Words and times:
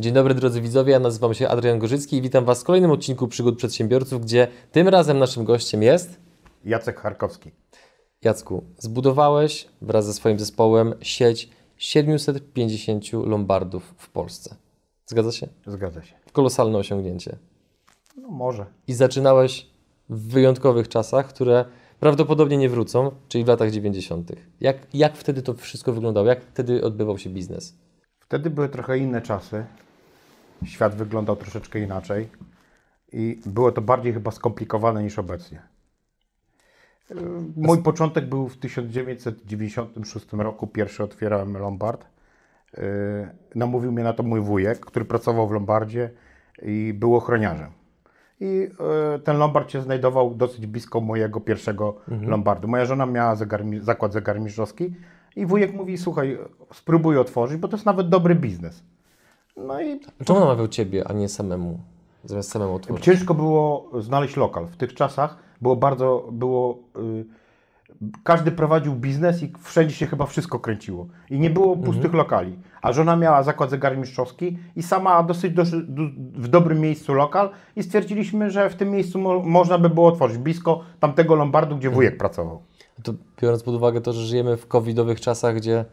Dzień 0.00 0.12
dobry 0.12 0.34
drodzy 0.34 0.60
widzowie, 0.60 0.92
ja 0.92 1.00
nazywam 1.00 1.34
się 1.34 1.48
Adrian 1.48 1.78
Gorzycki 1.78 2.16
i 2.16 2.22
witam 2.22 2.44
Was 2.44 2.60
w 2.60 2.64
kolejnym 2.64 2.90
odcinku 2.90 3.28
Przygód 3.28 3.56
Przedsiębiorców, 3.56 4.22
gdzie 4.22 4.48
tym 4.72 4.88
razem 4.88 5.18
naszym 5.18 5.44
gościem 5.44 5.82
jest 5.82 6.20
Jacek 6.64 7.00
Charkowski. 7.00 7.50
Jacku. 8.22 8.64
Zbudowałeś 8.78 9.68
wraz 9.82 10.06
ze 10.06 10.14
swoim 10.14 10.38
zespołem 10.38 10.94
sieć 11.00 11.50
750 11.76 13.12
lombardów 13.12 13.94
w 13.96 14.10
Polsce. 14.10 14.56
Zgadza 15.06 15.32
się? 15.32 15.48
Zgadza 15.66 16.02
się. 16.02 16.14
Kolosalne 16.32 16.78
osiągnięcie. 16.78 17.36
No 18.16 18.28
może. 18.28 18.66
I 18.86 18.94
zaczynałeś 18.94 19.70
w 20.08 20.28
wyjątkowych 20.32 20.88
czasach, 20.88 21.28
które 21.28 21.64
prawdopodobnie 22.00 22.56
nie 22.56 22.68
wrócą, 22.68 23.10
czyli 23.28 23.44
w 23.44 23.48
latach 23.48 23.70
90. 23.70 24.32
Jak, 24.60 24.76
jak 24.94 25.16
wtedy 25.16 25.42
to 25.42 25.54
wszystko 25.54 25.92
wyglądało? 25.92 26.26
Jak 26.26 26.44
wtedy 26.44 26.84
odbywał 26.84 27.18
się 27.18 27.30
biznes? 27.30 27.74
Wtedy 28.20 28.50
były 28.50 28.68
trochę 28.68 28.98
inne 28.98 29.22
czasy. 29.22 29.64
Świat 30.64 30.94
wyglądał 30.94 31.36
troszeczkę 31.36 31.80
inaczej 31.80 32.28
i 33.12 33.40
było 33.46 33.72
to 33.72 33.82
bardziej 33.82 34.12
chyba 34.12 34.30
skomplikowane 34.30 35.02
niż 35.02 35.18
obecnie. 35.18 35.62
Mój 37.56 37.78
początek 37.82 38.28
był 38.28 38.48
w 38.48 38.56
1996 38.56 40.26
roku. 40.32 40.66
Pierwszy 40.66 41.04
otwierałem 41.04 41.56
Lombard. 41.56 42.04
Yy, 42.76 42.82
Namówił 43.54 43.92
mnie 43.92 44.04
na 44.04 44.12
to 44.12 44.22
mój 44.22 44.40
wujek, 44.40 44.80
który 44.80 45.04
pracował 45.04 45.48
w 45.48 45.52
Lombardzie 45.52 46.10
i 46.62 46.94
był 46.94 47.16
ochroniarzem. 47.16 47.70
I 48.40 48.46
yy, 48.46 48.68
ten 49.24 49.38
Lombard 49.38 49.70
się 49.70 49.82
znajdował 49.82 50.34
dosyć 50.34 50.66
blisko 50.66 51.00
mojego 51.00 51.40
pierwszego 51.40 51.96
Lombardu. 52.28 52.68
Moja 52.68 52.84
żona 52.84 53.06
miała 53.06 53.34
zegarmi- 53.34 53.80
zakład 53.80 54.12
zegarmistrzowski 54.12 54.94
i 55.36 55.46
wujek 55.46 55.74
mówi, 55.74 55.98
słuchaj, 55.98 56.38
spróbuj 56.72 57.18
otworzyć, 57.18 57.56
bo 57.58 57.68
to 57.68 57.76
jest 57.76 57.86
nawet 57.86 58.08
dobry 58.08 58.34
biznes. 58.34 58.82
No 59.66 59.80
i 59.80 60.00
Czemu 60.24 60.40
namawiał 60.40 60.68
Ciebie, 60.68 61.08
a 61.08 61.12
nie 61.12 61.28
samemu? 61.28 61.78
Zamiast 62.24 62.50
samemu 62.50 62.74
otworzyć? 62.74 63.04
Ciężko 63.04 63.34
było 63.34 63.90
znaleźć 64.00 64.36
lokal. 64.36 64.66
W 64.66 64.76
tych 64.76 64.94
czasach 64.94 65.36
było 65.60 65.76
bardzo, 65.76 66.28
było, 66.32 66.78
y, 66.98 67.24
każdy 68.24 68.52
prowadził 68.52 68.94
biznes 68.94 69.42
i 69.42 69.52
wszędzie 69.62 69.94
się 69.94 70.06
chyba 70.06 70.26
wszystko 70.26 70.60
kręciło. 70.60 71.06
I 71.30 71.38
nie 71.38 71.50
było 71.50 71.76
pustych 71.76 72.14
lokali. 72.14 72.58
A 72.82 72.92
żona 72.92 73.16
miała 73.16 73.42
zakład 73.42 73.70
zegarmistrzowski 73.70 74.58
i 74.76 74.82
sama 74.82 75.22
dosyć 75.22 75.54
doży, 75.54 75.82
du, 75.88 76.02
w 76.34 76.48
dobrym 76.48 76.80
miejscu 76.80 77.14
lokal 77.14 77.50
i 77.76 77.82
stwierdziliśmy, 77.82 78.50
że 78.50 78.70
w 78.70 78.74
tym 78.74 78.90
miejscu 78.90 79.18
mo, 79.18 79.40
można 79.40 79.78
by 79.78 79.90
było 79.90 80.08
otworzyć, 80.08 80.38
blisko 80.38 80.80
tamtego 81.00 81.34
Lombardu, 81.34 81.76
gdzie 81.76 81.90
wujek 81.90 82.18
pracował. 82.18 82.62
To 83.02 83.12
biorąc 83.42 83.62
pod 83.62 83.74
uwagę 83.74 84.00
to, 84.00 84.12
że 84.12 84.26
żyjemy 84.26 84.56
w 84.56 84.66
covidowych 84.66 85.20
czasach, 85.20 85.56
gdzie 85.56 85.84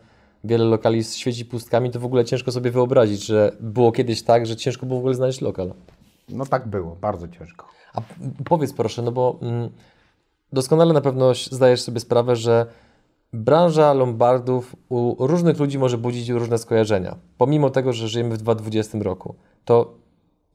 wiele 0.45 0.65
lokali 0.65 1.03
świeci 1.03 1.45
pustkami, 1.45 1.91
to 1.91 1.99
w 1.99 2.05
ogóle 2.05 2.25
ciężko 2.25 2.51
sobie 2.51 2.71
wyobrazić, 2.71 3.25
że 3.25 3.55
było 3.59 3.91
kiedyś 3.91 4.23
tak, 4.23 4.45
że 4.45 4.55
ciężko 4.55 4.85
było 4.85 4.99
w 4.99 5.01
ogóle 5.01 5.15
znaleźć 5.15 5.41
lokal. 5.41 5.73
No 6.29 6.45
tak 6.45 6.67
było, 6.67 6.95
bardzo 6.95 7.27
ciężko. 7.27 7.67
A 7.93 8.01
powiedz 8.45 8.73
proszę, 8.73 9.01
no 9.01 9.11
bo 9.11 9.39
mm, 9.41 9.69
doskonale 10.53 10.93
na 10.93 11.01
pewno 11.01 11.33
zdajesz 11.51 11.81
sobie 11.81 11.99
sprawę, 11.99 12.35
że 12.35 12.65
branża 13.33 13.93
lombardów 13.93 14.75
u 14.89 15.27
różnych 15.27 15.59
ludzi 15.59 15.79
może 15.79 15.97
budzić 15.97 16.29
różne 16.29 16.57
skojarzenia. 16.57 17.15
Pomimo 17.37 17.69
tego, 17.69 17.93
że 17.93 18.07
żyjemy 18.07 18.35
w 18.35 18.37
2020 18.37 18.97
roku, 19.01 19.35
to 19.65 19.93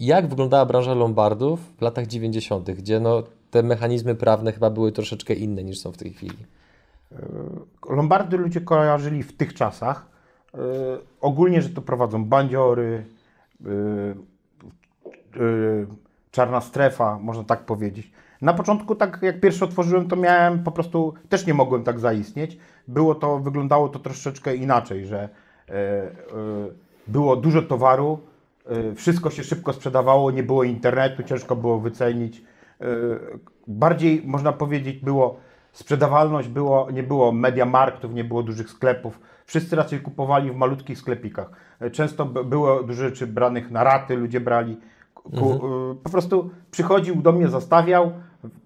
jak 0.01 0.29
wyglądała 0.29 0.67
branża 0.67 0.95
lombardów 0.95 1.61
w 1.79 1.83
latach 1.83 2.07
90., 2.07 2.71
gdzie 2.71 3.01
no, 3.01 3.23
te 3.51 3.63
mechanizmy 3.63 4.15
prawne 4.15 4.53
chyba 4.53 4.71
były 4.71 4.93
troszeczkę 4.93 5.35
inne 5.35 5.65
niż 5.65 5.79
są 5.79 5.93
w 5.93 5.97
tej 5.97 6.13
chwili? 6.13 6.37
Lombardy 7.91 8.37
ludzie 8.37 8.61
kojarzyli 8.61 9.23
w 9.23 9.37
tych 9.37 9.55
czasach 9.55 10.07
y, 10.55 10.59
ogólnie, 11.21 11.63
że 11.63 11.69
to 11.69 11.83
prowadzą 11.83 12.25
bandziory, 12.25 13.05
y, 13.67 14.15
czarna 16.31 16.61
strefa, 16.61 17.19
można 17.19 17.45
tak 17.45 17.61
powiedzieć. 17.61 18.13
Na 18.43 18.55
początku, 18.55 18.95
tak 18.95 19.19
jak 19.23 19.41
pierwszy 19.41 19.65
otworzyłem, 19.65 20.09
to 20.09 20.17
miałem 20.17 20.65
po 20.65 20.73
prostu, 20.73 21.15
też 21.29 21.47
nie 21.47 21.55
mogłem 21.55 21.85
tak 21.85 22.01
zaistnieć. 22.01 22.59
Było 22.89 23.15
to, 23.15 23.39
wyglądało 23.39 23.89
to 23.89 23.99
troszeczkę 23.99 24.57
inaczej, 24.57 25.07
że 25.07 25.29
było 27.07 27.37
dużo 27.37 27.63
towaru, 27.63 28.19
wszystko 28.97 29.31
się 29.31 29.45
szybko 29.45 29.73
sprzedawało, 29.73 30.31
nie 30.31 30.43
było 30.43 30.65
internetu, 30.65 31.23
ciężko 31.23 31.57
było 31.57 31.81
wycenić. 31.81 32.43
Bardziej 33.67 34.23
można 34.27 34.53
powiedzieć 34.53 34.99
było 34.99 35.41
sprzedawalność, 35.73 36.49
było, 36.49 36.91
nie 36.91 37.03
było 37.03 37.33
mediamarktów, 37.33 38.15
nie 38.15 38.25
było 38.25 38.43
dużych 38.43 38.71
sklepów. 38.71 39.21
Wszyscy 39.47 39.77
raczej 39.77 40.01
kupowali 40.01 40.51
w 40.51 40.57
malutkich 40.57 40.99
sklepikach. 40.99 41.51
Często 41.93 42.25
było 42.27 42.83
dużo 42.83 43.03
rzeczy 43.03 43.27
branych 43.27 43.71
na 43.71 43.85
raty, 43.85 44.17
ludzie 44.17 44.41
brali. 44.41 44.77
Ku, 45.15 45.55
y, 45.55 45.95
Po 46.03 46.11
prostu 46.11 46.51
przychodził 46.71 47.17
do 47.17 47.33
mnie, 47.33 47.49
zastawiał, 47.49 48.13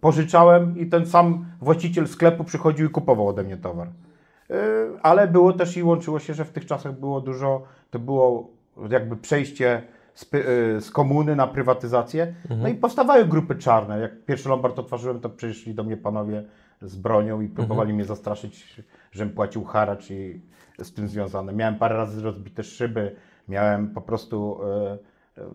pożyczałem 0.01 0.79
i 0.79 0.87
ten 0.87 1.07
sam 1.07 1.47
właściciel 1.61 2.09
sklepu 2.09 2.45
przychodził 2.45 2.87
i 2.87 2.91
kupował 2.91 3.29
ode 3.29 3.43
mnie 3.43 3.57
towar. 3.57 3.89
Y, 3.89 4.55
Ale 5.03 5.29
było 5.29 5.53
też 5.53 5.77
i 5.77 5.83
łączyło 5.83 6.19
się, 6.19 6.35
że 6.35 6.45
w 6.45 6.53
tych 6.53 6.67
czasach 6.67 7.01
było 7.01 7.21
dużo, 7.21 7.63
to 7.91 7.99
było 7.99 8.51
jakby 8.91 9.17
przejście 9.17 9.83
z, 10.15 10.23
y, 10.23 10.81
z 10.81 10.91
komuny 10.91 11.37
na 11.37 11.47
prywatyzację. 11.47 12.35
No 12.63 12.69
i 12.69 12.75
powstawały 12.75 13.25
grupy 13.25 13.55
czarne. 13.55 14.01
Jak 14.01 14.25
pierwszy 14.25 14.49
Lombard 14.49 14.79
otworzyłem, 14.79 15.21
to 15.21 15.29
przyszli 15.31 15.75
do 15.75 15.85
mnie 15.85 15.97
panowie 15.97 16.45
z 16.85 16.97
bronią 16.97 17.41
i 17.41 17.49
próbowali 17.49 17.93
mnie 17.93 18.05
zastraszyć, 18.05 18.83
żebym 19.13 19.35
płacił 19.35 19.65
haracz 19.65 20.11
i 20.11 20.41
z 20.79 20.93
tym 20.93 21.09
związane. 21.09 21.53
Miałem 21.53 21.79
parę 21.79 21.97
razy 21.97 22.23
rozbite 22.23 22.63
szyby, 22.63 23.17
miałem 23.49 23.91
po 23.91 24.01
prostu 24.01 24.59
e, 24.63 24.99
e, 25.39 25.51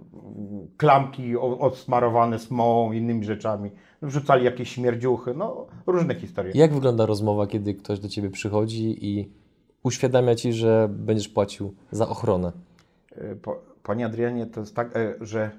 klamki 0.77 1.37
odsmarowane 1.37 2.39
smołą, 2.39 2.91
innymi 2.91 3.25
rzeczami. 3.25 3.71
Wrzucali 4.01 4.45
jakieś 4.45 4.69
śmierdziuchy, 4.69 5.33
no 5.33 5.67
różne 5.87 6.15
historie. 6.15 6.51
Jak 6.55 6.73
wygląda 6.73 7.05
rozmowa, 7.05 7.47
kiedy 7.47 7.73
ktoś 7.73 7.99
do 7.99 8.07
Ciebie 8.07 8.29
przychodzi 8.29 9.05
i 9.05 9.31
uświadamia 9.83 10.35
Ci, 10.35 10.53
że 10.53 10.89
będziesz 10.91 11.29
płacił 11.29 11.75
za 11.91 12.07
ochronę? 12.07 12.51
E, 13.11 13.35
Panie 13.83 14.05
Adrianie, 14.05 14.45
to 14.45 14.59
jest 14.59 14.75
tak, 14.75 14.97
e, 14.97 15.15
że 15.21 15.51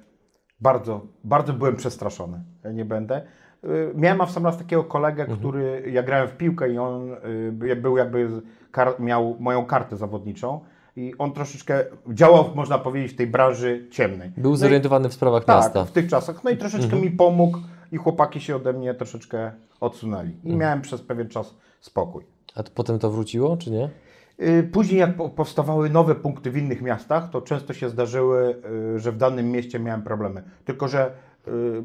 bardzo, 0.60 1.06
bardzo 1.25 1.53
byłem 1.53 1.76
przestraszony. 1.76 2.44
Ja 2.64 2.72
nie 2.72 2.84
będę. 2.84 3.26
E, 3.65 3.69
Miałem 3.94 4.26
w 4.26 4.31
sam 4.31 4.44
raz 4.44 4.59
takiego 4.59 4.84
kolegę, 4.84 5.26
który, 5.26 5.82
ja 5.93 6.03
grałem 6.03 6.28
w 6.28 6.37
piłkę 6.37 6.71
i 6.72 6.78
on 6.78 7.10
by- 7.53 7.76
był 7.76 7.97
jakby, 7.97 8.28
miał 8.98 9.37
moją 9.41 9.66
kartę 9.66 9.97
zawodniczą 9.97 10.60
i 10.97 11.15
on 11.19 11.32
troszeczkę 11.32 11.84
działał, 12.09 12.44
można 12.54 12.78
powiedzieć, 12.78 13.12
w 13.12 13.16
tej 13.16 13.26
branży 13.26 13.87
ciemnej. 13.91 14.31
Był 14.37 14.50
No 14.50 14.56
i- 14.56 14.60
zorientowany 14.60 15.09
w 15.09 15.15
sprawach 15.15 15.44
tak, 15.44 15.56
miasta. 15.56 15.84
w 15.84 15.93
tych 15.93 16.09
czasach. 16.09 16.44
No 16.44 16.50
i 16.50 16.56
troszeczkę 16.56 16.97
mi 16.97 17.10
pomógł 17.10 17.59
i 17.93 17.97
chłopaki 17.97 18.41
się 18.41 18.56
ode 18.56 18.72
mnie 18.72 18.94
troszeczkę 18.94 19.53
odsunęli. 19.81 20.31
I 20.44 20.56
miałem 20.56 20.81
przez 20.81 21.03
pewien 21.03 21.28
czas 21.28 21.54
spokój. 21.81 22.25
A 22.54 22.62
to 22.62 22.71
potem 22.75 22.98
to 22.98 23.10
wróciło, 23.10 23.56
czy 23.56 23.71
nie? 23.71 23.88
Y, 24.42 24.62
Później 24.72 25.00
jak 25.00 25.16
po- 25.16 25.28
powstawały 25.28 25.91
nowe 25.91 26.15
punkty 26.15 26.50
w 26.50 26.56
innych 26.56 26.82
miastach, 26.82 27.31
to 27.31 27.42
często 27.42 27.72
się 27.72 27.88
zdarzyły, 27.88 28.54
y, 28.94 28.98
że 28.98 29.12
w 29.12 29.16
danym 29.16 29.50
mieście 29.50 29.81
miałem 29.81 30.03
problemy. 30.03 30.42
Tylko, 30.65 30.88
że 30.88 31.06
y, 31.06 31.10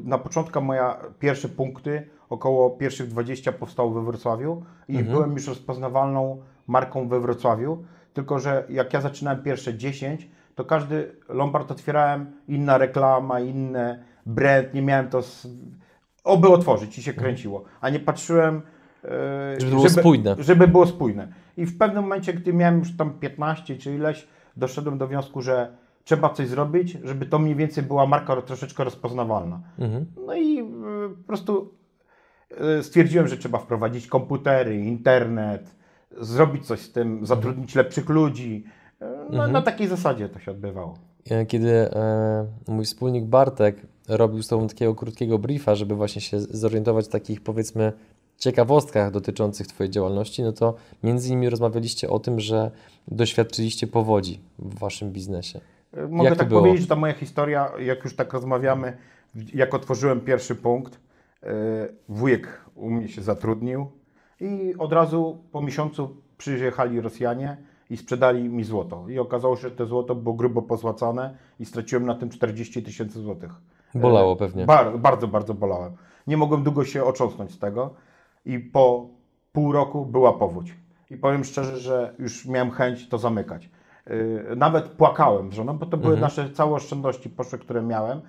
na 0.04 0.18
początku 0.18 0.60
moja 0.60 0.96
pierwsze 1.18 1.48
punkty, 1.48 2.08
około 2.28 2.70
pierwszych 2.70 3.08
20 3.08 3.52
powstało 3.52 3.90
we 3.90 4.04
Wrocławiu 4.04 4.62
i 4.88 5.02
byłem 5.02 5.32
już 5.32 5.46
rozpoznawalną 5.46 6.42
marką 6.66 7.08
we 7.08 7.20
Wrocławiu. 7.20 7.84
Tylko, 8.14 8.38
że 8.38 8.64
jak 8.68 8.92
ja 8.92 9.00
zaczynałem 9.00 9.42
pierwsze 9.42 9.74
10, 9.74 10.28
to 10.54 10.64
każdy 10.64 11.12
Lombard 11.28 11.70
otwierałem, 11.70 12.32
inna 12.48 12.78
reklama, 12.78 13.40
inne 13.40 14.04
brand, 14.26 14.74
nie 14.74 14.82
miałem 14.82 15.08
to, 15.08 15.22
z... 15.22 15.48
oby 16.24 16.48
otworzyć 16.48 16.98
i 16.98 17.02
się 17.02 17.12
kręciło, 17.12 17.64
a 17.80 17.90
nie 17.90 18.00
patrzyłem 18.00 18.62
e, 19.04 19.60
Żeby 19.60 19.70
było 19.70 19.88
spójne. 19.88 20.36
Żeby 20.38 20.68
było 20.68 20.86
spójne. 20.86 21.28
I 21.56 21.66
w 21.66 21.78
pewnym 21.78 22.02
momencie, 22.02 22.32
gdy 22.32 22.52
miałem 22.52 22.78
już 22.78 22.96
tam 22.96 23.10
15 23.10 23.76
czy 23.76 23.94
ileś, 23.94 24.28
doszedłem 24.56 24.98
do 24.98 25.06
wniosku, 25.06 25.42
że 25.42 25.76
trzeba 26.06 26.30
coś 26.30 26.48
zrobić, 26.48 26.98
żeby 27.04 27.26
to 27.26 27.38
mniej 27.38 27.54
więcej 27.54 27.84
była 27.84 28.06
marka 28.06 28.42
troszeczkę 28.42 28.84
rozpoznawalna. 28.84 29.60
No 30.26 30.34
i 30.34 30.60
y, 30.60 30.64
po 31.16 31.26
prostu 31.26 31.74
y, 32.78 32.82
stwierdziłem, 32.82 33.28
że 33.28 33.36
trzeba 33.36 33.58
wprowadzić 33.58 34.06
komputery, 34.06 34.76
internet, 34.76 35.74
zrobić 36.20 36.66
coś 36.66 36.80
z 36.80 36.92
tym, 36.92 37.26
zatrudnić 37.26 37.74
lepszych 37.74 38.08
ludzi. 38.08 38.64
Y, 39.02 39.06
No, 39.30 39.48
Na 39.48 39.62
takiej 39.62 39.88
zasadzie 39.88 40.28
to 40.28 40.38
się 40.38 40.50
odbywało. 40.50 40.94
kiedy 41.48 41.70
e, 41.72 42.46
mój 42.68 42.84
wspólnik 42.84 43.24
Bartek 43.24 43.76
robił 44.08 44.42
z 44.42 44.48
tobą 44.48 44.68
takiego 44.68 44.94
krótkiego 44.94 45.38
briefa, 45.38 45.74
żeby 45.74 45.94
właśnie 45.94 46.20
się 46.20 46.40
zorientować 46.40 47.04
w 47.06 47.08
takich 47.08 47.40
powiedzmy 47.40 47.92
ciekawostkach 48.38 49.10
dotyczących 49.10 49.66
Twojej 49.66 49.90
działalności, 49.90 50.42
no 50.42 50.52
to 50.52 50.74
między 51.02 51.28
innymi 51.28 51.50
rozmawialiście 51.50 52.10
o 52.10 52.18
tym, 52.18 52.40
że 52.40 52.70
doświadczyliście 53.08 53.86
powodzi 53.86 54.40
w 54.58 54.78
Waszym 54.78 55.12
biznesie. 55.12 55.60
Mogę 56.08 56.28
Jak 56.28 56.38
tak 56.38 56.48
powiedzieć, 56.48 56.80
że 56.80 56.86
ta 56.86 56.96
moja 56.96 57.12
historia, 57.12 57.72
jak 57.78 58.04
już 58.04 58.16
tak 58.16 58.32
rozmawiamy, 58.32 58.96
jak 59.54 59.74
otworzyłem 59.74 60.20
pierwszy 60.20 60.54
punkt, 60.54 61.00
e, 61.42 61.52
wujek 62.08 62.64
u 62.74 62.90
mnie 62.90 63.08
się 63.08 63.22
zatrudnił 63.22 63.86
i 64.40 64.74
od 64.78 64.92
razu 64.92 65.38
po 65.52 65.62
miesiącu 65.62 66.16
przyjechali 66.38 67.00
Rosjanie 67.00 67.56
i 67.90 67.96
sprzedali 67.96 68.48
mi 68.48 68.64
złoto. 68.64 69.08
I 69.08 69.18
okazało 69.18 69.56
się, 69.56 69.62
że 69.62 69.70
to 69.70 69.86
złoto 69.86 70.14
było 70.14 70.34
grubo 70.34 70.62
pozłacane 70.62 71.36
i 71.60 71.64
straciłem 71.64 72.06
na 72.06 72.14
tym 72.14 72.28
40 72.28 72.82
tysięcy 72.82 73.20
złotych. 73.20 73.50
Bolało 73.94 74.32
E, 74.32 74.36
pewnie. 74.36 74.64
Bar, 74.64 74.98
bardzo, 74.98 75.28
bardzo 75.28 75.54
bolałem. 75.54 75.92
Nie 76.26 76.36
mogłem 76.36 76.62
długo 76.62 76.84
się 76.84 77.04
otrząsnąć 77.04 77.52
z 77.52 77.58
tego 77.58 77.94
i 78.44 78.58
po 78.58 79.08
pół 79.52 79.72
roku 79.72 80.06
była 80.06 80.32
powódź. 80.32 80.74
I 81.10 81.16
powiem 81.16 81.44
szczerze, 81.44 81.78
że 81.78 82.14
już 82.18 82.46
miałem 82.46 82.70
chęć 82.70 83.08
to 83.08 83.18
zamykać. 83.18 83.70
Yy, 84.06 84.56
Nawet 84.56 84.88
płakałem 84.88 85.52
z 85.52 85.54
żoną, 85.54 85.78
bo 85.78 85.86
to 85.86 85.96
były 85.96 86.16
nasze 86.20 86.50
całe 86.50 86.72
oszczędności 86.74 87.30
poszły, 87.30 87.58
które 87.58 87.82
miałem, 87.82 88.20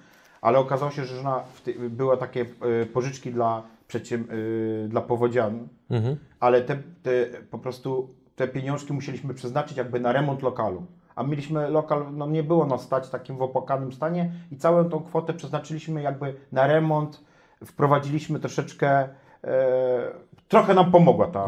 ale 0.42 0.60
okazało 0.60 0.92
się, 0.92 1.06
że 1.06 1.16
żona 1.16 1.44
była 1.90 2.18
takie 2.18 2.40
yy, 2.80 2.86
pożyczki 2.94 3.32
dla, 3.32 3.64
przedsięb- 3.90 4.32
yy, 4.34 4.88
dla 4.90 5.02
powodzian, 5.02 5.68
Mhm. 5.90 6.18
ale 6.40 6.62
te, 6.62 6.78
te 7.04 7.12
po 7.52 7.58
prostu 7.60 8.10
te 8.36 8.48
pieniążki 8.48 8.94
musieliśmy 8.94 9.34
przeznaczyć 9.34 9.78
jakby 9.78 10.00
na 10.00 10.12
remont 10.12 10.42
lokalu. 10.44 10.86
A 11.16 11.24
mieliśmy 11.24 11.70
lokal, 11.70 12.06
no 12.14 12.28
nie 12.28 12.44
było 12.44 12.66
nas 12.66 12.82
stać 12.82 13.08
w 13.08 13.10
takim 13.10 13.38
w 13.38 13.42
opłakanym 13.42 13.94
stanie 13.94 14.32
i 14.52 14.58
całą 14.58 14.90
tą 14.90 15.00
kwotę 15.00 15.34
przeznaczyliśmy 15.34 16.02
jakby 16.02 16.34
na 16.52 16.68
remont, 16.68 17.22
wprowadziliśmy 17.66 18.40
troszeczkę, 18.40 19.10
e, 19.44 20.12
trochę 20.48 20.74
nam 20.74 20.92
pomogła 20.92 21.28
ta. 21.28 21.46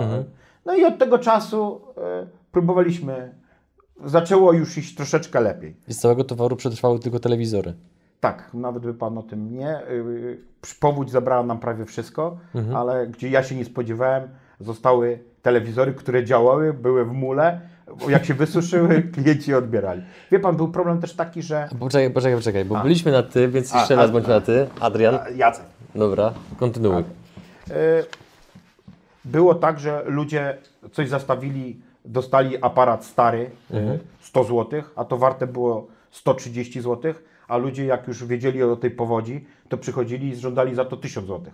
No 0.65 0.75
i 0.75 0.85
od 0.85 0.97
tego 0.97 1.17
czasu 1.19 1.81
e, 1.97 2.27
próbowaliśmy, 2.51 3.33
zaczęło 4.05 4.53
już 4.53 4.77
iść 4.77 4.95
troszeczkę 4.95 5.41
lepiej. 5.41 5.75
I 5.87 5.93
z 5.93 5.99
całego 5.99 6.23
towaru 6.23 6.55
przetrwały 6.55 6.99
tylko 6.99 7.19
telewizory. 7.19 7.73
Tak, 8.19 8.49
nawet 8.53 8.83
by 8.83 8.93
Pan 8.93 9.17
o 9.17 9.23
tym 9.23 9.51
nie. 9.51 9.81
Yy, 9.89 10.37
Powódź 10.79 11.11
zabrała 11.11 11.43
nam 11.43 11.59
prawie 11.59 11.85
wszystko, 11.85 12.37
ale 12.75 13.07
gdzie 13.07 13.29
ja 13.29 13.43
się 13.43 13.55
nie 13.55 13.65
spodziewałem, 13.65 14.29
zostały 14.59 15.19
telewizory, 15.41 15.93
które 15.93 16.23
działały, 16.23 16.73
były 16.73 17.05
w 17.05 17.11
mule. 17.11 17.61
Jak 18.07 18.25
się 18.25 18.33
wysuszyły, 18.33 19.01
klienci 19.13 19.51
je 19.51 19.57
odbierali. 19.57 20.01
Wie 20.31 20.39
Pan, 20.39 20.55
był 20.55 20.67
problem 20.67 21.01
też 21.01 21.13
taki, 21.15 21.41
że... 21.41 21.69
Poczekaj, 21.79 22.11
poczekaj, 22.11 22.37
poczekaj, 22.37 22.65
bo 22.65 22.81
byliśmy 22.81 23.11
na 23.11 23.23
ty, 23.23 23.47
więc 23.47 23.75
A, 23.75 23.79
jeszcze 23.79 23.93
a, 23.93 23.97
raz 23.97 24.11
bądźmy 24.11 24.33
na 24.33 24.41
ty. 24.41 24.67
Adrian. 24.79 25.19
Jacek. 25.35 25.65
Dobra, 25.95 26.33
kontynuuj. 26.57 27.03
Yy, 27.67 27.75
Było 29.25 29.55
tak, 29.55 29.79
że 29.79 30.03
ludzie 30.05 30.57
coś 30.91 31.09
zastawili, 31.09 31.81
dostali 32.05 32.57
aparat 32.61 33.05
stary, 33.05 33.51
yy, 33.69 33.99
100 34.19 34.43
zł, 34.43 34.83
a 34.95 35.05
to 35.05 35.17
warte 35.17 35.47
było 35.47 35.87
130 36.11 36.81
zł, 36.81 37.13
a 37.47 37.57
ludzie 37.57 37.85
jak 37.85 38.07
już 38.07 38.25
wiedzieli 38.25 38.63
o 38.63 38.75
tej 38.75 38.91
powodzi, 38.91 39.45
to 39.69 39.77
przychodzili 39.77 40.27
i 40.27 40.35
żądali 40.35 40.75
za 40.75 40.85
to 40.85 40.97
1000 40.97 41.27
zł. 41.27 41.53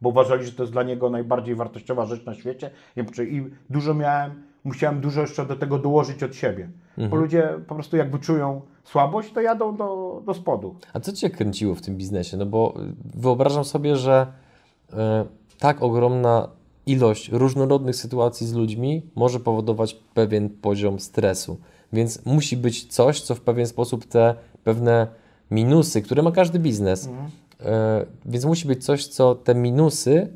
Bo 0.00 0.08
uważali, 0.08 0.44
że 0.46 0.52
to 0.52 0.62
jest 0.62 0.72
dla 0.72 0.82
niego 0.82 1.10
najbardziej 1.10 1.54
wartościowa 1.54 2.06
rzecz 2.06 2.26
na 2.26 2.34
świecie. 2.34 2.70
I 2.96 3.44
dużo 3.70 3.94
miałem, 3.94 4.42
musiałem 4.64 5.00
dużo 5.00 5.20
jeszcze 5.20 5.46
do 5.46 5.56
tego 5.56 5.78
dołożyć 5.78 6.22
od 6.22 6.34
siebie. 6.34 6.68
Bo 6.98 7.16
ludzie 7.16 7.48
po 7.66 7.74
prostu 7.74 7.96
jak 7.96 8.10
wyczują 8.10 8.60
słabość, 8.84 9.32
to 9.32 9.40
jadą 9.40 9.76
do, 9.76 10.22
do 10.26 10.34
spodu. 10.34 10.76
A 10.92 11.00
co 11.00 11.12
Cię 11.12 11.30
kręciło 11.30 11.74
w 11.74 11.82
tym 11.82 11.96
biznesie? 11.96 12.36
No 12.36 12.46
bo 12.46 12.74
y, 12.76 12.94
wyobrażam 13.14 13.64
sobie, 13.64 13.96
że 13.96 14.26
y, 14.92 14.96
tak 15.58 15.82
ogromna 15.82 16.48
ilość 16.86 17.28
różnorodnych 17.28 17.96
sytuacji 17.96 18.46
z 18.46 18.52
ludźmi 18.52 19.02
może 19.14 19.40
powodować 19.40 19.94
pewien 20.14 20.50
poziom 20.50 21.00
stresu. 21.00 21.58
Więc 21.92 22.26
musi 22.26 22.56
być 22.56 22.86
coś, 22.86 23.20
co 23.20 23.34
w 23.34 23.40
pewien 23.40 23.66
sposób 23.66 24.04
te 24.04 24.34
pewne 24.64 25.06
minusy, 25.50 26.02
które 26.02 26.22
ma 26.22 26.32
każdy 26.32 26.58
biznes, 26.58 27.06
y, 27.06 27.10
więc 28.26 28.44
musi 28.44 28.68
być 28.68 28.84
coś, 28.84 29.06
co 29.06 29.34
te 29.34 29.54
minusy 29.54 30.28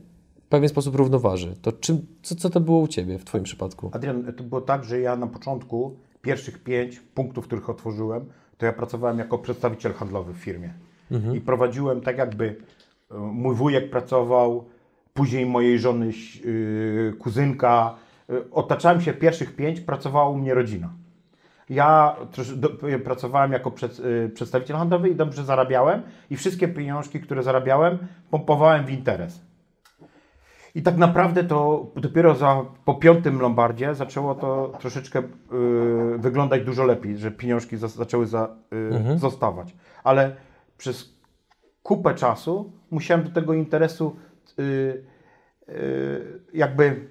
w 0.44 0.48
pewien 0.48 0.68
sposób 0.68 0.94
równoważy. 0.94 1.56
To 1.62 1.72
czym, 1.72 2.06
co, 2.22 2.34
co 2.34 2.50
to 2.50 2.60
było 2.60 2.78
u 2.78 2.88
Ciebie 2.88 3.18
w 3.18 3.24
Twoim 3.24 3.44
przypadku? 3.44 3.90
Adrian, 3.92 4.32
to 4.36 4.44
było 4.44 4.60
tak, 4.60 4.84
że 4.84 5.00
ja 5.00 5.16
na 5.16 5.26
początku 5.26 5.96
pierwszych 6.22 6.62
pięć 6.62 7.00
punktów, 7.00 7.44
których 7.44 7.70
otworzyłem, 7.70 8.24
to 8.58 8.66
ja 8.66 8.72
pracowałem 8.72 9.18
jako 9.18 9.38
przedstawiciel 9.38 9.92
handlowy 9.92 10.32
w 10.32 10.36
firmie. 10.36 10.74
I 11.34 11.40
prowadziłem 11.40 12.00
tak 12.00 12.18
jakby 12.18 12.56
e, 13.10 13.18
mój 13.18 13.54
wujek 13.54 13.90
pracował, 13.90 14.64
później 15.18 15.46
mojej 15.46 15.78
żony 15.78 16.10
yy, 16.44 17.14
kuzynka. 17.18 17.94
Yy, 18.28 18.50
Otaczałem 18.50 19.00
się 19.00 19.12
pierwszych 19.12 19.56
pięć, 19.56 19.80
pracowała 19.80 20.28
u 20.28 20.36
mnie 20.36 20.54
rodzina. 20.54 20.88
Ja 21.70 22.16
pracowałem 23.04 23.52
jako 23.52 23.72
y, 24.24 24.28
przedstawiciel 24.28 24.76
handlowy 24.76 25.08
i 25.08 25.14
dobrze 25.14 25.44
zarabiałem 25.44 26.02
i 26.30 26.36
wszystkie 26.36 26.68
pieniążki, 26.68 27.20
które 27.20 27.42
zarabiałem, 27.42 27.98
pompowałem 28.30 28.84
w 28.84 28.90
interes. 28.90 29.40
I 30.74 30.82
tak 30.82 30.96
naprawdę 30.96 31.44
to 31.44 31.86
dopiero 31.96 32.34
za, 32.34 32.64
po 32.84 32.94
piątym 32.94 33.40
Lombardzie 33.40 33.94
zaczęło 33.94 34.34
to 34.34 34.72
troszeczkę 34.80 35.18
y, 35.18 36.18
wyglądać 36.18 36.64
dużo 36.64 36.84
lepiej, 36.84 37.16
że 37.16 37.30
pieniążki 37.30 37.76
za, 37.76 37.88
zaczęły 37.88 38.26
za, 38.26 38.48
y, 39.14 39.18
zostawać. 39.18 39.74
Ale 40.04 40.36
przez 40.76 41.18
kupę 41.82 42.14
czasu 42.14 42.72
musiałem 42.90 43.24
do 43.24 43.30
tego 43.30 43.54
interesu 43.54 44.16
y, 44.16 44.27
y, 44.27 44.27
jakby 46.54 47.08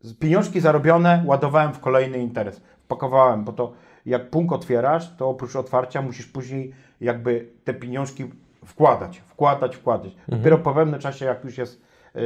z- 0.00 0.14
pieniążki 0.14 0.60
zarobione 0.60 1.22
ładowałem 1.26 1.72
w 1.72 1.80
kolejny 1.80 2.18
interes. 2.18 2.60
Wpakowałem, 2.84 3.44
bo 3.44 3.52
to 3.52 3.72
jak 4.06 4.30
punkt 4.30 4.52
otwierasz, 4.52 5.16
to 5.16 5.28
oprócz 5.28 5.56
otwarcia 5.56 6.02
musisz 6.02 6.26
później 6.26 6.72
jakby 7.00 7.48
te 7.64 7.74
pieniążki 7.74 8.24
wkładać, 8.64 9.18
wkładać, 9.18 9.76
wkładać. 9.76 10.12
Dopiero 10.28 10.58
po 10.58 10.74
pewnym 10.74 11.00
czasie, 11.00 11.24
jak 11.24 11.44
już 11.44 11.58
jest 11.58 11.82
y, 12.16 12.20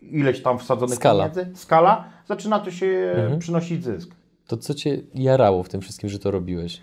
ileś 0.00 0.42
tam 0.42 0.58
wsadzonych 0.58 0.94
Skala. 0.94 1.28
pieniędzy, 1.30 1.60
skala, 1.60 2.04
zaczyna 2.26 2.58
to 2.60 2.70
się 2.70 3.14
przynosić 3.38 3.84
zysk. 3.84 4.10
To 4.46 4.56
co 4.56 4.74
Cię 4.74 4.98
jarało 5.14 5.62
w 5.62 5.68
tym 5.68 5.80
wszystkim, 5.80 6.10
że 6.10 6.18
to 6.18 6.30
robiłeś? 6.30 6.80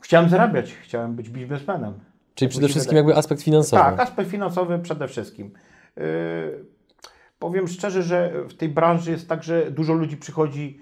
Chciałem 0.00 0.28
zarabiać, 0.28 0.72
chciałem 0.74 1.16
być 1.16 1.30
biznesmenem. 1.30 1.94
Czyli 2.34 2.48
przede 2.48 2.68
wszystkim 2.68 2.96
jakby 2.96 3.16
aspekt 3.16 3.42
finansowy. 3.42 3.82
Tak, 3.82 4.00
aspekt 4.00 4.30
finansowy 4.30 4.78
przede 4.78 5.08
wszystkim. 5.08 5.50
Yy, 5.96 6.64
powiem 7.38 7.68
szczerze, 7.68 8.02
że 8.02 8.32
w 8.48 8.54
tej 8.54 8.68
branży 8.68 9.10
jest 9.10 9.28
tak, 9.28 9.42
że 9.42 9.70
dużo 9.70 9.92
ludzi 9.92 10.16
przychodzi 10.16 10.80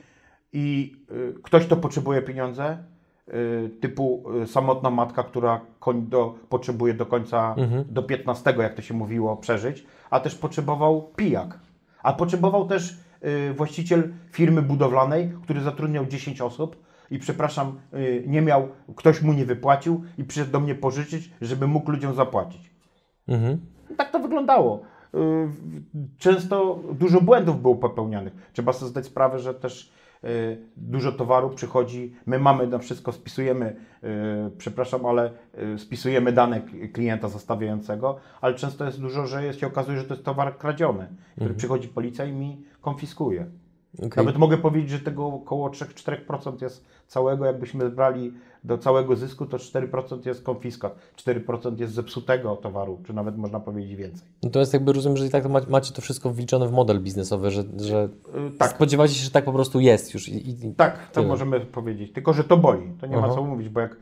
i 0.52 0.96
yy, 1.10 1.34
ktoś 1.42 1.66
to 1.66 1.76
potrzebuje 1.76 2.22
pieniądze, 2.22 2.78
yy, 3.26 3.70
typu 3.80 4.24
samotna 4.46 4.90
matka, 4.90 5.22
która 5.22 5.60
koń 5.80 6.02
do, 6.02 6.34
potrzebuje 6.48 6.94
do 6.94 7.06
końca, 7.06 7.54
do 7.88 8.02
15, 8.02 8.54
jak 8.58 8.74
to 8.74 8.82
się 8.82 8.94
mówiło, 8.94 9.36
przeżyć, 9.36 9.86
a 10.10 10.20
też 10.20 10.34
potrzebował 10.34 11.02
pijak. 11.16 11.58
A 12.02 12.12
potrzebował 12.12 12.66
też 12.66 12.96
właściciel 13.54 14.12
firmy 14.32 14.62
budowlanej, 14.62 15.32
który 15.42 15.60
zatrudniał 15.60 16.06
10 16.06 16.40
osób 16.40 16.76
i 17.10 17.18
przepraszam, 17.18 17.80
nie 18.26 18.42
miał, 18.42 18.68
ktoś 18.96 19.22
mu 19.22 19.32
nie 19.32 19.44
wypłacił 19.44 20.04
i 20.18 20.24
przyszedł 20.24 20.52
do 20.52 20.60
mnie 20.60 20.74
pożyczyć, 20.74 21.30
żeby 21.40 21.66
mógł 21.66 21.90
ludziom 21.90 22.14
zapłacić. 22.14 22.70
Mhm. 23.28 23.58
Tak 23.96 24.10
to 24.10 24.18
wyglądało. 24.18 24.82
Y, 25.14 25.48
Często 26.18 26.80
dużo 26.92 27.20
błędów 27.20 27.62
było 27.62 27.76
popełnianych. 27.76 28.50
Trzeba 28.52 28.72
sobie 28.72 28.90
zdać 28.90 29.06
sprawę, 29.06 29.38
że 29.38 29.54
też 29.54 29.92
y, 30.24 30.58
dużo 30.76 31.12
towaru 31.12 31.50
przychodzi. 31.50 32.14
My 32.26 32.38
mamy 32.38 32.66
na 32.66 32.78
wszystko, 32.78 33.12
spisujemy, 33.12 33.76
y, 34.04 34.06
przepraszam, 34.58 35.06
ale 35.06 35.30
spisujemy 35.76 36.32
dane 36.32 36.60
klienta 36.92 37.28
zostawiającego, 37.28 38.16
ale 38.40 38.54
często 38.54 38.84
jest 38.84 39.00
dużo, 39.00 39.26
że 39.26 39.44
jest, 39.44 39.60
się 39.60 39.66
okazuje, 39.66 39.98
że 39.98 40.04
to 40.04 40.14
jest 40.14 40.24
towar 40.24 40.58
kradziony, 40.58 41.08
który 41.36 41.54
przychodzi 41.54 41.88
policja 41.88 42.24
i 42.24 42.32
mi 42.32 42.64
konfiskuje. 42.80 43.46
Okej. 43.98 44.10
Nawet 44.16 44.38
mogę 44.38 44.58
powiedzieć, 44.58 44.90
że 44.90 44.98
tego 44.98 45.26
około 45.26 45.68
3-4% 45.70 46.62
jest 46.62 46.84
całego, 47.08 47.44
jakbyśmy 47.44 47.90
brali 47.90 48.32
do 48.64 48.78
całego 48.78 49.16
zysku, 49.16 49.46
to 49.46 49.56
4% 49.56 50.26
jest 50.26 50.42
konfiskat, 50.42 50.96
4% 51.16 51.80
jest 51.80 51.94
zepsutego 51.94 52.56
towaru, 52.56 52.98
czy 53.06 53.12
nawet 53.12 53.36
można 53.36 53.60
powiedzieć 53.60 53.96
więcej. 53.96 54.28
Natomiast 54.42 54.72
jakby 54.72 54.92
rozumiem, 54.92 55.16
że 55.16 55.26
i 55.26 55.30
tak 55.30 55.42
to 55.42 55.48
ma- 55.48 55.60
macie 55.68 55.94
to 55.94 56.02
wszystko 56.02 56.30
wliczone 56.30 56.68
w 56.68 56.72
model 56.72 57.00
biznesowy, 57.00 57.50
że, 57.50 57.64
że 57.76 58.08
Yy, 58.34 58.50
tak, 58.58 58.70
spodziewacie 58.70 59.14
się, 59.14 59.24
że 59.24 59.30
tak 59.30 59.44
po 59.44 59.52
prostu 59.52 59.80
jest 59.80 60.14
już. 60.14 60.28
I, 60.28 60.50
i, 60.50 60.74
tak, 60.74 61.08
to 61.08 61.14
tyle. 61.14 61.26
możemy 61.26 61.60
powiedzieć. 61.60 62.12
Tylko, 62.12 62.32
że 62.32 62.44
to 62.44 62.56
boli. 62.56 62.92
To 63.00 63.06
nie 63.06 63.16
ma 63.16 63.24
Aha. 63.26 63.34
co 63.34 63.44
mówić, 63.44 63.68
bo 63.68 63.80
jak 63.80 63.96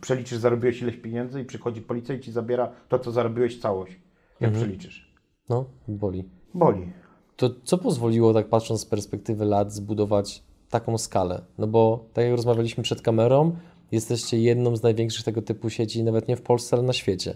przeliczysz, 0.00 0.38
zarobiłeś 0.38 0.82
ileś 0.82 0.96
pieniędzy 0.96 1.40
i 1.40 1.44
przychodzi 1.44 1.82
policja 1.82 2.14
i 2.14 2.20
ci 2.20 2.32
zabiera 2.32 2.72
to, 2.88 2.98
co 2.98 3.12
zarobiłeś 3.12 3.60
całość. 3.60 4.00
Jak 4.40 4.52
przeliczysz. 4.52 5.12
No, 5.48 5.64
boli. 5.88 6.24
Boli. 6.54 6.92
To 7.36 7.50
co 7.64 7.78
pozwoliło, 7.78 8.34
tak 8.34 8.48
patrząc 8.48 8.80
z 8.80 8.86
perspektywy 8.86 9.44
lat, 9.44 9.72
zbudować 9.72 10.42
taką 10.70 10.98
skalę? 10.98 11.42
No 11.58 11.66
bo 11.66 12.08
tak 12.12 12.24
jak 12.24 12.34
rozmawialiśmy 12.36 12.82
przed 12.82 13.02
kamerą, 13.02 13.56
jesteście 13.92 14.38
jedną 14.38 14.76
z 14.76 14.82
największych 14.82 15.24
tego 15.24 15.42
typu 15.42 15.70
sieci, 15.70 16.04
nawet 16.04 16.28
nie 16.28 16.36
w 16.36 16.42
Polsce, 16.42 16.76
ale 16.76 16.86
na 16.86 16.92
świecie. 16.92 17.34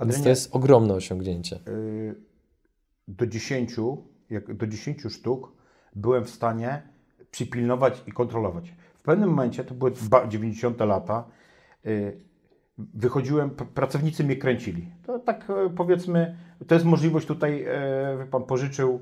Więc 0.00 0.22
to 0.22 0.28
jest 0.28 0.56
ogromne 0.56 0.94
osiągnięcie. 0.94 1.58
y, 1.68 2.14
do 3.08 3.26
10, 3.26 3.74
jak 4.30 4.54
do 4.54 4.66
10 4.66 5.02
sztuk 5.08 5.52
byłem 5.94 6.24
w 6.24 6.30
stanie 6.30 6.82
przypilnować 7.30 8.02
i 8.06 8.12
kontrolować. 8.12 8.74
W 8.98 9.02
pewnym 9.02 9.28
momencie, 9.28 9.64
to 9.64 9.74
były 9.74 9.90
dwa- 9.90 10.28
90 10.28 10.80
lata, 10.86 11.24
y, 11.86 12.20
wychodziłem, 12.78 13.50
pracownicy 13.50 14.24
mnie 14.24 14.36
kręcili. 14.36 14.88
To 15.06 15.18
tak 15.18 15.50
e, 15.50 15.70
powiedzmy, 15.76 16.36
to 16.66 16.74
jest 16.74 16.84
możliwość 16.86 17.26
tutaj, 17.26 17.64
wie 18.18 18.26
pan 18.30 18.42
pożyczył 18.42 19.00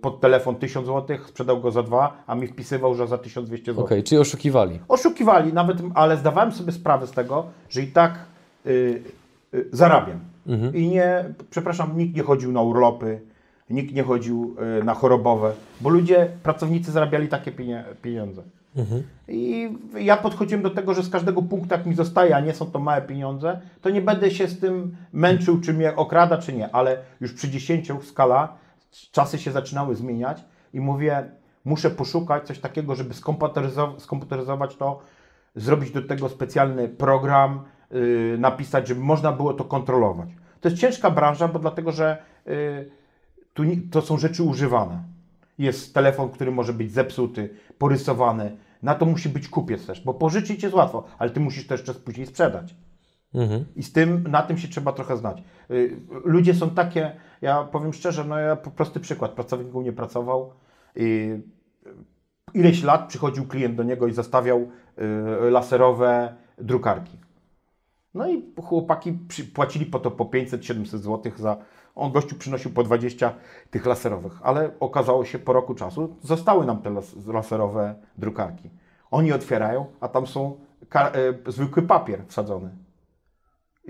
pod 0.00 0.20
telefon 0.20 0.56
1000 0.56 0.86
zł, 0.86 1.18
sprzedał 1.26 1.60
go 1.60 1.70
za 1.70 1.82
dwa, 1.82 2.22
a 2.26 2.34
mi 2.34 2.46
wpisywał, 2.46 2.94
że 2.94 3.06
za 3.06 3.18
1200 3.18 3.72
zł. 3.72 3.84
Okej, 3.84 4.02
czyli 4.02 4.20
oszukiwali. 4.20 4.80
Oszukiwali 4.88 5.52
nawet, 5.52 5.78
ale 5.94 6.16
zdawałem 6.16 6.52
sobie 6.52 6.72
sprawę 6.72 7.06
z 7.06 7.10
tego, 7.10 7.46
że 7.68 7.82
i 7.82 7.86
tak 7.86 8.18
y, 8.66 9.02
y, 9.54 9.68
zarabiam. 9.72 10.20
I 10.74 10.88
nie, 10.88 11.24
przepraszam, 11.50 11.98
nikt 11.98 12.16
nie 12.16 12.22
chodził 12.22 12.52
na 12.52 12.62
urlopy, 12.62 13.20
nikt 13.70 13.94
nie 13.94 14.02
chodził 14.02 14.56
y, 14.80 14.84
na 14.84 14.94
chorobowe, 14.94 15.52
bo 15.80 15.88
ludzie, 15.88 16.28
pracownicy 16.42 16.92
zarabiali 16.92 17.28
takie 17.28 17.52
pieniądze. 18.02 18.42
I 19.28 19.68
ja 19.98 20.16
podchodziłem 20.16 20.62
do 20.62 20.70
tego, 20.70 20.94
że 20.94 21.02
z 21.02 21.10
każdego 21.10 21.42
punktu, 21.42 21.74
jak 21.74 21.86
mi 21.86 21.94
zostaje, 21.94 22.36
a 22.36 22.40
nie 22.40 22.54
są 22.54 22.66
to 22.66 22.78
małe 22.78 23.02
pieniądze, 23.02 23.60
to 23.82 23.90
nie 23.90 24.00
będę 24.00 24.30
się 24.30 24.48
z 24.48 24.60
tym 24.60 24.96
męczył, 25.12 25.60
czy 25.60 25.72
mnie 25.72 25.96
okrada, 25.96 26.38
czy 26.38 26.52
nie, 26.52 26.74
ale 26.74 26.98
już 27.20 27.32
przy 27.32 27.50
10 27.50 27.92
skala 28.02 28.56
czasy 29.12 29.38
się 29.38 29.52
zaczynały 29.52 29.94
zmieniać 29.94 30.44
i 30.72 30.80
mówię, 30.80 31.30
muszę 31.64 31.90
poszukać 31.90 32.46
coś 32.46 32.58
takiego, 32.58 32.94
żeby 32.94 33.14
skomputeryzować, 33.14 34.02
skomputeryzować 34.02 34.76
to, 34.76 35.00
zrobić 35.54 35.90
do 35.90 36.02
tego 36.02 36.28
specjalny 36.28 36.88
program, 36.88 37.62
yy, 37.90 38.36
napisać, 38.38 38.88
żeby 38.88 39.00
można 39.00 39.32
było 39.32 39.54
to 39.54 39.64
kontrolować. 39.64 40.28
To 40.60 40.68
jest 40.68 40.80
ciężka 40.80 41.10
branża, 41.10 41.48
bo 41.48 41.58
dlatego, 41.58 41.92
że 41.92 42.22
yy, 42.46 42.90
tu 43.54 43.64
ni- 43.64 43.80
to 43.80 44.02
są 44.02 44.18
rzeczy 44.18 44.42
używane. 44.42 45.02
Jest 45.58 45.94
telefon, 45.94 46.30
który 46.30 46.50
może 46.50 46.72
być 46.72 46.92
zepsuty, 46.92 47.54
porysowany. 47.78 48.56
Na 48.82 48.94
to 48.94 49.06
musi 49.06 49.28
być 49.28 49.48
kupiec 49.48 49.86
też, 49.86 50.00
bo 50.00 50.14
pożyczyć 50.14 50.62
jest 50.62 50.74
łatwo, 50.74 51.04
ale 51.18 51.30
ty 51.30 51.40
musisz 51.40 51.66
to 51.66 51.74
jeszcze 51.74 51.94
później 51.94 52.26
sprzedać. 52.26 52.74
Mhm. 53.34 53.64
I 53.76 53.82
z 53.82 53.92
tym, 53.92 54.24
na 54.28 54.42
tym 54.42 54.58
się 54.58 54.68
trzeba 54.68 54.92
trochę 54.92 55.16
znać. 55.16 55.42
Y, 55.70 55.96
Ludzie 56.24 56.54
są 56.54 56.70
takie, 56.70 57.16
ja 57.42 57.64
powiem 57.64 57.92
szczerze, 57.92 58.24
no 58.24 58.38
ja 58.38 58.56
prosty 58.56 59.00
przykład, 59.00 59.30
pracownik 59.30 59.74
u 59.74 59.80
mnie 59.80 59.92
pracował 59.92 60.52
i 60.96 61.38
ileś 62.54 62.82
lat 62.82 63.08
przychodził 63.08 63.46
klient 63.46 63.74
do 63.74 63.82
niego 63.82 64.06
i 64.06 64.12
zostawiał 64.12 64.68
y, 65.46 65.50
laserowe 65.50 66.34
drukarki. 66.58 67.18
No 68.14 68.28
i 68.28 68.52
chłopaki 68.62 69.18
płacili 69.54 69.86
po 69.86 69.98
to 69.98 70.10
po 70.10 70.24
500-700 70.24 70.84
zł 70.84 71.32
za. 71.36 71.56
On 71.94 72.12
gościu 72.12 72.36
przynosił 72.36 72.70
po 72.70 72.82
20 72.82 73.34
tych 73.70 73.86
laserowych, 73.86 74.40
ale 74.42 74.70
okazało 74.80 75.24
się 75.24 75.38
po 75.38 75.52
roku 75.52 75.74
czasu, 75.74 76.16
zostały 76.22 76.66
nam 76.66 76.82
te 76.82 76.90
las, 76.90 77.26
laserowe 77.26 77.94
drukarki. 78.18 78.70
Oni 79.10 79.32
otwierają, 79.32 79.86
a 80.00 80.08
tam 80.08 80.26
są 80.26 80.56
e, 80.94 81.10
zwykły 81.52 81.82
papier 81.82 82.24
wsadzony. 82.26 82.70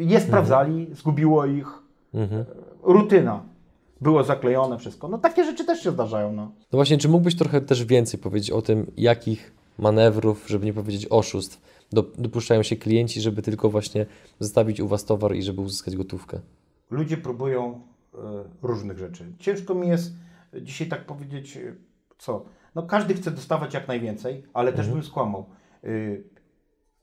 Je 0.01 0.21
sprawdzali, 0.21 0.87
zgubiło 0.93 1.47
ich. 1.47 1.69
Mhm. 2.15 2.45
Rutyna. 2.83 3.43
Było 4.01 4.25
zaklejone 4.25 4.79
wszystko. 4.79 5.09
No 5.09 5.19
takie 5.19 5.45
rzeczy 5.45 5.65
też 5.65 5.83
się 5.83 5.91
zdarzają. 5.91 6.33
No. 6.33 6.43
No 6.43 6.77
właśnie, 6.77 6.99
czy 6.99 7.09
mógłbyś 7.09 7.37
trochę 7.37 7.61
też 7.61 7.85
więcej 7.85 8.21
powiedzieć 8.21 8.51
o 8.51 8.63
tym, 8.63 8.91
jakich 8.97 9.53
manewrów, 9.79 10.45
żeby 10.49 10.67
nie 10.67 10.73
powiedzieć 10.73 11.07
oszustw, 11.11 11.61
do, 11.93 12.03
dopuszczają 12.19 12.63
się 12.63 12.77
klienci, 12.77 13.21
żeby 13.21 13.43
tylko 13.43 13.71
właśnie 13.71 14.07
zostawić 14.39 14.81
u 14.81 14.89
Was 14.89 15.05
towar 15.05 15.35
i 15.35 15.43
żeby 15.43 15.61
uzyskać 15.61 15.97
gotówkę? 15.97 16.41
Ludzie 16.91 17.17
próbują 17.17 17.81
e, 18.15 18.19
różnych 18.63 18.99
rzeczy. 18.99 19.25
Ciężko 19.39 19.75
mi 19.75 19.89
jest 19.89 20.13
dzisiaj 20.63 20.89
tak 20.89 21.05
powiedzieć, 21.07 21.57
e, 21.57 21.75
co. 22.19 22.45
No 22.75 22.83
każdy 22.83 23.15
chce 23.15 23.31
dostawać 23.31 23.75
jak 23.75 23.89
najwięcej, 23.89 24.43
ale 24.55 24.73
też 24.73 24.89
bym 24.89 25.03
skłamał. 25.03 25.47
Y, 25.85 26.25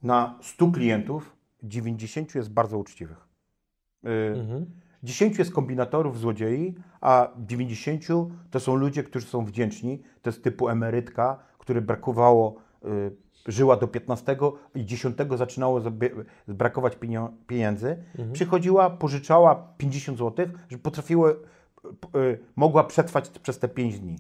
Na 0.03 0.39
100 0.41 0.71
klientów 0.71 1.36
90 1.63 2.35
jest 2.35 2.51
bardzo 2.51 2.77
uczciwych. 2.77 3.27
Y, 4.05 4.09
Mhm. 4.39 4.65
10 5.03 5.37
jest 5.39 5.51
kombinatorów, 5.53 6.19
złodziei, 6.19 6.75
a 7.01 7.31
90 7.37 8.03
to 8.51 8.59
są 8.59 8.75
ludzie, 8.75 9.03
którzy 9.03 9.25
są 9.25 9.45
wdzięczni. 9.45 10.01
To 10.21 10.29
jest 10.29 10.43
typu 10.43 10.69
emerytka, 10.69 11.39
który 11.57 11.81
brakowało, 11.81 12.55
y, 12.85 13.15
żyła 13.47 13.77
do 13.77 13.87
15 13.87 14.35
i 14.75 14.85
10 14.85 15.37
zaczynało 15.37 15.81
brakować 16.47 16.95
pienio- 16.97 17.29
pieniędzy. 17.47 18.03
Przychodziła, 18.33 18.89
pożyczała 18.89 19.73
50 19.77 20.17
zł, 20.17 20.45
że 20.69 20.77
potrafiły, 20.77 21.31
y, 22.15 22.39
mogła 22.55 22.83
przetrwać 22.83 23.29
przez 23.29 23.59
te 23.59 23.67
5 23.67 23.99
dni. 23.99 24.15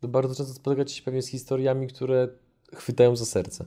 To 0.00 0.08
bardzo 0.08 0.34
często 0.34 0.54
spotykacie 0.54 0.94
się 0.94 1.02
pewnie 1.02 1.22
z 1.22 1.28
historiami, 1.28 1.86
które 1.86 2.28
chwytają 2.74 3.16
za 3.16 3.24
serce. 3.24 3.64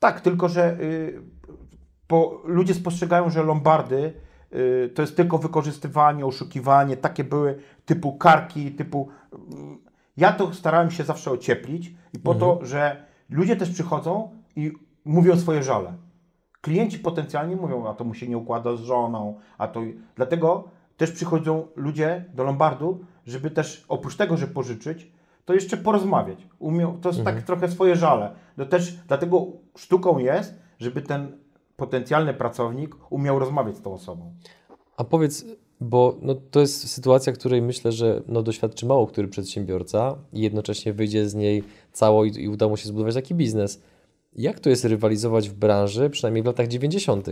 Tak, 0.00 0.20
tylko 0.20 0.48
że 0.48 0.80
y, 0.80 1.22
bo 2.08 2.42
ludzie 2.44 2.74
spostrzegają, 2.74 3.30
że 3.30 3.42
lombardy 3.42 4.12
y, 4.52 4.90
to 4.94 5.02
jest 5.02 5.16
tylko 5.16 5.38
wykorzystywanie, 5.38 6.26
oszukiwanie, 6.26 6.96
takie 6.96 7.24
były 7.24 7.58
typu 7.84 8.12
karki, 8.16 8.72
typu. 8.72 9.08
mm, 9.32 9.78
Ja 10.16 10.32
to 10.32 10.54
starałem 10.54 10.90
się 10.90 11.04
zawsze 11.04 11.30
ocieplić 11.30 11.94
i 12.12 12.18
po 12.18 12.34
to, 12.34 12.58
że 12.62 13.04
ludzie 13.30 13.56
też 13.56 13.70
przychodzą 13.70 14.30
i 14.56 14.72
mówią 15.04 15.36
swoje 15.36 15.62
żale. 15.62 15.92
Klienci 16.60 16.98
potencjalnie 16.98 17.56
mówią, 17.56 17.88
a 17.88 17.94
to 17.94 18.04
mu 18.04 18.14
się 18.14 18.28
nie 18.28 18.38
układa 18.38 18.76
z 18.76 18.80
żoną, 18.80 19.38
a 19.58 19.68
to. 19.68 19.80
Dlatego 20.16 20.68
też 20.96 21.12
przychodzą 21.12 21.66
ludzie 21.76 22.24
do 22.34 22.44
lombardu, 22.44 23.04
żeby 23.26 23.50
też 23.50 23.84
oprócz 23.88 24.16
tego, 24.16 24.36
że 24.36 24.46
pożyczyć, 24.46 25.12
to 25.44 25.54
jeszcze 25.54 25.76
porozmawiać. 25.76 26.46
To 27.02 27.08
jest 27.08 27.24
tak 27.24 27.42
trochę 27.42 27.68
swoje 27.68 27.96
żale. 27.96 28.34
No 28.56 28.66
też 28.66 28.92
dlatego 29.08 29.46
sztuką 29.76 30.18
jest, 30.18 30.54
żeby 30.78 31.02
ten 31.02 31.38
potencjalny 31.76 32.34
pracownik 32.34 32.96
umiał 33.10 33.38
rozmawiać 33.38 33.76
z 33.76 33.82
tą 33.82 33.92
osobą. 33.92 34.34
A 34.96 35.04
powiedz, 35.04 35.44
bo 35.80 36.16
no, 36.22 36.34
to 36.34 36.60
jest 36.60 36.90
sytuacja, 36.90 37.32
której 37.32 37.62
myślę, 37.62 37.92
że 37.92 38.22
no, 38.28 38.42
doświadczy 38.42 38.86
mało 38.86 39.06
który 39.06 39.28
przedsiębiorca 39.28 40.16
i 40.32 40.40
jednocześnie 40.40 40.92
wyjdzie 40.92 41.28
z 41.28 41.34
niej 41.34 41.64
cało 41.92 42.24
i, 42.24 42.42
i 42.42 42.48
uda 42.48 42.68
mu 42.68 42.76
się 42.76 42.88
zbudować 42.88 43.14
taki 43.14 43.34
biznes. 43.34 43.82
Jak 44.36 44.60
to 44.60 44.70
jest 44.70 44.84
rywalizować 44.84 45.48
w 45.48 45.54
branży, 45.54 46.10
przynajmniej 46.10 46.42
w 46.42 46.46
latach 46.46 46.68
90., 46.68 47.26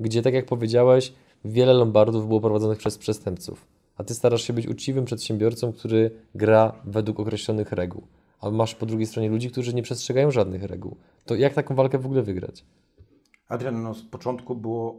gdzie, 0.00 0.22
tak 0.22 0.34
jak 0.34 0.46
powiedziałeś, 0.46 1.12
wiele 1.44 1.72
lombardów 1.72 2.28
było 2.28 2.40
prowadzonych 2.40 2.78
przez 2.78 2.98
przestępców, 2.98 3.66
a 3.96 4.04
ty 4.04 4.14
starasz 4.14 4.42
się 4.42 4.52
być 4.52 4.66
uczciwym 4.66 5.04
przedsiębiorcą, 5.04 5.72
który 5.72 6.10
gra 6.34 6.72
według 6.84 7.20
określonych 7.20 7.72
reguł, 7.72 8.06
a 8.40 8.50
masz 8.50 8.74
po 8.74 8.86
drugiej 8.86 9.06
stronie 9.06 9.30
ludzi, 9.30 9.50
którzy 9.50 9.74
nie 9.74 9.82
przestrzegają 9.82 10.30
żadnych 10.30 10.62
reguł. 10.62 10.96
To 11.24 11.34
jak 11.34 11.54
taką 11.54 11.74
walkę 11.74 11.98
w 11.98 12.06
ogóle 12.06 12.22
wygrać? 12.22 12.64
Adrian, 13.48 13.82
no 13.82 13.94
z 13.94 14.02
początku 14.02 14.54
było, 14.54 14.96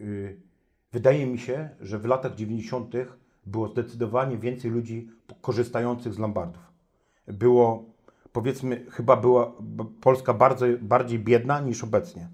y, 0.00 0.04
y, 0.04 0.36
wydaje 0.92 1.26
mi 1.26 1.38
się, 1.38 1.68
że 1.80 1.98
w 1.98 2.04
latach 2.04 2.34
90. 2.34 2.94
było 3.46 3.68
zdecydowanie 3.68 4.38
więcej 4.38 4.70
ludzi 4.70 5.08
korzystających 5.40 6.14
z 6.14 6.18
lombardów. 6.18 6.62
Było, 7.28 7.84
powiedzmy, 8.32 8.86
chyba 8.90 9.16
była 9.16 9.52
Polska 10.00 10.34
bardzo, 10.34 10.66
bardziej 10.80 11.18
biedna 11.18 11.60
niż 11.60 11.84
obecnie. 11.84 12.28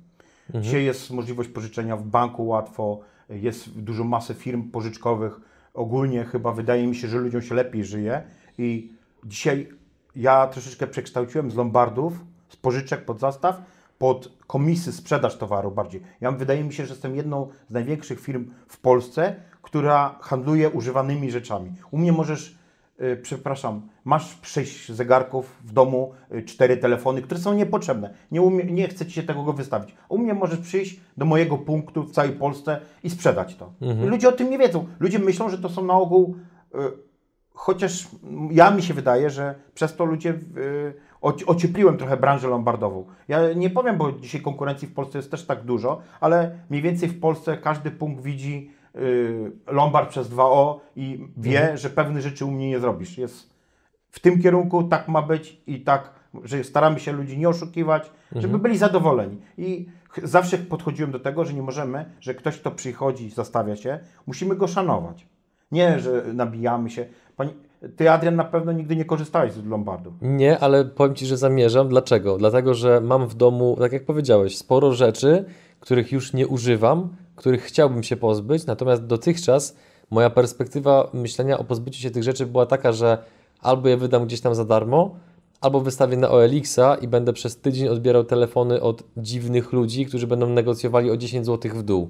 Dzisiaj 0.54 0.84
jest 0.84 1.10
możliwość 1.10 1.48
pożyczenia 1.48 1.96
w 1.96 2.06
banku 2.06 2.46
łatwo, 2.46 3.00
jest 3.28 3.80
dużo 3.80 4.04
masy 4.04 4.34
firm 4.34 4.70
pożyczkowych. 4.70 5.40
Ogólnie 5.74 6.24
chyba 6.24 6.52
wydaje 6.52 6.86
mi 6.86 6.96
się, 6.96 7.08
że 7.08 7.18
ludziom 7.18 7.42
się 7.42 7.54
lepiej 7.54 7.84
żyje 7.84 8.22
i 8.58 8.92
dzisiaj 9.24 9.68
ja 10.16 10.46
troszeczkę 10.46 10.86
przekształciłem 10.86 11.50
z 11.50 11.54
lombardów, 11.54 12.12
z 12.48 12.56
pożyczek 12.56 13.04
pod 13.04 13.20
zastaw, 13.20 13.62
pod 13.98 14.32
komisy 14.46 14.92
sprzedaż 14.92 15.36
towaru 15.36 15.70
bardziej. 15.70 16.02
Ja 16.20 16.32
wydaje 16.32 16.64
mi 16.64 16.72
się, 16.72 16.86
że 16.86 16.92
jestem 16.92 17.16
jedną 17.16 17.48
z 17.68 17.72
największych 17.72 18.20
firm 18.20 18.50
w 18.68 18.80
Polsce, 18.80 19.36
która 19.62 20.18
handluje 20.20 20.70
używanymi 20.70 21.30
rzeczami. 21.30 21.72
U 21.90 21.98
mnie 21.98 22.12
możesz, 22.12 22.58
przepraszam, 23.22 23.88
masz 24.04 24.38
sześć 24.42 24.92
zegarków 24.92 25.56
w 25.64 25.72
domu, 25.72 26.12
y, 26.34 26.42
cztery 26.42 26.76
telefony, 26.76 27.22
które 27.22 27.40
są 27.40 27.54
niepotrzebne. 27.54 28.14
Nie, 28.30 28.42
umie, 28.42 28.64
nie 28.64 28.88
chcę 28.88 29.06
Ci 29.06 29.12
się 29.12 29.22
tego 29.22 29.52
wystawić. 29.52 29.94
U 30.08 30.18
mnie 30.18 30.34
możesz 30.34 30.58
przyjść 30.58 31.00
do 31.16 31.24
mojego 31.24 31.58
punktu 31.58 32.02
w 32.02 32.10
całej 32.10 32.32
Polsce 32.32 32.80
i 33.04 33.10
sprzedać 33.10 33.56
to. 33.56 33.72
Ludzie 34.06 34.28
o 34.28 34.32
tym 34.32 34.50
nie 34.50 34.58
wiedzą. 34.58 34.86
Ludzie 35.00 35.18
myślą, 35.18 35.48
że 35.48 35.58
to 35.58 35.68
są 35.68 35.84
na 35.84 35.94
ogół 35.94 36.36
y, 36.74 36.78
Chociaż 37.54 38.08
ja 38.50 38.70
mi 38.70 38.82
się 38.82 38.94
wydaje, 38.94 39.30
że 39.30 39.54
przez 39.74 39.96
to 39.96 40.04
ludzie 40.04 40.30
y, 40.30 40.94
oci- 41.22 41.44
ociepliłem 41.46 41.96
trochę 41.96 42.16
branżę 42.16 42.48
lombardową. 42.48 43.04
Ja 43.28 43.52
nie 43.52 43.70
powiem, 43.70 43.98
bo 43.98 44.12
dzisiaj 44.12 44.40
konkurencji 44.40 44.88
w 44.88 44.94
Polsce 44.94 45.18
jest 45.18 45.30
też 45.30 45.46
tak 45.46 45.64
dużo, 45.64 46.00
ale 46.20 46.58
mniej 46.70 46.82
więcej 46.82 47.08
w 47.08 47.20
Polsce 47.20 47.56
każdy 47.56 47.90
punkt 47.90 48.22
widzi 48.22 48.70
lombard 49.66 50.10
przez 50.10 50.30
2O 50.30 50.78
i 50.96 51.28
wie, 51.36 51.78
że 51.78 51.90
pewne 51.90 52.22
rzeczy 52.22 52.44
u 52.44 52.50
mnie 52.50 52.68
nie 52.68 52.80
zrobisz. 52.80 53.18
Jest 53.18 53.50
w 54.10 54.20
tym 54.20 54.42
kierunku 54.42 54.82
tak 54.82 55.08
ma 55.08 55.22
być 55.22 55.60
i 55.66 55.80
tak 55.80 56.20
że 56.44 56.64
staramy 56.64 57.00
się 57.00 57.12
ludzi 57.12 57.38
nie 57.38 57.48
oszukiwać, 57.48 58.10
żeby 58.36 58.58
byli 58.58 58.78
zadowoleni. 58.78 59.36
I 59.58 59.86
zawsze 60.22 60.58
podchodziłem 60.58 61.12
do 61.12 61.20
tego, 61.20 61.44
że 61.44 61.54
nie 61.54 61.62
możemy, 61.62 62.04
że 62.20 62.34
ktoś, 62.34 62.58
kto 62.58 62.70
przychodzi, 62.70 63.30
zastawia 63.30 63.76
się, 63.76 63.98
musimy 64.26 64.56
go 64.56 64.66
szanować. 64.66 65.26
Nie, 65.72 66.00
że 66.00 66.24
nabijamy 66.34 66.90
się. 66.90 67.06
Pani, 67.36 67.54
ty, 67.96 68.10
Adrian, 68.10 68.36
na 68.36 68.44
pewno 68.44 68.72
nigdy 68.72 68.96
nie 68.96 69.04
korzystałeś 69.04 69.52
z 69.52 69.66
Lombardu. 69.66 70.12
Nie, 70.22 70.58
ale 70.58 70.84
powiem 70.84 71.14
Ci, 71.14 71.26
że 71.26 71.36
zamierzam. 71.36 71.88
Dlaczego? 71.88 72.38
Dlatego, 72.38 72.74
że 72.74 73.00
mam 73.00 73.26
w 73.26 73.34
domu, 73.34 73.76
tak 73.78 73.92
jak 73.92 74.04
powiedziałeś, 74.04 74.56
sporo 74.56 74.92
rzeczy, 74.92 75.44
których 75.80 76.12
już 76.12 76.32
nie 76.32 76.48
używam, 76.48 77.08
których 77.40 77.62
chciałbym 77.62 78.02
się 78.02 78.16
pozbyć, 78.16 78.66
natomiast 78.66 79.06
dotychczas 79.06 79.76
moja 80.10 80.30
perspektywa 80.30 81.10
myślenia 81.12 81.58
o 81.58 81.64
pozbyciu 81.64 82.00
się 82.00 82.10
tych 82.10 82.22
rzeczy 82.22 82.46
była 82.46 82.66
taka, 82.66 82.92
że 82.92 83.18
albo 83.60 83.88
je 83.88 83.96
wydam 83.96 84.26
gdzieś 84.26 84.40
tam 84.40 84.54
za 84.54 84.64
darmo, 84.64 85.16
albo 85.60 85.80
wystawię 85.80 86.16
na 86.16 86.30
OLX-a 86.30 86.94
i 86.94 87.08
będę 87.08 87.32
przez 87.32 87.56
tydzień 87.56 87.88
odbierał 87.88 88.24
telefony 88.24 88.80
od 88.80 89.02
dziwnych 89.16 89.72
ludzi, 89.72 90.06
którzy 90.06 90.26
będą 90.26 90.48
negocjowali 90.48 91.10
o 91.10 91.16
10 91.16 91.46
zł 91.46 91.72
w 91.74 91.82
dół. 91.82 92.08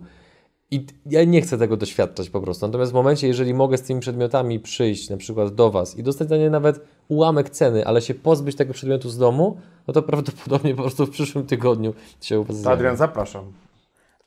I 0.70 0.86
ja 1.06 1.24
nie 1.24 1.40
chcę 1.40 1.58
tego 1.58 1.76
doświadczać 1.76 2.30
po 2.30 2.40
prostu. 2.40 2.66
Natomiast 2.66 2.92
w 2.92 2.94
momencie, 2.94 3.28
jeżeli 3.28 3.54
mogę 3.54 3.78
z 3.78 3.82
tymi 3.82 4.00
przedmiotami 4.00 4.60
przyjść 4.60 5.10
na 5.10 5.16
przykład 5.16 5.54
do 5.54 5.70
Was 5.70 5.98
i 5.98 6.02
dostać 6.02 6.28
za 6.28 6.36
nie 6.36 6.50
nawet 6.50 6.80
ułamek 7.08 7.50
ceny, 7.50 7.86
ale 7.86 8.02
się 8.02 8.14
pozbyć 8.14 8.56
tego 8.56 8.72
przedmiotu 8.72 9.08
z 9.08 9.18
domu, 9.18 9.56
no 9.86 9.94
to 9.94 10.02
prawdopodobnie 10.02 10.74
po 10.74 10.82
prostu 10.82 11.06
w 11.06 11.10
przyszłym 11.10 11.46
tygodniu 11.46 11.94
się 12.20 12.40
u 12.40 12.44
Was 12.44 12.56
To 12.56 12.62
zjawi. 12.62 12.74
Adrian, 12.74 12.96
zapraszam. 12.96 13.44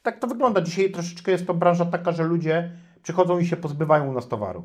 Tak 0.04 0.20
to 0.20 0.28
wygląda. 0.28 0.62
Dzisiaj 0.62 0.92
troszeczkę 0.92 1.32
jest 1.32 1.48
to 1.48 1.54
branża 1.54 1.86
taka, 1.86 2.12
że 2.12 2.24
ludzie 2.24 2.72
przychodzą 3.04 3.40
i 3.40 3.46
się 3.46 3.58
pozbywają 3.58 4.10
u 4.10 4.14
nas 4.14 4.28
towaru. 4.28 4.64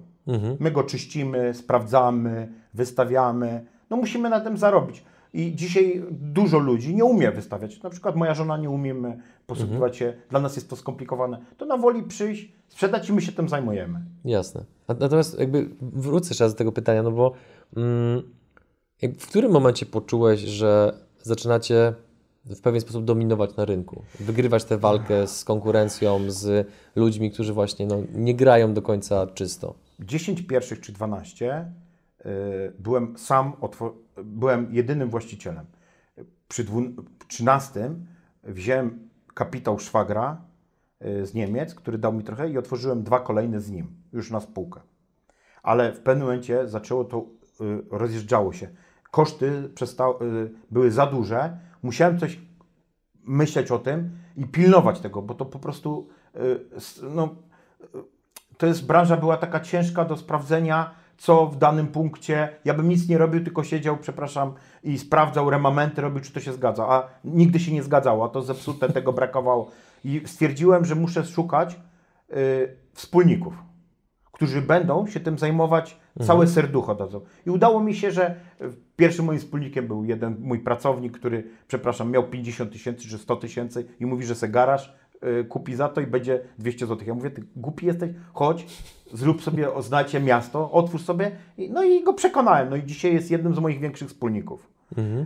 My 0.61 0.71
go 0.71 0.85
czyścimy, 0.85 1.54
sprawdzamy, 1.54 2.49
wystawiamy. 2.75 3.64
No 3.90 3.97
musimy 3.97 4.30
na 4.30 4.40
tym 4.40 4.57
zarobić. 4.57 5.04
I 5.33 5.54
dzisiaj 5.54 6.04
dużo 6.11 6.59
ludzi 6.59 6.95
nie 6.95 7.04
umie 7.04 7.30
wystawiać. 7.30 7.83
Na 7.83 7.90
przykład 7.90 8.16
moja 8.16 8.35
żona 8.35 8.57
nie 8.57 8.71
umiemy 8.71 9.18
posługiwać 9.47 9.97
się, 9.97 10.12
dla 10.30 10.40
nas 10.40 10.57
jest 10.57 10.71
to 10.71 10.76
skomplikowane. 10.76 11.38
To 11.57 11.66
na 11.66 11.76
woli 11.76 12.02
przyjść, 12.02 12.52
sprzedać 12.68 13.09
i 13.09 13.12
my 13.12 13.21
się 13.21 13.33
tym 13.33 13.49
zajmujemy. 13.49 14.00
Jasne. 14.25 14.64
Natomiast 14.88 15.38
jakby 15.38 15.71
wrócę 15.80 16.28
jeszcze 16.28 16.45
raz 16.45 16.54
do 16.54 16.59
tego 16.59 16.73
pytania, 16.73 17.02
no 17.02 17.11
bo 17.11 17.33
mm, 17.76 18.23
w 19.18 19.26
którym 19.26 19.52
momencie 19.52 19.87
poczułeś, 19.87 20.40
że 20.40 20.99
zaczynacie 21.23 21.95
w 22.57 22.61
pewien 22.61 22.81
sposób 22.81 23.05
dominować 23.05 23.57
na 23.57 23.64
rynku, 23.64 24.02
wygrywać 24.21 24.64
tę 24.64 24.78
walkę 24.78 25.26
z 25.26 25.45
konkurencją, 25.45 26.31
z 26.31 26.69
ludźmi, 26.97 27.31
którzy 27.31 27.52
właśnie 27.52 27.87
no, 27.87 27.97
nie 28.14 28.35
grają 28.35 28.75
do 28.75 28.83
końca 28.83 29.26
czysto? 29.26 29.75
10 30.00 30.43
pierwszych 30.43 30.81
czy 30.81 30.93
12 30.93 31.73
y, 32.21 32.73
byłem 32.78 33.19
sam, 33.19 33.52
byłem 34.25 34.75
jedynym 34.75 35.11
właścicielem. 35.11 35.67
Przy 36.49 36.64
dwu- 36.64 37.02
13 37.28 37.90
wziąłem 38.45 39.09
kapitał 39.35 39.78
szwagra 39.78 40.40
y, 41.07 41.26
z 41.26 41.35
Niemiec, 41.35 41.75
który 41.75 41.99
dał 41.99 42.12
mi 42.12 42.25
trochę 42.25 42.50
i 42.50 42.59
otworzyłem 42.59 43.02
dwa 43.02 43.21
kolejne 43.21 43.61
z 43.61 43.71
nim, 43.71 43.87
już 44.12 44.31
na 44.31 44.40
spółkę. 44.40 44.81
Ale 45.62 45.93
w 45.93 46.00
pewnym 46.00 46.26
momencie 46.26 46.69
zaczęło 46.69 47.05
to, 47.05 47.26
y, 47.61 47.83
rozjeżdżało 47.90 48.52
się. 48.52 48.69
Koszty 49.11 49.71
były 50.71 50.90
za 50.90 51.07
duże, 51.07 51.59
musiałem 51.82 52.18
coś 52.18 52.38
myśleć 53.25 53.70
o 53.70 53.78
tym 53.78 54.11
i 54.37 54.47
pilnować 54.47 55.00
tego, 55.00 55.23
bo 55.23 55.35
to 55.35 55.44
po 55.44 55.58
prostu 55.58 56.08
y, 56.37 56.61
no, 57.02 57.35
to 58.58 58.66
jest 58.66 58.87
branża 58.87 59.16
była 59.16 59.37
taka 59.37 59.61
ciężka 59.61 60.04
do 60.04 60.16
sprawdzenia, 60.16 60.90
co 61.18 61.47
w 61.47 61.58
danym 61.58 61.87
punkcie. 61.87 62.49
Ja 62.64 62.75
bym 62.75 62.88
nic 62.88 63.08
nie 63.08 63.18
robił, 63.18 63.44
tylko 63.44 63.64
siedział, 63.64 63.97
przepraszam, 63.97 64.54
i 64.82 64.99
sprawdzał 64.99 65.50
remamenty, 65.50 66.02
robił, 66.02 66.20
czy 66.20 66.32
to 66.32 66.40
się 66.40 66.52
zgadza. 66.52 66.88
A 66.88 67.08
nigdy 67.25 67.61
się 67.61 67.73
nie 67.73 67.82
zgadzało, 67.82 68.25
a 68.25 68.28
to 68.28 68.42
zepsute, 68.42 68.88
tego 68.92 69.12
brakowało. 69.12 69.70
I 70.04 70.23
stwierdziłem, 70.26 70.85
że 70.85 70.94
muszę 70.94 71.25
szukać 71.25 71.80
y, 72.30 72.76
wspólników, 72.92 73.54
którzy 74.32 74.62
będą 74.62 75.06
się 75.06 75.20
tym 75.20 75.38
zajmować 75.38 76.00
całe 76.27 76.47
serducho 76.47 76.95
dadzą. 76.95 77.21
I 77.47 77.51
udało 77.51 77.81
mi 77.81 77.95
się, 77.95 78.11
że 78.11 78.35
y, 78.61 78.71
pierwszym 78.97 79.25
moim 79.25 79.39
wspólnikiem 79.39 79.87
był 79.87 80.04
jeden 80.04 80.37
mój 80.41 80.59
pracownik, 80.59 81.19
który, 81.19 81.45
przepraszam, 81.69 82.11
miał 82.11 82.25
50 82.25 82.73
tysięcy 82.73 83.09
czy 83.09 83.19
100 83.19 83.37
tysięcy 83.37 83.87
i 84.00 84.07
mówi, 84.07 84.26
że 84.26 84.35
se 84.35 84.49
garaż 84.49 84.95
y, 85.41 85.45
kupi 85.45 85.75
za 85.75 85.89
to 85.89 86.00
i 86.00 86.07
będzie 86.07 86.41
200 86.59 86.87
zł. 86.87 87.09
Ja 87.09 87.15
mówię, 87.15 87.31
ty 87.31 87.45
głupi 87.57 87.87
jesteś, 87.87 88.11
chodź, 88.33 88.67
zrób 89.13 89.43
sobie, 89.43 89.75
oznajcie 89.75 90.21
miasto, 90.21 90.71
otwórz 90.71 91.02
sobie. 91.02 91.31
No 91.71 91.85
i 91.85 92.02
go 92.02 92.13
przekonałem. 92.15 92.71
No 92.71 92.76
i 92.76 92.85
dzisiaj 92.85 93.15
jest 93.15 93.31
jednym 93.31 93.54
z 93.54 93.59
moich 93.59 93.81
większych 93.81 94.09
wspólników. 94.09 94.78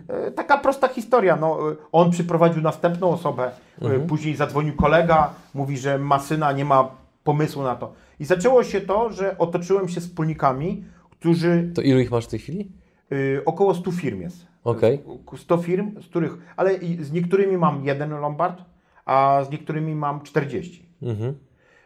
E, 0.08 0.30
Taka 0.30 0.58
prosta 0.58 0.88
historia. 0.88 1.36
No, 1.36 1.70
e, 1.72 1.76
on 1.92 2.10
przyprowadził 2.10 2.62
następną 2.62 3.10
osobę, 3.10 3.50
e, 3.82 3.98
później 3.98 4.36
zadzwonił 4.36 4.76
kolega, 4.76 5.30
mówi, 5.54 5.78
że 5.78 5.98
ma 5.98 6.18
syna, 6.18 6.52
nie 6.52 6.64
ma 6.64 6.90
pomysłu 7.24 7.62
na 7.62 7.76
to. 7.76 7.92
I 8.22 8.24
zaczęło 8.24 8.64
się 8.64 8.80
to, 8.80 9.12
że 9.12 9.38
otoczyłem 9.38 9.88
się 9.88 10.00
wspólnikami, 10.00 10.84
którzy 11.10 11.70
To 11.74 11.82
ilu 11.82 12.00
ich 12.00 12.10
masz 12.10 12.26
w 12.26 12.28
tej 12.28 12.38
chwili? 12.38 12.72
y, 13.12 13.42
około 13.44 13.74
100 13.74 13.92
firm 13.92 14.20
jest. 14.20 14.46
Okej. 14.64 15.02
100 15.36 15.58
firm, 15.58 16.02
z 16.02 16.06
których, 16.06 16.32
ale 16.56 16.78
z 17.00 17.12
niektórymi 17.12 17.56
mam 17.58 17.84
jeden 17.84 18.10
Lombard, 18.10 18.64
a 19.04 19.44
z 19.44 19.50
niektórymi 19.50 19.94
mam 19.94 20.20
40. 20.20 20.88
Mhm. 21.02 21.34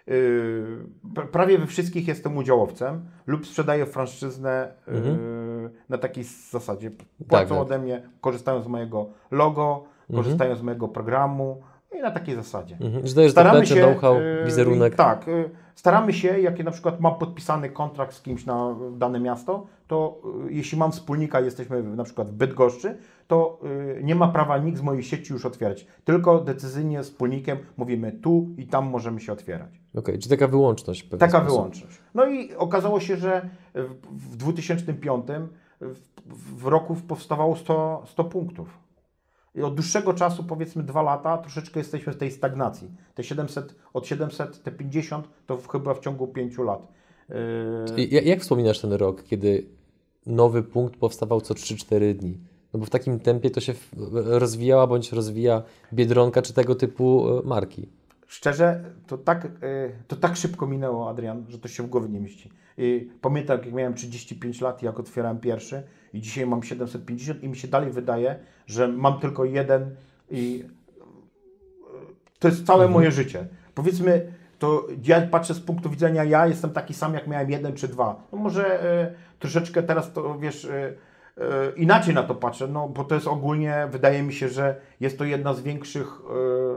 Yy, 0.07 0.15
pra- 1.15 1.27
prawie 1.27 1.59
we 1.59 1.67
wszystkich 1.67 2.09
jestem 2.09 2.37
udziałowcem 2.37 3.05
lub 3.27 3.47
sprzedaję 3.47 3.87
franczyznę 3.87 4.73
yy, 4.87 5.71
na 5.89 5.99
takiej 5.99 6.25
zasadzie. 6.51 6.91
Płacą 7.29 7.49
tak. 7.49 7.59
ode 7.59 7.79
mnie, 7.79 8.03
korzystają 8.21 8.63
z 8.63 8.67
mojego 8.67 9.11
logo, 9.31 9.85
korzystają 10.15 10.57
z 10.57 10.63
mojego 10.63 10.89
programu 10.89 11.63
i 11.99 12.01
na 12.03 12.11
takiej 12.11 12.35
zasadzie. 12.35 12.77
Mhm. 12.81 13.07
Że 13.07 13.15
dajesz 13.15 13.33
zaplecze, 13.33 13.75
know-how, 13.75 14.15
yy, 14.15 14.45
wizerunek. 14.45 14.95
Tak, 14.95 15.27
staramy 15.77 16.13
się, 16.13 16.41
jak 16.41 16.65
na 16.65 16.71
przykład 16.71 17.01
mam 17.01 17.15
podpisany 17.15 17.71
kontrakt 17.71 18.15
z 18.15 18.23
kimś 18.23 18.47
na 18.47 18.77
dane 18.93 19.21
miasto, 19.21 19.67
to 19.87 20.23
yy, 20.45 20.53
jeśli 20.53 20.79
mam 20.79 20.93
wspólnika, 20.93 21.41
jesteśmy 21.41 21.83
na 21.83 22.05
przykład 22.05 22.31
w 22.31 22.33
Bydgoszczy, 22.33 22.99
to 23.27 23.61
yy, 23.97 24.05
nie 24.05 24.15
ma 24.15 24.29
prawa 24.29 24.59
nikt 24.59 24.79
z 24.79 24.83
mojej 24.83 25.03
sieci 25.03 25.33
już 25.33 25.47
otwierać. 25.47 25.87
Tylko 26.05 26.41
decyzyjnie 26.41 27.05
z 27.05 27.11
wspólnikiem 27.11 27.59
mówimy 27.77 28.13
tu 28.13 28.49
i 28.59 28.67
tam 28.67 28.91
możemy 28.91 29.21
się 29.21 29.33
otwierać. 29.33 29.81
Okej, 29.97 30.19
czyli 30.19 30.31
taka 30.31 30.49
wyłączność. 30.49 31.09
Taka 31.09 31.29
sposób. 31.29 31.49
wyłączność. 31.49 31.99
No 32.15 32.27
i 32.27 32.55
okazało 32.55 33.01
się, 33.01 33.17
że 33.17 33.49
w, 33.75 34.33
w 34.33 34.37
2005 34.37 35.27
w, 35.81 36.63
w 36.63 36.67
roku 36.67 36.97
powstawało 37.09 37.57
100, 37.57 38.03
100 38.07 38.25
punktów. 38.25 38.86
Od 39.65 39.75
dłuższego 39.75 40.15
czasu, 40.15 40.45
powiedzmy 40.45 40.83
dwa 40.83 41.03
lata, 41.03 41.39
troszeczkę 41.39 41.81
jesteśmy 41.81 42.13
w 42.13 42.17
tej 42.17 42.31
stagnacji. 42.31 42.91
Te 43.15 43.25
700, 43.25 43.75
od 43.95 44.07
700, 44.07 44.63
te 44.63 44.73
50 44.73 45.29
to 45.47 45.59
chyba 45.73 45.95
w 45.95 46.01
ciągu 46.01 46.27
5 46.27 46.59
lat. 46.59 46.93
Yy, 47.99 48.07
Jak 48.07 48.41
wspominasz 48.41 48.81
ten 48.81 48.93
rok, 48.93 49.23
kiedy 49.25 49.67
nowy 50.27 50.63
punkt 50.63 50.97
powstawał 50.97 51.41
co 51.41 51.55
3-4 51.55 52.15
dni? 52.15 52.39
No 52.73 52.81
bo 52.81 52.87
w 52.87 52.91
takim 52.91 53.21
tempie 53.21 53.51
to 53.51 53.61
się 53.61 53.75
rozwijała 54.13 54.87
bądź 54.87 55.13
rozwija 55.13 55.63
Biedronka 55.93 56.43
czy 56.43 56.53
tego 56.53 56.75
typu 56.75 57.39
e, 57.39 57.43
marki. 57.43 57.89
Szczerze, 58.27 58.85
to 59.07 59.19
tak, 59.19 59.45
y, 59.45 59.49
to 60.09 60.17
tak 60.17 60.37
szybko 60.37 60.67
minęło, 60.67 61.11
Adrian, 61.11 61.45
że 61.49 61.59
to 61.59 61.69
się 61.69 61.83
w 61.83 61.87
głowie 61.87 62.09
nie 62.09 62.21
mieści. 62.21 62.51
I 62.79 63.11
pamiętam, 63.21 63.59
jak 63.59 63.73
miałem 63.73 63.95
35 63.95 64.61
lat, 64.61 64.83
jak 64.83 65.01
otwierałem 65.01 65.39
pierwszy 65.39 65.83
i 66.13 66.21
dzisiaj 66.21 66.47
mam 66.47 66.63
750 66.63 67.43
i 67.43 67.49
mi 67.49 67.57
się 67.57 67.69
dalej 67.69 67.91
wydaje, 67.91 68.39
że 68.67 68.89
mam 68.89 69.21
tylko 69.21 69.45
jeden 69.45 69.97
i 70.31 70.65
y, 70.65 72.39
to 72.39 72.49
jest 72.49 72.67
całe 72.67 72.89
moje 72.89 73.11
życie. 73.11 73.47
Powiedzmy, 73.75 74.33
to 74.59 74.87
ja 75.05 75.27
patrzę 75.27 75.55
z 75.55 75.61
punktu 75.61 75.91
widzenia, 75.91 76.25
ja 76.25 76.47
jestem 76.47 76.71
taki 76.71 76.95
sam, 76.95 77.15
jak 77.15 77.27
miałem 77.27 77.51
jeden 77.51 77.75
czy 77.75 77.89
dwa. 77.89 78.23
No 78.33 78.39
może 78.39 78.85
y, 79.05 79.39
troszeczkę 79.39 79.83
teraz 79.83 80.13
to, 80.13 80.39
wiesz, 80.39 80.65
y, 80.65 80.97
inaczej 81.77 82.15
na 82.15 82.23
to 82.23 82.35
patrzę, 82.35 82.69
no 82.69 82.89
bo 82.89 83.05
to 83.05 83.15
jest 83.15 83.27
ogólnie, 83.27 83.89
wydaje 83.91 84.23
mi 84.23 84.33
się, 84.33 84.49
że 84.49 84.81
jest 85.01 85.19
to 85.19 85.25
jedna 85.25 85.55
z 85.55 85.63
większych 85.63 86.21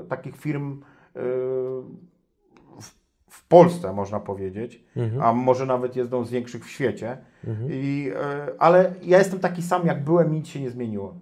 y, 0.04 0.08
takich 0.08 0.38
firm 0.38 0.82
w, 3.30 3.48
Polsce, 3.48 3.94
można 3.94 4.20
powiedzieć, 4.20 4.84
a 5.22 5.34
może 5.34 5.66
nawet 5.66 5.96
jedną 5.96 6.26
z 6.26 6.32
większych 6.32 6.66
w 6.66 6.70
świecie. 6.70 7.18
I, 7.70 8.12
y, 8.48 8.60
ale 8.60 8.94
ja 9.04 9.18
jestem 9.18 9.40
taki 9.40 9.62
sam, 9.62 9.86
jak 9.86 10.04
byłem, 10.04 10.34
nic 10.34 10.48
się 10.48 10.62
nie 10.62 10.70
zmieniło. 10.70 11.16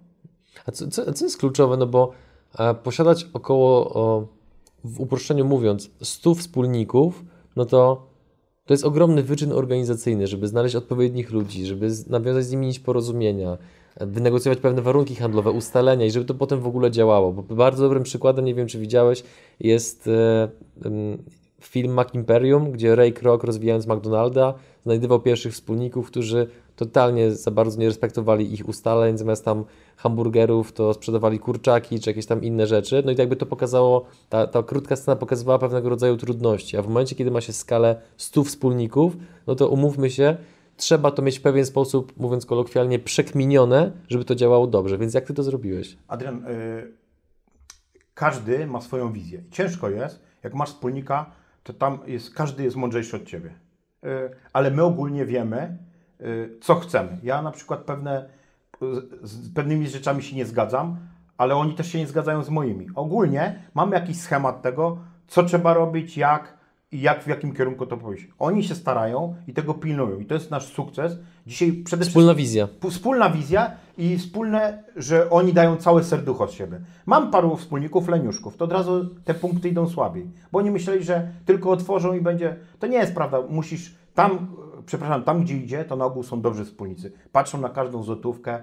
A 0.66 0.70
co, 0.70 0.88
co, 0.88 1.12
co 1.12 1.24
jest 1.24 1.38
kluczowe? 1.38 1.76
No 1.76 1.86
bo 1.86 2.12
e, 2.58 2.74
posiadać 2.74 3.26
około, 3.32 3.94
o, 3.94 4.26
w 4.84 5.00
uproszczeniu 5.00 5.44
mówiąc, 5.44 5.90
100 6.02 6.34
wspólników, 6.34 7.24
no 7.56 7.64
to 7.64 8.08
to 8.68 8.74
jest 8.74 8.84
ogromny 8.84 9.22
wyczyn 9.22 9.52
organizacyjny, 9.52 10.26
żeby 10.26 10.48
znaleźć 10.48 10.76
odpowiednich 10.76 11.30
ludzi, 11.30 11.66
żeby 11.66 11.90
nawiązać 12.08 12.44
z 12.44 12.50
nimi 12.52 12.72
porozumienia, 12.84 13.50
e, 13.50 13.58
wynegocjować 14.00 14.58
pewne 14.58 14.82
warunki 14.82 15.14
handlowe, 15.14 15.50
ustalenia 15.50 16.06
i 16.06 16.10
żeby 16.10 16.26
to 16.26 16.34
potem 16.34 16.60
w 16.60 16.66
ogóle 16.66 16.90
działało. 16.90 17.32
Bo 17.32 17.42
bardzo 17.42 17.84
dobrym 17.84 18.02
przykładem, 18.02 18.44
nie 18.44 18.54
wiem 18.54 18.66
czy 18.66 18.78
widziałeś, 18.78 19.22
jest 19.60 20.08
e, 20.08 20.48
film 21.60 21.92
Mac 21.92 22.14
Imperium, 22.14 22.72
gdzie 22.72 22.96
Ray 22.96 23.12
Kroc 23.12 23.44
rozwijając 23.44 23.86
McDonalda 23.86 24.54
znajdywał 24.84 25.20
pierwszych 25.20 25.52
wspólników, 25.52 26.06
którzy 26.06 26.46
totalnie 26.76 27.32
za 27.32 27.50
bardzo 27.50 27.80
nie 27.80 27.86
respektowali 27.86 28.54
ich 28.54 28.68
ustaleń, 28.68 29.18
zamiast 29.18 29.44
tam 29.44 29.64
hamburgerów 29.96 30.72
to 30.72 30.94
sprzedawali 30.94 31.38
kurczaki 31.38 32.00
czy 32.00 32.10
jakieś 32.10 32.26
tam 32.26 32.42
inne 32.42 32.66
rzeczy. 32.66 33.02
No 33.06 33.12
i 33.12 33.16
jakby 33.16 33.36
to 33.36 33.46
pokazało, 33.46 34.04
ta, 34.28 34.46
ta 34.46 34.62
krótka 34.62 34.96
scena 34.96 35.16
pokazywała 35.16 35.58
pewnego 35.58 35.88
rodzaju 35.88 36.16
trudności, 36.16 36.76
a 36.76 36.82
w 36.82 36.88
momencie, 36.88 37.16
kiedy 37.16 37.30
ma 37.30 37.40
się 37.40 37.52
skalę 37.52 38.00
100 38.16 38.44
wspólników, 38.44 39.16
no 39.46 39.54
to 39.54 39.68
umówmy 39.68 40.10
się, 40.10 40.36
trzeba 40.78 41.10
to 41.10 41.22
mieć 41.22 41.38
w 41.38 41.42
pewien 41.42 41.66
sposób, 41.66 42.12
mówiąc 42.16 42.46
kolokwialnie, 42.46 42.98
przekminione, 42.98 43.92
żeby 44.08 44.24
to 44.24 44.34
działało 44.34 44.66
dobrze. 44.66 44.98
Więc 44.98 45.14
jak 45.14 45.24
ty 45.24 45.34
to 45.34 45.42
zrobiłeś? 45.42 45.96
Adrian, 46.08 46.46
y, 46.46 46.92
każdy 48.14 48.66
ma 48.66 48.80
swoją 48.80 49.12
wizję. 49.12 49.42
Ciężko 49.50 49.90
jest, 49.90 50.22
jak 50.42 50.54
masz 50.54 50.68
wspólnika, 50.68 51.30
to 51.62 51.72
tam 51.72 51.98
jest, 52.06 52.34
każdy 52.34 52.64
jest 52.64 52.76
mądrzejszy 52.76 53.16
od 53.16 53.24
ciebie. 53.24 53.50
Y, 54.04 54.08
ale 54.52 54.70
my 54.70 54.82
ogólnie 54.82 55.26
wiemy, 55.26 55.78
y, 56.20 56.58
co 56.60 56.74
chcemy. 56.74 57.18
Ja 57.22 57.42
na 57.42 57.50
przykład 57.50 57.80
pewne, 57.80 58.28
z 59.22 59.54
pewnymi 59.54 59.88
rzeczami 59.88 60.22
się 60.22 60.36
nie 60.36 60.46
zgadzam, 60.46 60.96
ale 61.38 61.56
oni 61.56 61.74
też 61.74 61.92
się 61.92 61.98
nie 61.98 62.06
zgadzają 62.06 62.42
z 62.42 62.50
moimi. 62.50 62.86
Ogólnie 62.94 63.62
mamy 63.74 63.96
jakiś 63.96 64.20
schemat 64.20 64.62
tego, 64.62 64.98
co 65.26 65.42
trzeba 65.42 65.74
robić, 65.74 66.16
jak 66.16 66.57
i 66.92 67.00
jak 67.00 67.22
w 67.22 67.26
jakim 67.26 67.54
kierunku 67.54 67.86
to 67.86 67.96
pójść. 67.96 68.28
Oni 68.38 68.64
się 68.64 68.74
starają 68.74 69.34
i 69.46 69.52
tego 69.52 69.74
pilnują. 69.74 70.20
I 70.20 70.26
to 70.26 70.34
jest 70.34 70.50
nasz 70.50 70.66
sukces. 70.66 71.16
Dzisiaj 71.46 71.72
przede 71.72 72.04
Wspólna 72.04 72.34
wszystkim 72.34 72.46
wizja. 72.46 72.90
Wspólna 72.90 73.30
wizja 73.30 73.70
i 73.98 74.18
wspólne, 74.18 74.82
że 74.96 75.30
oni 75.30 75.52
dają 75.52 75.76
całe 75.76 76.04
serducho 76.04 76.44
od 76.44 76.52
siebie. 76.52 76.80
Mam 77.06 77.30
paru 77.30 77.56
wspólników 77.56 78.08
leniuszków, 78.08 78.56
to 78.56 78.64
od 78.64 78.72
razu 78.72 79.14
te 79.24 79.34
punkty 79.34 79.68
idą 79.68 79.88
słabiej, 79.88 80.30
bo 80.52 80.58
oni 80.58 80.70
myśleli, 80.70 81.04
że 81.04 81.28
tylko 81.44 81.70
otworzą 81.70 82.14
i 82.14 82.20
będzie. 82.20 82.56
To 82.78 82.86
nie 82.86 82.98
jest 82.98 83.14
prawda. 83.14 83.42
Musisz 83.48 83.94
tam, 84.14 84.56
przepraszam, 84.86 85.22
tam 85.22 85.42
gdzie 85.42 85.56
idzie, 85.56 85.84
to 85.84 85.96
na 85.96 86.04
ogół 86.04 86.22
są 86.22 86.40
dobrzy 86.40 86.64
wspólnicy. 86.64 87.12
Patrzą 87.32 87.60
na 87.60 87.68
każdą 87.68 88.02
złotówkę, 88.02 88.62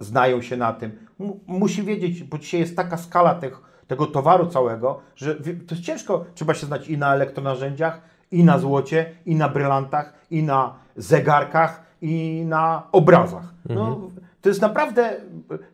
znają 0.00 0.42
się 0.42 0.56
na 0.56 0.72
tym. 0.72 0.90
Mu- 1.18 1.40
musi 1.46 1.82
wiedzieć, 1.82 2.24
bo 2.24 2.38
dzisiaj 2.38 2.60
jest 2.60 2.76
taka 2.76 2.96
skala 2.96 3.34
tych, 3.34 3.60
tego 3.86 4.06
towaru 4.06 4.46
całego, 4.46 5.00
że 5.16 5.34
to 5.34 5.74
jest 5.74 5.82
ciężko. 5.82 6.24
Trzeba 6.34 6.54
się 6.54 6.66
znać 6.66 6.88
i 6.88 6.98
na 6.98 7.14
elektronarzędziach, 7.14 8.00
i 8.30 8.44
na 8.44 8.58
złocie, 8.58 9.14
i 9.26 9.34
na 9.34 9.48
brylantach, 9.48 10.14
i 10.30 10.42
na 10.42 10.74
zegarkach, 10.96 11.82
i 12.02 12.44
na 12.46 12.82
obrazach. 12.92 13.54
No, 13.68 14.10
to 14.42 14.48
jest 14.48 14.62
naprawdę, 14.62 15.20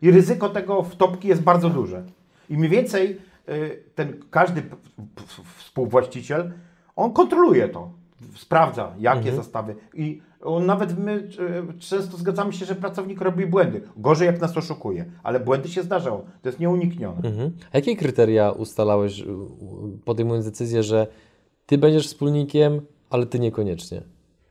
i 0.01 0.11
ryzyko 0.11 0.49
tego 0.49 0.83
w 0.83 0.95
topki 0.95 1.27
jest 1.27 1.41
bardzo 1.41 1.69
duże. 1.69 2.03
I 2.49 2.57
mniej 2.57 2.69
więcej 2.69 3.17
y, 3.49 3.83
ten 3.95 4.19
każdy 4.31 4.63
współwłaściciel, 5.57 6.53
on 6.95 7.13
kontroluje 7.13 7.69
to, 7.69 7.91
sprawdza 8.35 8.91
jakie 8.99 9.35
zastawy 9.35 9.75
i 9.93 10.21
on, 10.32 10.32
nawet 10.59 10.99
my 10.99 11.11
y, 11.75 11.79
często 11.79 12.17
zgadzamy 12.17 12.53
się, 12.53 12.65
że 12.65 12.75
pracownik 12.75 13.21
robi 13.21 13.45
błędy. 13.45 13.81
Gorzej 13.97 14.25
jak 14.25 14.41
nas 14.41 14.57
oszukuje, 14.57 15.05
ale 15.23 15.39
błędy 15.39 15.69
się 15.69 15.83
zdarzają, 15.83 16.25
to 16.41 16.49
jest 16.49 16.59
nieuniknione. 16.59 17.17
Mhm. 17.29 17.51
A 17.71 17.77
jakie 17.77 17.95
kryteria 17.95 18.51
ustalałeś, 18.51 19.23
podejmując 20.05 20.45
decyzję, 20.45 20.83
że 20.83 21.07
ty 21.65 21.77
będziesz 21.77 22.07
wspólnikiem, 22.07 22.81
ale 23.09 23.25
ty 23.25 23.39
niekoniecznie? 23.39 24.01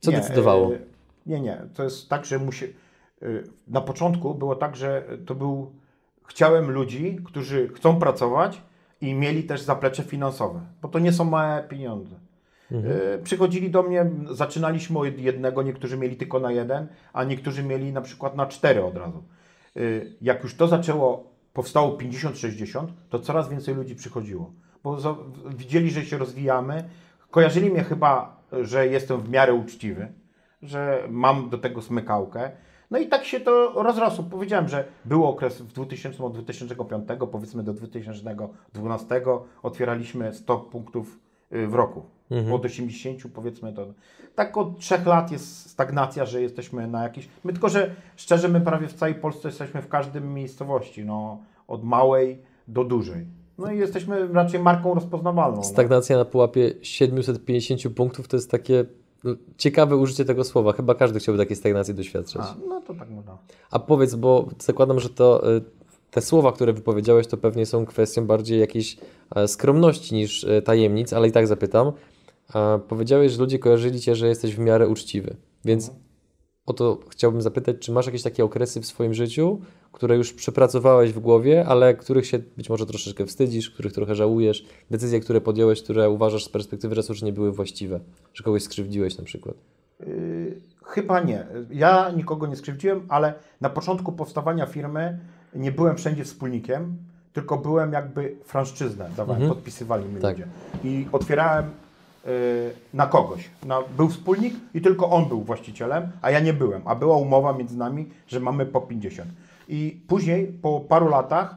Co 0.01 0.11
Nie, 0.11 0.17
decydowało? 0.17 0.73
y, 0.73 0.81
Nie, 1.27 1.41
nie. 1.41 1.63
To 1.75 1.85
jest 1.85 2.09
tak, 2.09 2.25
że 2.25 2.39
musi. 2.39 2.65
y, 3.23 3.45
Na 3.69 3.81
początku 3.81 4.35
było 4.35 4.57
tak, 4.57 4.77
że 4.77 5.05
to 5.27 5.35
był. 5.35 5.73
Chciałem 6.27 6.71
ludzi, 6.71 7.19
którzy 7.25 7.69
chcą 7.69 7.97
pracować 7.99 8.63
i 9.01 9.15
mieli 9.15 9.45
też 9.45 9.63
zaplecze 9.63 10.03
finansowe, 10.03 10.61
bo 10.83 10.89
to 10.89 10.99
nie 10.99 11.13
są 11.13 11.25
małe 11.25 11.63
pieniądze. 11.69 12.17
Y, 12.73 13.23
Przychodzili 13.25 13.71
do 13.71 13.83
mnie, 13.83 14.11
zaczynaliśmy 14.31 14.99
od 14.99 15.19
jednego, 15.19 15.63
niektórzy 15.63 15.97
mieli 15.99 16.17
tylko 16.17 16.41
na 16.41 16.53
jeden, 16.53 16.87
a 17.13 17.25
niektórzy 17.25 17.63
mieli 17.63 17.93
na 17.93 18.01
przykład 18.01 18.37
na 18.37 18.47
cztery 18.47 18.85
od 18.85 18.97
razu. 18.97 19.23
Y, 19.77 20.17
Jak 20.21 20.43
już 20.43 20.55
to 20.57 20.69
zaczęło, 20.69 21.33
powstało 21.53 21.97
50-60, 21.99 22.87
to 23.09 23.19
coraz 23.19 23.49
więcej 23.49 23.75
ludzi 23.75 23.95
przychodziło, 23.95 24.53
bo 24.85 24.97
widzieli, 25.57 25.91
że 25.91 26.05
się 26.05 26.19
rozwijamy. 26.19 26.85
Kojarzyli 27.31 27.71
mnie 27.71 27.85
chyba, 27.85 28.43
że 28.63 28.87
jestem 28.87 29.21
w 29.21 29.29
miarę 29.31 29.55
uczciwy, 29.55 30.13
że 30.63 31.03
mam 31.11 31.51
do 31.51 31.59
tego 31.59 31.83
smykałkę. 31.83 32.51
No 32.91 32.99
i 32.99 33.09
tak 33.09 33.25
się 33.25 33.41
to 33.41 33.83
rozrosło. 33.83 34.25
Powiedziałem, 34.31 34.69
że 34.69 34.85
był 35.05 35.25
okres 35.25 35.63
w 35.63 35.73
2000 35.73 36.25
od 36.25 36.35
2005, 36.35 37.09
powiedzmy 37.33 37.63
do 37.63 37.73
2012, 37.73 39.23
otwieraliśmy 39.63 40.35
100 40.35 40.59
punktów 40.59 41.19
w 41.53 41.75
roku. 41.75 42.03
Od 42.53 42.65
80 42.65 43.23
powiedzmy 43.35 43.73
to. 43.73 43.87
Tak 44.35 44.57
od 44.57 44.79
trzech 44.79 45.07
lat 45.07 45.33
jest 45.33 45.71
stagnacja, 45.71 46.27
że 46.27 46.43
jesteśmy 46.43 46.87
na 46.87 47.03
jakiejś. 47.03 47.29
My 47.45 47.53
tylko, 47.53 47.69
że 47.69 47.95
szczerze, 48.17 48.49
my 48.49 48.61
prawie 48.61 48.89
w 48.89 48.95
całej 48.95 49.15
Polsce 49.15 49.49
jesteśmy 49.49 49.83
w 49.83 49.89
każdym 49.89 50.35
miejscowości, 50.35 51.05
no, 51.05 51.39
od 51.69 51.85
małej 51.85 52.39
do 52.69 52.85
dużej. 52.85 53.27
No 53.59 53.73
i 53.73 53.79
jesteśmy 53.79 54.29
raczej 54.33 54.61
marką 54.61 54.95
rozpoznawalną. 54.95 55.57
no. 55.57 55.65
Stagnacja 55.65 56.17
na 56.17 56.25
pułapie 56.25 56.75
750 56.83 57.95
punktów 57.95 58.29
to 58.29 58.37
jest 58.37 58.51
takie 58.51 58.85
no, 59.25 59.35
ciekawe 59.57 59.97
użycie 59.97 60.25
tego 60.25 60.45
słowa. 60.45 60.73
Chyba 60.73 60.95
każdy 60.95 61.19
chciałby 61.19 61.39
takiej 61.39 61.57
stagnacji 61.57 61.95
doświadczać. 61.95 62.43
A, 62.43 62.57
no 62.69 62.81
to 62.81 62.95
tak 62.95 63.11
można. 63.11 63.39
A 63.71 63.79
powiedz, 63.79 64.15
bo 64.15 64.49
zakładam, 64.59 65.01
że 65.01 65.09
to 65.09 65.57
y, 65.57 65.63
te 66.13 66.21
słowa, 66.21 66.53
które 66.53 66.73
wypowiedziałeś, 66.73 67.27
to 67.27 67.37
pewnie 67.37 67.67
są 67.67 67.87
kwestią 67.87 68.27
bardziej 68.27 68.61
jakiejś 68.61 68.97
e, 69.37 69.49
skromności 69.49 70.15
niż 70.15 70.45
e, 70.45 70.63
tajemnic, 70.63 71.13
ale 71.13 71.29
i 71.29 71.33
tak 71.33 71.47
zapytam. 71.47 71.93
E, 72.55 72.79
Powiedziałeś, 72.89 73.33
że 73.33 73.39
ludzie 73.39 73.59
kojarzyli 73.59 74.01
cię, 74.01 74.15
że 74.15 74.29
jesteś 74.29 74.57
w 74.57 74.59
miarę 74.59 74.89
uczciwy, 74.89 75.37
więc 75.65 75.91
o 76.67 76.73
to 76.73 76.99
chciałbym 77.09 77.43
zapytać, 77.43 77.77
czy 77.81 77.93
masz 77.93 78.07
jakieś 78.07 78.23
takie 78.23 78.45
okresy 78.45 78.81
w 78.81 78.87
swoim 78.87 79.15
życiu, 79.15 79.61
które 79.93 80.17
już 80.17 80.33
przepracowałeś 80.33 81.13
w 81.13 81.19
głowie, 81.19 81.65
ale 81.67 81.95
których 81.95 82.27
się 82.27 82.39
być 82.39 82.71
może 82.71 82.87
troszeczkę 82.87 83.27
wstydzisz, 83.27 83.71
których 83.71 83.93
trochę 83.93 84.15
żałujesz, 84.15 84.67
decyzje, 84.91 85.21
które 85.21 85.41
podjąłeś, 85.41 85.83
które 85.83 86.11
uważasz 86.11 86.45
z 86.45 86.49
perspektywy 86.49 86.95
czasu, 86.95 87.15
że 87.15 87.27
nie 87.27 87.33
były 87.33 87.53
właściwe, 87.53 88.01
że 88.35 88.45
kogoś 88.45 88.63
skrzywdziłeś 88.63 89.19
na 89.19 89.25
przykład. 89.25 89.55
Yy, 90.01 90.61
chyba 90.85 91.21
nie. 91.21 91.47
Ja 91.71 92.11
nikogo 92.17 92.47
nie 92.47 92.57
skrzywdziłem, 92.57 93.07
ale 93.09 93.35
na 93.61 93.71
początku 93.71 94.13
powstawania 94.13 94.67
firmy 94.67 95.19
nie 95.55 95.73
byłem 95.73 95.97
wszędzie 95.97 96.25
wspólnikiem, 96.25 96.97
tylko 97.33 97.59
byłem 97.59 97.93
jakby 97.93 98.37
franszczyznę 98.45 99.11
dawałem, 99.17 99.49
podpisywali 99.49 100.09
mi 100.09 100.21
Tak. 100.21 100.39
ludzie. 100.39 100.47
I 100.85 101.07
otwierałem 101.13 101.65
yy, 102.25 102.31
na 102.95 103.07
kogoś. 103.07 103.51
Na, 103.67 103.83
był 103.97 104.09
wspólnik 104.09 104.55
i 104.75 104.81
tylko 104.81 105.11
on 105.11 105.29
był 105.29 105.43
właścicielem, 105.43 106.11
a 106.23 106.31
ja 106.31 106.41
nie 106.41 106.53
byłem. 106.53 106.83
A 106.85 106.95
była 106.95 107.17
umowa 107.17 107.53
między 107.53 107.79
nami, 107.79 108.09
że 108.27 108.41
mamy 108.41 108.67
po 108.67 108.81
50. 108.81 109.31
I 109.69 110.03
później, 110.09 110.47
po 110.63 110.81
paru 110.81 111.09
latach, 111.09 111.57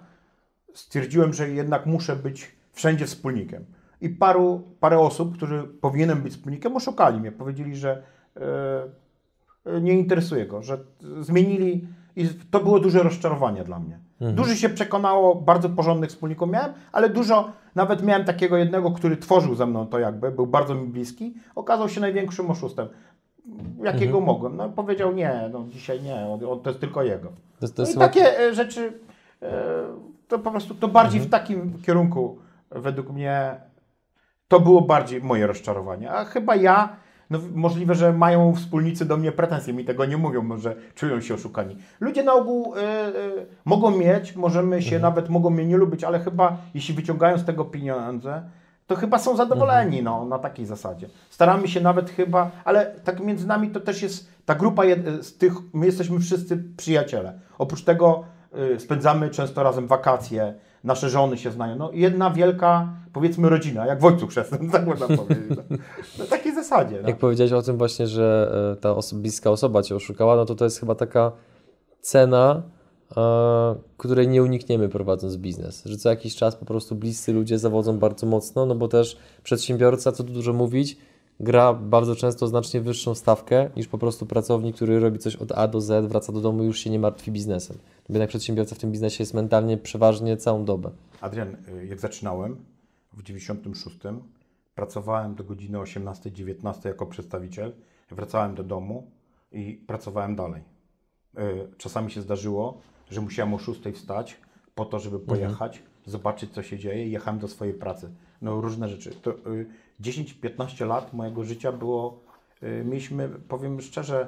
stwierdziłem, 0.73 1.34
że 1.34 1.49
jednak 1.49 1.86
muszę 1.86 2.15
być 2.15 2.55
wszędzie 2.73 3.05
wspólnikiem. 3.05 3.65
I 4.01 4.10
paru, 4.10 4.63
parę 4.79 4.99
osób, 4.99 5.38
którzy 5.38 5.63
powinienem 5.81 6.21
być 6.21 6.34
wspólnikiem, 6.34 6.75
oszukali 6.75 7.19
mnie. 7.19 7.31
Powiedzieli, 7.31 7.75
że 7.75 8.03
e, 8.36 8.41
e, 9.65 9.81
nie 9.81 9.93
interesuje 9.93 10.45
go, 10.45 10.63
że 10.63 10.77
zmienili 11.21 11.88
i 12.15 12.30
to 12.51 12.60
było 12.60 12.80
duże 12.80 13.04
rozczarowanie 13.04 13.63
dla 13.63 13.80
mnie. 13.80 13.99
Dużo 14.21 14.56
się 14.56 14.69
przekonało, 14.69 15.36
bardzo 15.36 15.69
porządnych 15.69 16.10
wspólników 16.10 16.49
miałem, 16.49 16.73
ale 16.91 17.10
dużo, 17.10 17.51
nawet 17.75 18.04
miałem 18.04 18.25
takiego 18.25 18.58
jednego, 18.58 18.91
który 18.91 19.17
tworzył 19.17 19.56
ze 19.56 19.65
mną 19.65 19.88
to 19.88 19.99
jakby, 19.99 20.32
był 20.32 20.47
bardzo 20.47 20.75
mi 20.75 20.88
bliski, 20.88 21.34
okazał 21.56 21.89
się 21.89 22.01
największym 22.01 22.51
oszustem. 22.51 22.88
Jakiego 23.84 24.21
mogłem? 24.21 24.58
No 24.58 24.69
powiedział 24.69 25.13
nie, 25.13 25.49
no 25.54 25.65
dzisiaj 25.69 26.01
nie, 26.01 26.15
on, 26.15 26.45
on, 26.45 26.60
to 26.60 26.69
jest 26.69 26.80
tylko 26.80 27.04
jego. 27.04 27.32
To, 27.60 27.67
to 27.67 27.73
No 27.78 27.84
jest 27.84 27.95
i 27.95 27.99
takie 27.99 28.39
e, 28.39 28.54
rzeczy, 28.54 28.93
e, 29.41 29.84
to 30.28 30.39
po 30.39 30.51
prostu 30.51 30.75
to 30.75 30.88
bardziej 30.88 31.21
w 31.21 31.30
takim 31.30 31.82
kierunku, 31.82 32.38
według 32.71 33.10
mnie, 33.10 33.56
to 34.47 34.60
było 34.60 34.82
bardziej 34.82 35.21
moje 35.21 35.47
rozczarowanie. 35.47 36.12
A 36.12 36.25
chyba 36.25 36.56
ja, 36.56 36.95
no 37.29 37.39
możliwe, 37.55 37.95
że 37.95 38.13
mają 38.13 38.55
wspólnicy 38.55 39.05
do 39.05 39.17
mnie 39.17 39.31
pretensje, 39.31 39.73
mi 39.73 39.85
tego 39.85 40.05
nie 40.05 40.17
mówią, 40.17 40.43
może 40.43 40.75
czują 40.95 41.21
się 41.21 41.33
oszukani. 41.33 41.77
Ludzie 41.99 42.23
na 42.23 42.33
ogół 42.33 42.73
e, 42.75 42.79
e, 42.79 43.11
mogą 43.65 43.91
mieć, 43.97 44.35
możemy 44.35 44.81
się 44.81 44.99
nawet, 44.99 45.29
mogą 45.29 45.49
mnie 45.49 45.65
nie 45.65 45.77
lubić, 45.77 46.03
ale 46.03 46.19
chyba 46.19 46.57
jeśli 46.73 46.95
wyciągają 46.95 47.38
z 47.38 47.45
tego 47.45 47.65
pieniądze, 47.65 48.43
to 48.88 48.95
chyba 48.95 49.19
są 49.19 49.35
zadowoleni 49.35 50.03
no, 50.03 50.25
na 50.25 50.39
takiej 50.39 50.65
zasadzie. 50.65 51.09
Staramy 51.29 51.67
się 51.67 51.81
nawet 51.81 52.09
chyba, 52.09 52.51
ale 52.65 52.85
tak 53.03 53.19
między 53.19 53.47
nami 53.47 53.69
to 53.69 53.79
też 53.79 54.01
jest 54.01 54.27
ta 54.45 54.55
grupa 54.55 54.83
jed- 54.83 55.23
z 55.23 55.38
tych, 55.38 55.53
my 55.73 55.85
jesteśmy 55.85 56.19
wszyscy 56.19 56.63
przyjaciele. 56.77 57.39
Oprócz 57.57 57.83
tego 57.83 58.23
y, 58.75 58.79
spędzamy 58.79 59.29
często 59.29 59.63
razem 59.63 59.88
wakacje, 59.88 60.53
nasze 60.83 61.09
żony 61.09 61.38
się 61.38 61.51
znają. 61.51 61.75
No 61.75 61.91
jedna 61.93 62.31
wielka, 62.31 62.89
powiedzmy 63.13 63.49
rodzina, 63.49 63.85
jak 63.85 63.99
w 63.99 64.05
ojcu 64.05 64.27
chrzestnym, 64.27 64.69
tak 64.71 64.85
można 64.85 65.07
powiedzieć. 65.07 65.59
No. 66.19 66.25
Takiej 66.25 66.44
zasadzie. 66.69 66.99
No. 67.01 67.08
Jak 67.10 67.17
powiedziałeś 67.17 67.51
o 67.54 67.62
tym 67.62 67.78
właśnie, 67.78 68.08
że 68.08 68.51
e, 68.73 68.82
ta 68.82 68.89
oso- 68.89 69.15
bliska 69.15 69.51
osoba 69.51 69.84
cię 69.84 69.95
oszukała, 69.95 70.36
no 70.36 70.45
to 70.45 70.56
to 70.56 70.63
jest 70.65 70.80
chyba 70.80 70.95
taka 70.95 71.32
cena, 72.01 72.63
e, 73.17 73.75
której 73.97 74.28
nie 74.28 74.43
unikniemy 74.43 74.89
prowadząc 74.89 75.38
biznes. 75.38 75.84
Że 75.86 75.97
co 75.97 76.10
jakiś 76.10 76.36
czas 76.36 76.56
po 76.56 76.65
prostu 76.65 76.95
bliscy 76.95 77.34
ludzie 77.34 77.60
zawodzą 77.60 77.99
bardzo 77.99 78.28
mocno, 78.28 78.65
no 78.65 78.75
bo 78.75 78.88
też 78.88 79.17
przedsiębiorca, 79.43 80.12
co 80.12 80.23
tu 80.23 80.34
dużo 80.34 80.54
mówić, 80.54 80.97
gra 81.39 81.73
bardzo 81.73 82.15
często 82.15 82.47
znacznie 82.47 82.82
wyższą 82.82 83.15
stawkę 83.15 83.69
niż 83.75 83.88
po 83.88 83.97
prostu 83.97 84.25
pracownik, 84.25 84.75
który 84.75 84.99
robi 84.99 85.19
coś 85.19 85.36
od 85.36 85.51
A 85.51 85.67
do 85.67 85.82
Z, 85.82 86.06
wraca 86.06 86.34
do 86.34 86.41
domu 86.41 86.63
i 86.63 86.65
już 86.65 86.80
się 86.80 86.89
nie 86.89 86.99
martwi 86.99 87.32
biznesem. 87.32 87.78
Jednak 88.10 88.30
przedsiębiorca 88.30 88.75
w 88.75 88.80
tym 88.80 88.91
biznesie 88.91 89.21
jest 89.21 89.34
mentalnie 89.34 89.78
przeważnie 89.78 90.38
całą 90.38 90.65
dobę. 90.65 90.91
Adrian, 91.21 91.47
y, 91.82 91.86
jak 91.86 91.99
zaczynałem 91.99 92.58
w 93.13 93.23
96, 93.23 93.97
pracowałem 94.75 95.35
do 95.35 95.43
godziny 95.43 95.77
18-19 95.77 96.88
jako 96.88 97.05
przedstawiciel, 97.05 97.73
wracałem 98.11 98.55
do 98.55 98.63
domu 98.63 99.11
i 99.51 99.83
pracowałem 99.88 100.35
dalej. 100.35 100.63
Y, 101.38 101.67
Czasami 101.77 102.11
się 102.11 102.21
zdarzyło, 102.21 102.81
że 103.09 103.21
musiałem 103.21 103.53
o 103.53 103.57
6 103.57 103.81
wstać 103.93 104.38
po 104.75 104.85
to, 104.85 104.99
żeby 104.99 105.19
pojechać, 105.19 105.83
zobaczyć 106.05 106.51
co 106.51 106.63
się 106.63 106.77
dzieje 106.79 107.07
i 107.07 107.11
jechałem 107.11 107.39
do 107.39 107.47
swojej 107.47 107.73
pracy. 107.73 108.13
No 108.41 108.61
różne 108.61 108.89
rzeczy. 108.89 109.11
To 109.11 109.31
y, 109.31 109.67
10-15 110.01 110.88
lat 110.88 111.13
mojego 111.13 111.43
życia 111.43 111.71
było, 111.71 112.19
y, 112.63 112.83
mieliśmy, 112.85 113.29
powiem 113.29 113.81
szczerze, 113.81 114.27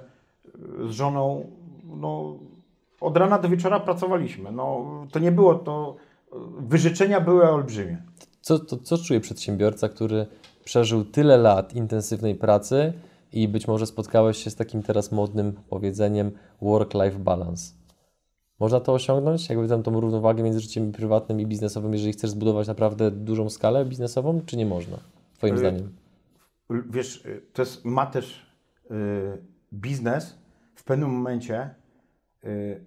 z 0.88 0.89
żoną, 0.89 1.51
no 1.83 2.39
od 3.01 3.17
rana 3.17 3.39
do 3.39 3.49
wieczora 3.49 3.79
pracowaliśmy. 3.79 4.51
No 4.51 4.86
to 5.12 5.19
nie 5.19 5.31
było 5.31 5.55
to, 5.55 5.95
wyżyczenia 6.60 7.21
były 7.21 7.49
olbrzymie. 7.49 8.01
Co, 8.47 8.60
to, 8.60 8.77
co 8.77 8.97
czuje 8.97 9.19
przedsiębiorca, 9.19 9.89
który 9.89 10.25
przeżył 10.63 11.05
tyle 11.05 11.38
lat 11.38 11.73
intensywnej 11.75 12.36
pracy 12.36 12.93
i 13.33 13.47
być 13.47 13.67
może 13.67 13.86
spotkałeś 13.86 14.38
się 14.38 14.49
z 14.49 14.55
takim 14.55 14.83
teraz 14.83 15.12
modnym 15.12 15.53
powiedzeniem 15.69 16.31
work-life 16.62 17.19
balance? 17.19 17.73
Można 18.60 18.79
to 18.79 18.93
osiągnąć? 18.93 19.49
Jakby 19.49 19.67
tam 19.67 19.83
tą 19.83 19.99
równowagę 19.99 20.43
między 20.43 20.60
życiem 20.60 20.91
prywatnym 20.91 21.41
i 21.41 21.45
biznesowym, 21.45 21.93
jeżeli 21.93 22.13
chcesz 22.13 22.29
zbudować 22.29 22.67
naprawdę 22.67 23.12
dużą 23.12 23.49
skalę 23.49 23.86
biznesową, 23.86 24.41
czy 24.45 24.57
nie 24.57 24.65
można? 24.65 24.97
Twoim 25.33 25.55
Y, 25.55 25.57
zdaniem? 25.57 25.95
L- 26.69 26.83
Wiesz, 26.89 27.25
y, 27.25 27.41
to 27.53 27.62
jest, 27.62 27.86
ma 27.86 28.05
też 28.05 28.45
y, 28.91 28.93
biznes 29.73 30.38
w 30.75 30.83
pewnym 30.83 31.10
momencie. 31.10 31.75
Y, 32.45 32.86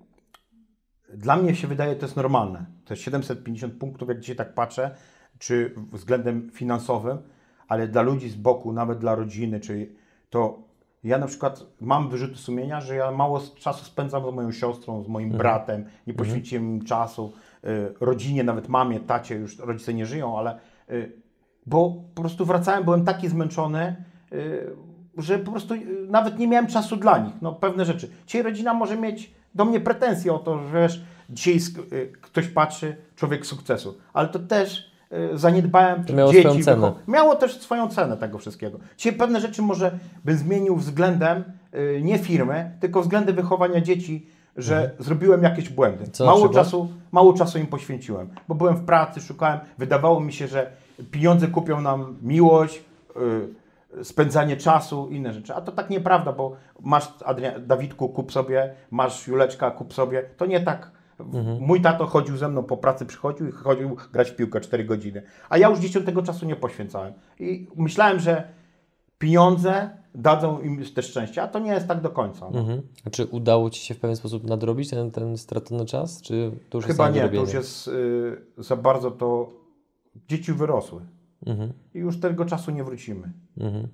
dla 1.15 1.37
mnie 1.37 1.55
się 1.55 1.69
wydaje, 1.69 1.97
to 1.97 2.07
jest 2.07 2.17
normalne. 2.17 2.67
To 2.85 2.95
jest 2.95 3.03
750 3.03 3.75
punktów, 3.75 4.09
jak 4.09 4.21
dzisiaj 4.21 4.37
tak 4.37 4.55
patrzę, 4.55 4.95
czy 5.41 5.75
względem 5.93 6.51
finansowym, 6.51 7.19
ale 7.69 7.89
dla 7.89 8.03
ludzi 8.03 8.29
z 8.29 8.37
boku, 8.37 8.73
nawet 8.73 8.99
dla 8.99 9.15
rodziny, 9.15 9.61
czy 9.61 9.89
to 10.31 10.59
ja 11.05 11.19
na 11.19 11.27
przykład 11.27 11.67
mam 11.81 12.09
wyrzuty 12.09 12.37
sumienia, 12.37 12.81
że 12.81 12.95
ja 12.97 13.11
mało 13.11 13.41
czasu 13.41 13.85
spędzam 13.85 14.31
z 14.31 14.35
moją 14.35 14.53
siostrą, 14.53 15.03
z 15.03 15.09
moim 15.09 15.31
bratem, 15.31 15.85
nie 16.07 16.15
poświęciłem 16.15 16.65
im 16.65 16.85
czasu, 16.85 17.33
y, 17.65 17.95
rodzinie, 18.01 18.45
nawet 18.45 18.69
mamie, 18.69 19.01
tacie, 19.01 19.35
już 19.35 19.59
rodzice 19.59 19.95
nie 19.95 20.07
żyją, 20.07 20.39
ale 20.39 20.59
y, 20.91 21.13
bo 21.67 22.05
po 22.15 22.23
prostu 22.23 22.45
wracałem, 22.45 22.85
byłem 22.85 23.05
taki 23.05 23.29
zmęczony, 23.29 24.05
y, 24.33 24.71
że 25.17 25.39
po 25.39 25.51
prostu 25.51 25.75
y, 25.75 26.07
nawet 26.09 26.39
nie 26.39 26.49
miałem 26.49 26.67
czasu 26.67 26.97
dla 26.97 27.19
nich, 27.19 27.35
no 27.43 27.53
pewne 27.53 27.85
rzeczy. 27.85 28.11
Dzisiaj 28.27 28.43
rodzina 28.43 28.75
może 28.75 28.97
mieć 28.97 29.35
do 29.55 29.65
mnie 29.65 29.81
pretensje 29.81 30.33
o 30.33 30.39
to, 30.39 30.59
że 30.59 30.83
wiesz, 30.83 31.05
dzisiaj 31.31 31.59
y, 31.93 32.13
ktoś 32.21 32.49
patrzy, 32.49 32.97
człowiek 33.17 33.47
sukcesu, 33.47 33.99
ale 34.13 34.29
to 34.29 34.39
też 34.39 34.90
zaniedbałem 35.35 36.05
To 36.05 36.13
miało 36.13 36.33
dzieci. 36.33 36.49
swoją 36.49 36.65
cenę. 36.65 36.93
Miało 37.09 37.37
też 37.37 37.61
swoją 37.61 37.89
cenę 37.89 38.17
tego 38.17 38.39
wszystkiego. 38.39 38.79
Dzisiaj 38.97 39.13
pewne 39.13 39.41
rzeczy 39.41 39.63
może 39.63 39.99
bym 40.25 40.37
zmienił 40.39 40.77
względem 40.77 41.45
y, 41.75 42.01
nie 42.03 42.19
firmy, 42.19 42.71
tylko 42.81 43.03
względem 43.03 43.37
wychowania 43.37 43.81
dzieci, 43.81 44.27
że 44.57 44.91
zrobiłem 44.99 45.43
jakieś 45.43 45.69
błędy. 45.69 46.05
Co 46.13 46.27
mało 46.27 46.49
czasu, 46.49 46.89
mało 47.13 47.33
czasu 47.33 47.59
im 47.59 47.67
poświęciłem, 47.67 48.29
bo 48.49 48.55
byłem 48.55 48.77
w 48.77 48.85
pracy, 48.85 49.21
szukałem, 49.21 49.61
wydawało 49.79 50.21
mi 50.21 50.33
się, 50.33 50.49
że 50.49 50.71
pieniądze 51.11 51.47
kupią 51.49 51.81
nam 51.81 52.17
miłość, 52.23 52.85
y, 54.01 54.05
spędzanie 54.05 54.57
czasu, 54.57 55.09
inne 55.11 55.33
rzeczy. 55.33 55.55
A 55.55 55.61
to 55.61 55.73
tak 55.73 55.91
nieprawda, 55.91 56.33
bo 56.33 56.57
masz 56.81 57.09
Adria- 57.21 57.61
Dawidku, 57.67 58.09
kup 58.09 58.33
sobie, 58.33 58.75
masz 58.91 59.29
Juleczka, 59.29 59.71
kup 59.71 59.95
sobie. 59.95 60.23
To 60.37 60.47
nie 60.47 60.61
tak. 60.61 60.91
Mój 61.61 61.81
tato 61.81 62.07
chodził 62.07 62.37
ze 62.37 62.49
mną 62.49 62.63
po 62.63 62.77
pracy, 62.77 63.07
przychodził 63.07 63.49
i 63.49 63.53
chodził 63.53 63.97
grać 64.13 64.31
w 64.31 64.37
piłkę 64.37 64.61
4 64.61 64.85
godziny. 64.85 65.23
A 65.49 65.59
ja 65.59 65.69
już 65.69 65.79
dzieciom 65.79 66.05
tego 66.05 66.23
czasu 66.23 66.47
nie 66.47 66.57
poświęcałem. 66.57 67.13
I 67.39 67.69
myślałem, 67.77 68.21
że 68.21 68.49
pieniądze 69.19 69.91
dadzą 70.15 70.61
im 70.61 70.85
też 70.95 71.07
szczęście, 71.07 71.43
a 71.43 71.49
to 71.49 71.59
nie 71.59 71.73
jest 71.73 71.89
tak 71.89 72.01
do 72.01 72.11
końca. 72.11 72.51
No. 72.51 72.61
Mhm. 72.61 72.83
A 73.05 73.11
czy 73.11 73.27
udało 73.27 73.71
Ci 73.71 73.81
się 73.81 73.95
w 73.95 73.99
pewien 73.99 74.17
sposób 74.17 74.45
nadrobić 74.45 74.91
ten, 74.91 75.11
ten 75.11 75.39
stracony 75.39 75.85
czas? 75.85 76.23
Czy 76.23 76.51
to 76.71 76.79
już 76.79 76.87
Chyba 76.87 77.09
jest 77.11 77.17
nie, 77.17 77.29
to 77.29 77.35
już 77.35 77.53
jest 77.53 77.89
y, 77.89 78.43
za 78.59 78.77
bardzo 78.77 79.11
to. 79.11 79.61
Dzieci 80.29 80.53
wyrosły 80.53 81.01
Mhm. 81.47 81.73
i 81.95 81.99
już 81.99 82.21
tego 82.21 82.45
czasu 82.45 82.71
nie 82.71 82.85
wrócimy. 82.85 83.33
Mhm. 83.59 83.89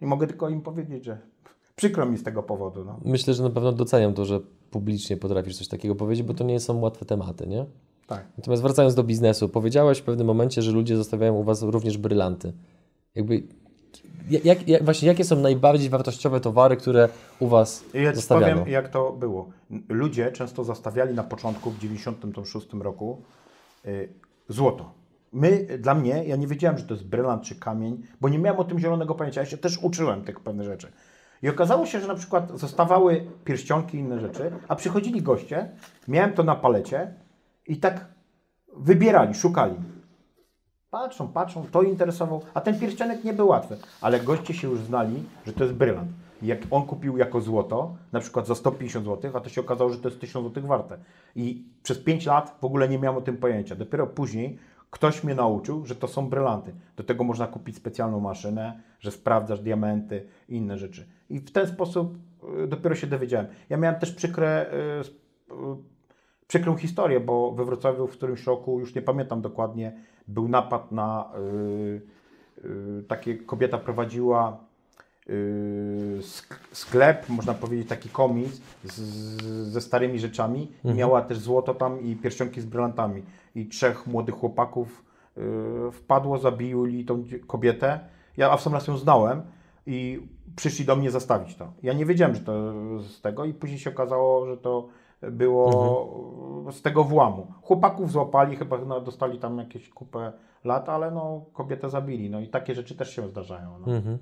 I 0.00 0.06
mogę 0.06 0.26
tylko 0.26 0.48
im 0.48 0.60
powiedzieć, 0.60 1.04
że 1.04 1.18
przykro 1.76 2.06
mi 2.06 2.18
z 2.18 2.22
tego 2.22 2.42
powodu. 2.42 2.84
No. 2.84 3.00
Myślę, 3.04 3.34
że 3.34 3.42
na 3.42 3.50
pewno 3.50 3.72
doceniam 3.72 4.14
to, 4.14 4.24
że 4.24 4.40
publicznie 4.70 5.16
potrafisz 5.16 5.56
coś 5.56 5.68
takiego 5.68 5.94
powiedzieć, 5.94 6.26
bo 6.26 6.34
to 6.34 6.44
nie 6.44 6.60
są 6.60 6.80
łatwe 6.80 7.04
tematy, 7.04 7.46
nie? 7.46 7.66
Tak. 8.06 8.24
Natomiast 8.38 8.62
wracając 8.62 8.94
do 8.94 9.02
biznesu, 9.02 9.48
powiedziałeś 9.48 9.98
w 9.98 10.02
pewnym 10.02 10.26
momencie, 10.26 10.62
że 10.62 10.72
ludzie 10.72 10.96
zostawiają 10.96 11.34
u 11.34 11.42
Was 11.42 11.62
również 11.62 11.98
brylanty. 11.98 12.52
Jakby, 13.14 13.42
jak, 14.30 14.68
jak, 14.68 14.84
właśnie, 14.84 15.08
jakie 15.08 15.24
są 15.24 15.36
najbardziej 15.36 15.90
wartościowe 15.90 16.40
towary, 16.40 16.76
które 16.76 17.08
u 17.40 17.48
Was 17.48 17.84
Ja 17.94 18.14
zostawiano? 18.14 18.60
powiem, 18.60 18.72
jak 18.72 18.88
to 18.88 19.12
było. 19.12 19.48
Ludzie 19.88 20.32
często 20.32 20.64
zastawiali 20.64 21.14
na 21.14 21.24
początku, 21.24 21.70
w 21.70 21.78
96 21.78 22.66
roku, 22.72 23.22
y, 23.86 24.08
złoto. 24.48 24.92
My, 25.32 25.78
dla 25.78 25.94
mnie, 25.94 26.24
ja 26.26 26.36
nie 26.36 26.46
wiedziałem, 26.46 26.78
że 26.78 26.84
to 26.84 26.94
jest 26.94 27.06
brylant 27.06 27.42
czy 27.42 27.54
kamień, 27.54 28.02
bo 28.20 28.28
nie 28.28 28.38
miałem 28.38 28.60
o 28.60 28.64
tym 28.64 28.78
zielonego 28.78 29.14
pojęcia. 29.14 29.40
Ja 29.40 29.46
się 29.46 29.58
też 29.58 29.78
uczyłem 29.78 30.24
tych 30.24 30.40
pewnych 30.40 30.66
rzeczy. 30.66 30.92
I 31.42 31.48
okazało 31.48 31.86
się, 31.86 32.00
że 32.00 32.06
na 32.06 32.14
przykład 32.14 32.58
zostawały 32.58 33.26
pierścionki 33.44 33.96
i 33.96 34.00
inne 34.00 34.20
rzeczy, 34.20 34.52
a 34.68 34.76
przychodzili 34.76 35.22
goście, 35.22 35.70
miałem 36.08 36.32
to 36.32 36.42
na 36.42 36.54
palecie 36.54 37.14
i 37.66 37.76
tak 37.76 38.04
wybierali, 38.76 39.34
szukali. 39.34 39.74
Patrzą, 40.90 41.28
patrzą, 41.28 41.66
to 41.72 41.82
interesował, 41.82 42.42
a 42.54 42.60
ten 42.60 42.78
pierścionek 42.78 43.24
nie 43.24 43.32
był 43.32 43.48
łatwy, 43.48 43.76
ale 44.00 44.20
goście 44.20 44.54
się 44.54 44.68
już 44.68 44.80
znali, 44.80 45.24
że 45.46 45.52
to 45.52 45.64
jest 45.64 45.76
brylant. 45.76 46.10
I 46.42 46.46
Jak 46.46 46.58
on 46.70 46.82
kupił 46.86 47.16
jako 47.16 47.40
złoto, 47.40 47.96
na 48.12 48.20
przykład 48.20 48.46
za 48.46 48.54
150 48.54 49.06
zł, 49.06 49.30
a 49.34 49.40
to 49.40 49.48
się 49.48 49.60
okazało, 49.60 49.90
że 49.90 49.98
to 49.98 50.08
jest 50.08 50.20
1000 50.20 50.46
zł 50.46 50.66
warte. 50.66 50.98
I 51.36 51.64
przez 51.82 51.98
5 51.98 52.26
lat 52.26 52.56
w 52.60 52.64
ogóle 52.64 52.88
nie 52.88 52.98
miałem 52.98 53.18
o 53.18 53.20
tym 53.20 53.36
pojęcia. 53.36 53.74
Dopiero 53.74 54.06
później 54.06 54.58
ktoś 54.90 55.24
mnie 55.24 55.34
nauczył, 55.34 55.86
że 55.86 55.94
to 55.94 56.08
są 56.08 56.28
brylanty. 56.28 56.74
Do 56.96 57.04
tego 57.04 57.24
można 57.24 57.46
kupić 57.46 57.76
specjalną 57.76 58.20
maszynę, 58.20 58.80
że 59.00 59.10
sprawdzasz 59.10 59.60
diamenty 59.60 60.26
i 60.48 60.56
inne 60.56 60.78
rzeczy. 60.78 61.08
I 61.30 61.38
w 61.38 61.52
ten 61.52 61.66
sposób 61.66 62.18
y, 62.64 62.66
dopiero 62.66 62.94
się 62.94 63.06
dowiedziałem. 63.06 63.46
Ja 63.68 63.76
miałem 63.76 64.00
też 64.00 64.12
przykre 64.12 64.72
y, 64.72 64.74
y, 65.52 65.54
przykrą 66.46 66.76
historię, 66.76 67.20
bo 67.20 67.52
we 67.52 67.64
Wrocławiu 67.64 68.06
w 68.06 68.12
którymś 68.12 68.46
roku, 68.46 68.80
już 68.80 68.94
nie 68.94 69.02
pamiętam 69.02 69.40
dokładnie, 69.40 69.92
był 70.28 70.48
napad 70.48 70.92
na 70.92 71.32
takie 73.08 73.36
kobieta 73.36 73.78
prowadziła 73.78 74.64
sklep, 76.72 77.28
można 77.28 77.54
powiedzieć 77.54 77.88
taki 77.88 78.08
komis 78.08 78.62
z, 78.84 79.00
ze 79.72 79.80
starymi 79.80 80.18
rzeczami. 80.18 80.72
I 80.84 80.94
Miała 80.94 81.22
też 81.22 81.38
złoto 81.38 81.74
tam 81.74 82.00
i 82.00 82.16
pierścionki 82.16 82.60
z 82.60 82.66
brylantami. 82.66 83.22
I 83.54 83.66
trzech 83.66 84.06
młodych 84.06 84.34
chłopaków 84.34 85.04
y, 85.38 85.92
wpadło, 85.92 86.38
zabili 86.38 87.04
tą 87.04 87.24
kobietę. 87.46 88.00
Ja 88.36 88.56
w 88.56 88.60
sam 88.60 88.72
raz 88.72 88.86
ją 88.88 88.96
znałem 88.96 89.42
i 89.86 90.22
przyszli 90.56 90.84
do 90.84 90.96
mnie 90.96 91.10
zastawić 91.10 91.56
to. 91.56 91.72
Ja 91.82 91.92
nie 91.92 92.06
wiedziałem, 92.06 92.34
że 92.34 92.40
to 92.40 92.72
z 93.02 93.20
tego 93.20 93.44
i 93.44 93.54
później 93.54 93.78
się 93.78 93.90
okazało, 93.90 94.46
że 94.46 94.56
to 94.56 94.88
było 95.22 96.66
z 96.72 96.82
tego 96.82 97.04
włamu. 97.04 97.46
Chłopaków 97.62 98.12
złapali, 98.12 98.56
chyba 98.56 98.78
no, 98.78 99.00
dostali 99.00 99.38
tam 99.38 99.58
jakieś 99.58 99.88
kupę 99.88 100.32
lat, 100.64 100.88
ale 100.88 101.10
no 101.10 101.44
kobietę 101.52 101.90
zabili. 101.90 102.30
No 102.30 102.40
i 102.40 102.48
takie 102.48 102.74
rzeczy 102.74 102.96
też 102.96 103.16
się 103.16 103.28
zdarzają. 103.28 103.78
No. 103.86 103.96
Mhm. 103.96 104.18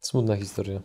Smutna 0.00 0.36
historia. 0.36 0.80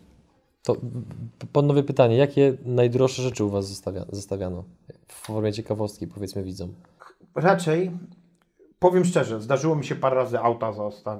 To 0.62 0.74
p- 0.74 1.46
panowie 1.52 1.82
pytanie, 1.82 2.16
jakie 2.16 2.56
najdroższe 2.64 3.22
rzeczy 3.22 3.44
u 3.44 3.50
Was 3.50 3.68
zostawia, 3.68 4.04
zostawiano? 4.12 4.64
W 5.08 5.12
formie 5.14 5.52
ciekawostki, 5.52 6.06
powiedzmy 6.06 6.42
widzom. 6.42 6.74
Raczej, 7.34 7.90
powiem 8.78 9.04
szczerze, 9.04 9.40
zdarzyło 9.40 9.76
mi 9.76 9.84
się 9.84 9.94
parę 9.94 10.16
razy 10.16 10.38
auta, 10.38 10.72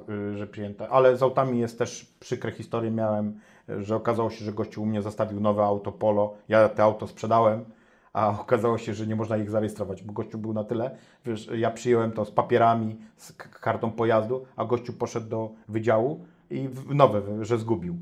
y, 0.09 0.37
że 0.37 0.47
przyjęte, 0.47 0.89
ale 0.89 1.17
z 1.17 1.23
autami 1.23 1.59
jest 1.59 1.79
też 1.79 2.05
przykre 2.19 2.51
historie. 2.51 2.91
Miałem, 2.91 3.39
y, 3.69 3.83
że 3.83 3.95
okazało 3.95 4.29
się, 4.29 4.45
że 4.45 4.53
gościu 4.53 4.81
u 4.83 4.85
mnie 4.85 5.01
zostawił 5.01 5.39
nowe 5.39 5.63
auto 5.63 5.91
Polo. 5.91 6.33
Ja 6.49 6.69
te 6.69 6.83
auto 6.83 7.07
sprzedałem, 7.07 7.65
a 8.13 8.29
okazało 8.41 8.77
się, 8.77 8.93
że 8.93 9.07
nie 9.07 9.15
można 9.15 9.37
ich 9.37 9.49
zarejestrować, 9.51 10.03
bo 10.03 10.13
gościu 10.13 10.37
był 10.37 10.53
na 10.53 10.63
tyle, 10.63 10.97
wiesz, 11.25 11.49
ja 11.55 11.71
przyjąłem 11.71 12.11
to 12.11 12.25
z 12.25 12.31
papierami, 12.31 12.95
z 13.17 13.33
kartą 13.33 13.91
pojazdu, 13.91 14.45
a 14.55 14.65
gościu 14.65 14.93
poszedł 14.93 15.29
do 15.29 15.49
wydziału 15.67 16.25
i 16.49 16.67
w- 16.69 16.95
nowe, 16.95 17.21
że 17.45 17.57
zgubił. 17.57 17.95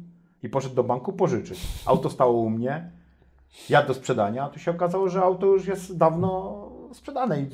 I 0.43 0.49
poszedł 0.49 0.75
do 0.75 0.83
banku 0.83 1.13
pożyczyć. 1.13 1.59
Auto 1.85 2.09
stało 2.09 2.33
u 2.41 2.49
mnie, 2.49 2.91
ja 3.69 3.83
do 3.85 3.93
sprzedania, 3.93 4.43
a 4.45 4.49
tu 4.49 4.59
się 4.59 4.71
okazało, 4.71 5.09
że 5.09 5.21
auto 5.21 5.45
już 5.45 5.67
jest 5.67 5.97
dawno 5.97 6.59
sprzedane 6.93 7.41
i 7.41 7.47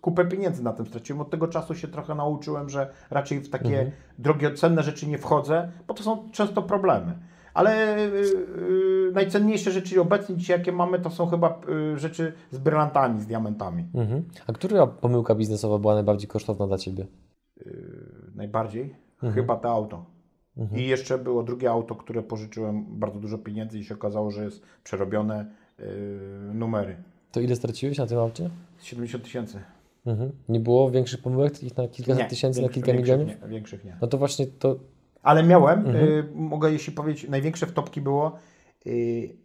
kupę 0.00 0.24
pieniędzy 0.24 0.62
na 0.62 0.72
tym 0.72 0.86
straciłem. 0.86 1.20
Od 1.20 1.30
tego 1.30 1.48
czasu 1.48 1.74
się 1.74 1.88
trochę 1.88 2.14
nauczyłem, 2.14 2.68
że 2.68 2.90
raczej 3.10 3.40
w 3.40 3.50
takie 3.50 3.68
Mhm. 3.68 3.90
drogie, 4.18 4.54
cenne 4.54 4.82
rzeczy 4.82 5.06
nie 5.06 5.18
wchodzę, 5.18 5.72
bo 5.86 5.94
to 5.94 6.02
są 6.02 6.30
często 6.32 6.62
problemy. 6.62 7.18
Ale 7.54 7.96
y, 7.98 8.00
y, 9.08 9.10
najcenniejsze 9.14 9.70
rzeczy 9.70 10.00
obecnie 10.00 10.36
dzisiaj, 10.36 10.58
jakie 10.58 10.72
mamy, 10.72 10.98
to 10.98 11.10
są 11.10 11.26
chyba 11.26 11.60
y, 11.94 11.98
rzeczy 11.98 12.32
z 12.50 12.58
brylantami, 12.58 13.20
z 13.20 13.26
diamentami. 13.26 13.86
Mhm. 13.94 14.24
A 14.46 14.52
która 14.52 14.86
pomyłka 14.86 15.34
biznesowa 15.34 15.78
była 15.78 15.94
najbardziej 15.94 16.28
kosztowna 16.28 16.66
dla 16.66 16.78
Ciebie? 16.78 17.06
Najbardziej 18.34 18.94
Mhm. 19.26 19.34
chyba 19.34 19.56
to 19.56 19.68
auto. 19.70 20.04
I 20.76 20.86
jeszcze 20.86 21.18
było 21.18 21.42
drugie 21.42 21.70
auto, 21.70 21.94
które 21.94 22.22
pożyczyłem 22.22 22.84
bardzo 22.88 23.20
dużo 23.20 23.38
pieniędzy 23.38 23.78
i 23.78 23.84
się 23.84 23.94
okazało, 23.94 24.30
że 24.30 24.44
jest 24.44 24.62
przerobione 24.84 25.46
y, 25.80 25.84
numery. 26.54 26.96
To 27.32 27.40
ile 27.40 27.56
straciłeś 27.56 27.98
na 27.98 28.06
tym 28.06 28.18
aucie? 28.18 28.50
70 28.80 29.24
tysięcy. 29.24 29.60
Mhm. 30.06 30.32
Nie 30.48 30.60
było 30.60 30.90
większych 30.90 31.22
pomyłek, 31.22 31.52
takich 31.52 31.76
na 31.76 31.88
kilkaset 31.88 32.28
tysięcy, 32.28 32.62
na 32.62 32.68
kilka 32.68 32.92
milionów? 32.92 33.28
Nie, 33.28 33.48
większych 33.48 33.84
nie. 33.84 33.96
No 34.00 34.06
to 34.08 34.18
właśnie 34.18 34.46
to... 34.46 34.76
Ale 35.22 35.42
miałem, 35.42 35.78
Mhm. 35.78 35.96
y, 36.08 36.24
mogę 36.34 36.72
jeśli 36.72 36.92
powiedzieć, 36.92 37.30
największe 37.30 37.66
wtopki 37.66 38.00
było 38.00 38.32
y, 38.86 39.36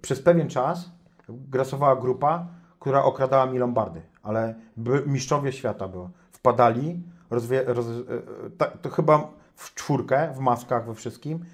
przez 0.00 0.22
pewien 0.22 0.48
czas 0.48 0.90
grasowała 1.28 1.96
grupa, 1.96 2.48
która 2.78 3.04
okradała 3.04 3.46
mi 3.46 3.58
lombardy, 3.58 4.02
ale 4.22 4.54
by, 4.76 5.02
mistrzowie 5.06 5.52
świata 5.52 5.88
było. 5.88 6.10
Wpadali, 6.32 7.02
rozwie, 7.30 7.64
roz, 7.66 7.86
y, 7.86 8.04
ta, 8.58 8.66
to 8.66 8.90
chyba 8.90 9.30
w 9.54 9.74
czwórkę, 9.74 10.32
w 10.36 10.38
maskach, 10.38 10.86
we 10.86 10.94
wszystkim, 10.94 11.44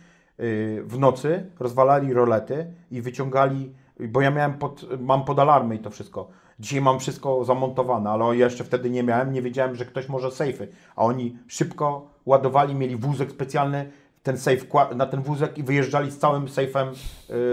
y, 0.40 0.82
w 0.86 0.98
nocy 0.98 1.50
rozwalali 1.60 2.12
rolety 2.12 2.66
i 2.90 3.02
wyciągali, 3.02 3.72
bo 4.00 4.20
ja 4.20 4.30
miałem 4.30 4.54
pod, 4.54 5.00
mam 5.00 5.24
pod 5.24 5.38
alarmy 5.38 5.74
i 5.74 5.78
to 5.78 5.90
wszystko. 5.90 6.28
Dzisiaj 6.60 6.80
mam 6.80 6.98
wszystko 7.00 7.44
zamontowane, 7.44 8.10
ale 8.10 8.36
jeszcze 8.36 8.64
wtedy 8.64 8.90
nie 8.90 9.02
miałem, 9.02 9.32
nie 9.32 9.42
wiedziałem, 9.42 9.74
że 9.76 9.84
ktoś 9.84 10.08
może 10.08 10.30
sejfy, 10.30 10.68
a 10.96 11.04
oni 11.04 11.38
szybko 11.48 12.08
ładowali, 12.26 12.74
mieli 12.74 12.96
wózek 12.96 13.30
specjalny, 13.30 13.90
ten 14.22 14.38
sejf 14.38 14.68
kła- 14.68 14.96
na 14.96 15.06
ten 15.06 15.22
wózek 15.22 15.58
i 15.58 15.62
wyjeżdżali 15.62 16.10
z 16.10 16.18
całym 16.18 16.48
sejfem 16.48 16.88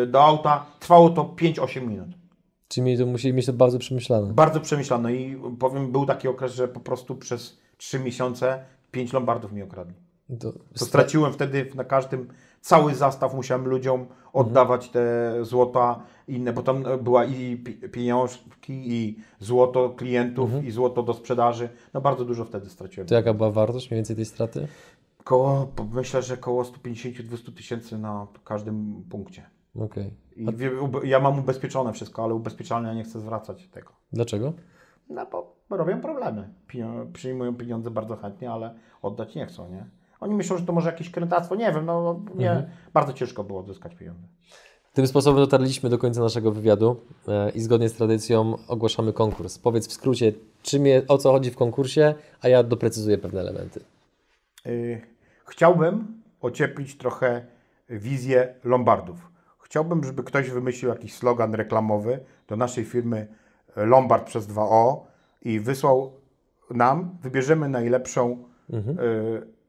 y, 0.03 0.07
do 0.07 0.23
auta. 0.23 0.65
Trwało 0.79 1.09
to 1.09 1.23
5-8 1.23 1.87
minut. 1.87 2.09
Czyli 2.67 2.97
to, 2.97 3.05
musieli 3.05 3.33
mieć 3.33 3.45
to 3.45 3.53
bardzo 3.53 3.79
przemyślane. 3.79 4.33
Bardzo 4.33 4.59
przemyślane 4.59 5.13
i 5.13 5.37
powiem, 5.59 5.91
był 5.91 6.05
taki 6.05 6.27
okres, 6.27 6.53
że 6.53 6.67
po 6.67 6.79
prostu 6.79 7.15
przez 7.15 7.60
3 7.81 7.99
miesiące 7.99 8.63
5 8.91 9.13
lombardów 9.13 9.51
mi 9.51 9.61
okradli. 9.61 9.95
To, 10.39 10.51
To 10.51 10.85
straciłem 10.85 11.33
wtedy 11.33 11.71
na 11.75 11.83
każdym, 11.83 12.27
cały 12.61 12.95
zastaw 12.95 13.33
musiałem 13.33 13.67
ludziom 13.67 14.05
oddawać 14.33 14.89
te 14.89 15.33
złota 15.45 16.03
inne, 16.27 16.53
bo 16.53 16.63
tam 16.63 16.83
była 17.03 17.25
i 17.25 17.57
pi- 17.57 17.89
pieniążki, 17.89 18.93
i 18.93 19.19
złoto 19.39 19.89
klientów, 19.89 20.49
i 20.63 20.71
złoto 20.71 21.03
do 21.03 21.13
sprzedaży. 21.13 21.69
No 21.93 22.01
bardzo 22.01 22.25
dużo 22.25 22.45
wtedy 22.45 22.69
straciłem. 22.69 23.07
To 23.07 23.15
jaka 23.15 23.33
była 23.33 23.51
wartość 23.51 23.89
mniej 23.91 23.97
więcej 23.97 24.15
tej 24.15 24.25
straty? 24.25 24.67
Koło, 25.23 25.71
myślę, 25.93 26.21
że 26.21 26.37
koło 26.37 26.63
150-200 26.63 27.53
tysięcy 27.55 27.97
na 27.97 28.27
każdym 28.43 29.03
punkcie. 29.09 29.49
Okej. 29.75 30.13
I 30.35 30.45
ube- 30.45 31.05
ja 31.05 31.19
mam 31.19 31.39
ubezpieczone 31.39 31.93
wszystko, 31.93 32.23
ale 32.23 32.33
ubezpieczalnia 32.33 32.93
nie 32.93 33.03
chce 33.03 33.19
zwracać 33.19 33.67
tego. 33.67 33.91
Dlaczego? 34.13 34.53
No 35.09 35.25
bo 35.31 35.60
robią 35.77 36.01
problemy. 36.01 36.49
Przyjmują 37.13 37.55
pieniądze 37.55 37.91
bardzo 37.91 38.15
chętnie, 38.15 38.51
ale 38.51 38.75
oddać 39.01 39.35
nie 39.35 39.45
chcą, 39.45 39.71
nie? 39.71 39.85
Oni 40.19 40.35
myślą, 40.35 40.57
że 40.57 40.65
to 40.65 40.73
może 40.73 40.91
jakieś 40.91 41.11
krętactwo, 41.11 41.55
nie 41.55 41.71
wiem, 41.71 41.85
no 41.85 42.19
nie, 42.35 42.69
bardzo 42.93 43.13
ciężko 43.13 43.43
było 43.43 43.59
odzyskać 43.59 43.95
pieniądze. 43.95 44.27
Tym 44.93 45.07
sposobem 45.07 45.39
dotarliśmy 45.39 45.89
do 45.89 45.97
końca 45.97 46.21
naszego 46.21 46.51
wywiadu 46.51 47.01
e, 47.27 47.49
i 47.49 47.61
zgodnie 47.61 47.89
z 47.89 47.93
tradycją 47.93 48.57
ogłaszamy 48.67 49.13
konkurs. 49.13 49.57
Powiedz 49.57 49.87
w 49.87 49.93
skrócie, 49.93 50.33
czym 50.61 50.85
je, 50.85 51.01
o 51.07 51.17
co 51.17 51.31
chodzi 51.31 51.51
w 51.51 51.55
konkursie, 51.55 52.13
a 52.41 52.47
ja 52.47 52.63
doprecyzuję 52.63 53.17
pewne 53.17 53.39
elementy. 53.39 53.79
Y, 54.65 55.01
Chciałbym 55.45 56.21
ocieplić 56.41 56.97
trochę 56.97 57.45
wizję 57.89 58.53
Lombardów. 58.63 59.31
Chciałbym, 59.59 60.03
żeby 60.03 60.23
ktoś 60.23 60.49
wymyślił 60.49 60.89
jakiś 60.89 61.13
slogan 61.13 61.55
reklamowy 61.55 62.19
do 62.47 62.55
naszej 62.55 62.85
firmy 62.85 63.27
Lombard 63.75 64.27
przez 64.27 64.47
2O 64.47 64.99
i 65.41 65.59
wysłał 65.59 66.11
nam, 66.69 67.17
wybierzemy 67.21 67.69
najlepszą, 67.69 68.37
y, 68.73 69.61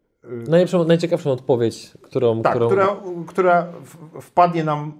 Najlepszą, 0.48 0.84
najciekawszą 0.84 1.30
odpowiedź, 1.30 1.92
którą... 2.02 2.42
tak, 2.42 2.54
którą... 2.54 2.68
która, 2.68 2.96
która 3.26 3.72
wpadnie 4.20 4.64
nam 4.64 4.92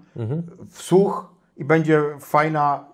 w 0.71 0.83
słuch 0.83 1.35
i 1.57 1.65
będzie 1.65 2.03
fajna, 2.21 2.85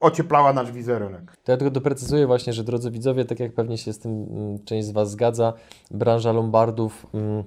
ocieplała 0.00 0.52
nasz 0.52 0.72
wizerunek. 0.72 1.36
To 1.44 1.52
ja 1.52 1.58
tylko 1.58 1.70
doprecyzuję 1.70 2.26
właśnie, 2.26 2.52
że 2.52 2.64
drodzy 2.64 2.90
widzowie, 2.90 3.24
tak 3.24 3.40
jak 3.40 3.54
pewnie 3.54 3.78
się 3.78 3.92
z 3.92 3.98
tym 3.98 4.26
mm, 4.30 4.64
część 4.64 4.86
z 4.86 4.90
Was 4.90 5.10
zgadza, 5.10 5.52
branża 5.90 6.32
lombardów 6.32 7.06
mm, 7.14 7.44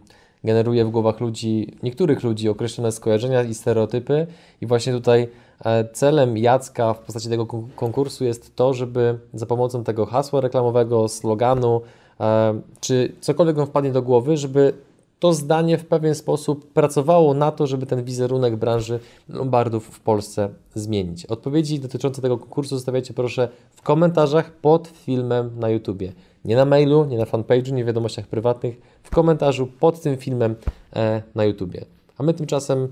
generuje 0.48 0.86
w 0.86 0.90
głowach 0.90 1.20
ludzi, 1.20 1.78
niektórych 1.84 2.24
ludzi 2.24 2.50
określone 2.50 2.92
skojarzenia 2.92 3.44
i 3.44 3.54
stereotypy. 3.54 4.28
I 4.62 4.66
właśnie 4.66 4.94
tutaj 4.94 5.28
e, 5.66 5.90
celem 5.94 6.38
Jacka 6.38 6.94
w 6.94 7.00
postaci 7.00 7.30
tego 7.30 7.46
kon- 7.46 7.70
konkursu 7.76 8.26
jest 8.26 8.56
to, 8.56 8.74
żeby 8.74 9.20
za 9.34 9.46
pomocą 9.46 9.84
tego 9.84 10.06
hasła 10.06 10.42
reklamowego, 10.42 11.08
sloganu, 11.08 11.82
e, 12.20 12.62
czy 12.80 13.14
cokolwiek 13.22 13.56
wam 13.56 13.68
wpadnie 13.68 13.92
do 13.92 14.02
głowy, 14.02 14.38
żeby 14.38 14.74
to 15.20 15.34
zdanie 15.34 15.78
w 15.78 15.86
pewien 15.86 16.16
sposób 16.16 16.74
pracowało 16.74 17.34
na 17.34 17.52
to, 17.52 17.68
żeby 17.68 17.86
ten 17.86 18.04
wizerunek 18.04 18.56
branży 18.56 19.00
lombardów 19.30 19.86
w 19.86 20.00
Polsce 20.00 20.50
zmienić. 20.76 21.26
Odpowiedzi 21.26 21.80
dotyczące 21.80 22.22
tego 22.22 22.38
konkursu 22.38 22.76
zostawiajcie 22.76 23.14
proszę 23.14 23.50
w 23.72 23.82
komentarzach 23.82 24.52
pod 24.52 24.88
filmem 24.88 25.52
na 25.60 25.70
YouTubie. 25.70 26.14
Nie 26.46 26.56
na 26.56 26.66
mailu, 26.66 27.06
nie 27.06 27.18
na 27.18 27.26
fanpage'u, 27.26 27.74
nie 27.74 27.84
w 27.84 27.88
wiadomościach 27.88 28.28
prywatnych, 28.28 28.82
w 29.04 29.10
komentarzu 29.10 29.68
pod 29.80 30.02
tym 30.02 30.18
filmem 30.18 30.56
e, 30.96 31.22
na 31.36 31.46
YouTubie. 31.46 31.86
A 32.18 32.24
my 32.24 32.34
tymczasem 32.34 32.88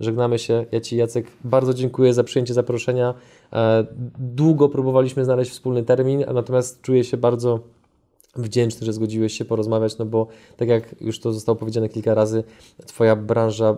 żegnamy 0.00 0.38
się. 0.38 0.66
Ja 0.72 0.80
Ci 0.80 0.96
Jacek 0.96 1.26
bardzo 1.44 1.74
dziękuję 1.74 2.14
za 2.14 2.24
przyjęcie 2.24 2.54
zaproszenia. 2.54 3.14
E, 3.52 3.86
długo 4.18 4.68
próbowaliśmy 4.68 5.24
znaleźć 5.24 5.50
wspólny 5.50 5.82
termin, 5.82 6.24
natomiast 6.34 6.82
czuję 6.82 7.04
się 7.04 7.16
bardzo 7.16 7.60
wdzięczny, 8.36 8.86
że 8.86 8.92
zgodziłeś 8.92 9.32
się 9.32 9.44
porozmawiać, 9.44 9.98
no 9.98 10.06
bo 10.06 10.26
tak 10.56 10.68
jak 10.68 10.94
już 11.00 11.20
to 11.20 11.32
zostało 11.32 11.56
powiedziane 11.56 11.88
kilka 11.88 12.14
razy, 12.14 12.44
Twoja 12.86 13.16
branża 13.16 13.76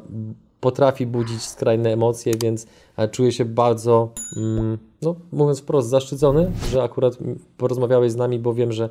potrafi 0.60 1.06
budzić 1.06 1.42
skrajne 1.42 1.92
emocje, 1.92 2.32
więc 2.42 2.66
e, 2.96 3.08
czuję 3.08 3.32
się 3.32 3.44
bardzo, 3.44 4.12
mm, 4.36 4.78
no 5.02 5.14
mówiąc 5.32 5.60
wprost, 5.60 5.88
zaszczycony, 5.88 6.50
że 6.70 6.82
akurat 6.82 7.18
porozmawiałeś 7.58 8.12
z 8.12 8.16
nami, 8.16 8.38
bo 8.38 8.54
wiem, 8.54 8.72
że, 8.72 8.88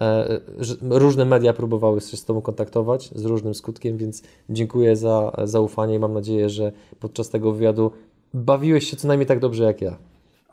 e, 0.00 0.40
że 0.58 0.74
różne 0.80 1.24
media 1.24 1.52
próbowały 1.52 2.00
się 2.00 2.16
z 2.16 2.24
Tobą 2.24 2.40
kontaktować 2.40 3.10
z 3.14 3.24
różnym 3.24 3.54
skutkiem, 3.54 3.96
więc 3.96 4.22
dziękuję 4.50 4.96
za 4.96 5.32
zaufanie 5.44 5.94
i 5.94 5.98
mam 5.98 6.12
nadzieję, 6.12 6.48
że 6.48 6.72
podczas 7.00 7.30
tego 7.30 7.52
wywiadu 7.52 7.90
bawiłeś 8.34 8.90
się 8.90 8.96
co 8.96 9.08
najmniej 9.08 9.26
tak 9.26 9.40
dobrze 9.40 9.64
jak 9.64 9.80
ja. 9.80 9.96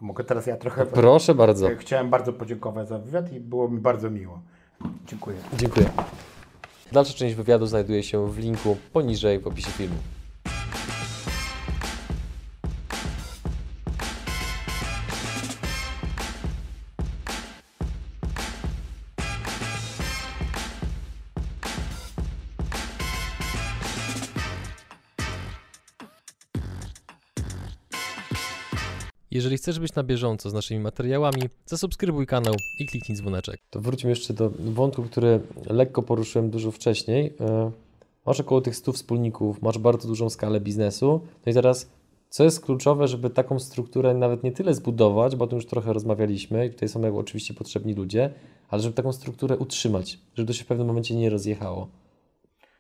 Mogę 0.02 0.24
teraz 0.24 0.48
ja 0.48 0.58
trochę... 0.58 0.86
Proszę 0.86 1.36
bardzo. 1.36 1.68
Chciałem 1.78 2.10
bardzo 2.10 2.34
podziękować 2.34 2.88
za 2.88 3.00
wywiad 3.00 3.34
i 3.34 3.40
było 3.40 3.70
mi 3.70 3.80
bardzo 3.80 4.10
miło. 4.10 4.40
Dziękuję. 5.08 5.38
Dziękuję. 5.58 5.90
Dalsza 6.92 7.14
część 7.14 7.36
wywiadu 7.36 7.66
znajduje 7.66 8.04
się 8.04 8.32
w 8.32 8.38
linku 8.38 8.78
poniżej 8.94 9.40
w 9.40 9.48
opisie 9.48 9.72
filmu. 9.72 9.96
Jeżeli 29.44 29.58
chcesz 29.58 29.80
być 29.80 29.96
na 29.96 30.04
bieżąco 30.04 30.50
z 30.50 30.54
naszymi 30.54 30.80
materiałami, 30.80 31.42
zasubskrybuj 31.66 32.28
kanał 32.28 32.54
i 32.80 32.86
kliknij 32.86 33.18
dzwoneczek. 33.18 33.60
To 33.70 33.82
wróćmy 33.82 34.10
jeszcze 34.10 34.34
do 34.34 34.50
wątku, 34.60 35.04
który 35.04 35.40
lekko 35.70 36.04
poruszyłem 36.04 36.50
dużo 36.50 36.72
wcześniej. 36.72 37.34
E, 37.40 37.72
Masz 38.26 38.40
około 38.40 38.62
tych 38.62 38.76
100 38.76 38.92
wspólników, 38.94 39.62
masz 39.62 39.78
bardzo 39.78 40.08
dużą 40.08 40.30
skalę 40.30 40.60
biznesu. 40.60 41.22
No 41.46 41.52
i 41.52 41.54
teraz, 41.56 41.90
co 42.30 42.44
jest 42.44 42.66
kluczowe, 42.66 43.08
żeby 43.08 43.30
taką 43.30 43.60
strukturę 43.60 44.14
nawet 44.14 44.44
nie 44.44 44.52
tyle 44.52 44.74
zbudować, 44.74 45.36
bo 45.36 45.46
o 45.46 45.48
tym 45.48 45.56
już 45.56 45.66
trochę 45.66 45.94
rozmawialiśmy 45.94 46.66
i 46.66 46.70
tutaj 46.70 46.90
są 46.90 47.02
jakby 47.02 47.20
oczywiście 47.20 47.54
potrzebni 47.54 47.94
ludzie, 47.94 48.30
ale 48.70 48.82
żeby 48.82 48.96
taką 48.96 49.14
strukturę 49.14 49.58
utrzymać, 49.58 50.20
żeby 50.36 50.48
to 50.48 50.54
się 50.54 50.64
w 50.64 50.68
pewnym 50.68 50.88
momencie 50.88 51.16
nie 51.16 51.30
rozjechało. 51.30 51.88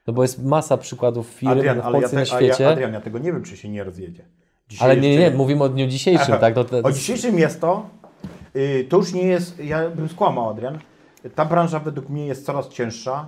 No 0.08 0.14
bo 0.14 0.22
jest 0.22 0.44
masa 0.44 0.78
przykładów 0.78 1.28
firm 1.28 1.52
Adrian, 1.52 1.82
w 1.82 1.86
ale 1.86 1.96
ja, 1.96 2.02
Polsce 2.02 2.24
i 2.24 2.26
te, 2.26 2.32
na 2.32 2.38
a 2.38 2.42
ja, 2.42 2.54
świecie. 2.54 2.70
Adrian, 2.70 2.94
ja 2.94 3.02
tego 3.02 3.20
nie 3.20 3.32
wiem, 3.34 3.44
czy 3.44 3.58
się 3.58 3.70
nie 3.70 3.84
rozjedzie. 3.84 4.26
Dzisiaj 4.70 4.92
ale 4.92 5.02
nie, 5.02 5.18
nie, 5.18 5.32
mówimy 5.32 5.64
o 5.64 5.70
dniu 5.70 5.88
dzisiejszym, 5.88 6.38
tak? 6.40 6.56
No 6.56 6.64
to, 6.64 6.78
O 6.84 6.92
dzisiejszym 6.92 7.40
jest 7.40 7.62
to, 7.62 7.90
y, 8.56 8.88
to 8.90 8.98
już 8.98 9.14
nie 9.14 9.24
jest, 9.24 9.60
ja 9.60 9.90
bym 9.90 10.10
skłamał 10.10 10.50
Adrian, 10.50 10.80
ta 11.36 11.46
branża 11.46 11.80
według 11.80 12.10
mnie 12.10 12.28
jest 12.28 12.46
coraz 12.46 12.70
cięższa, 12.70 13.28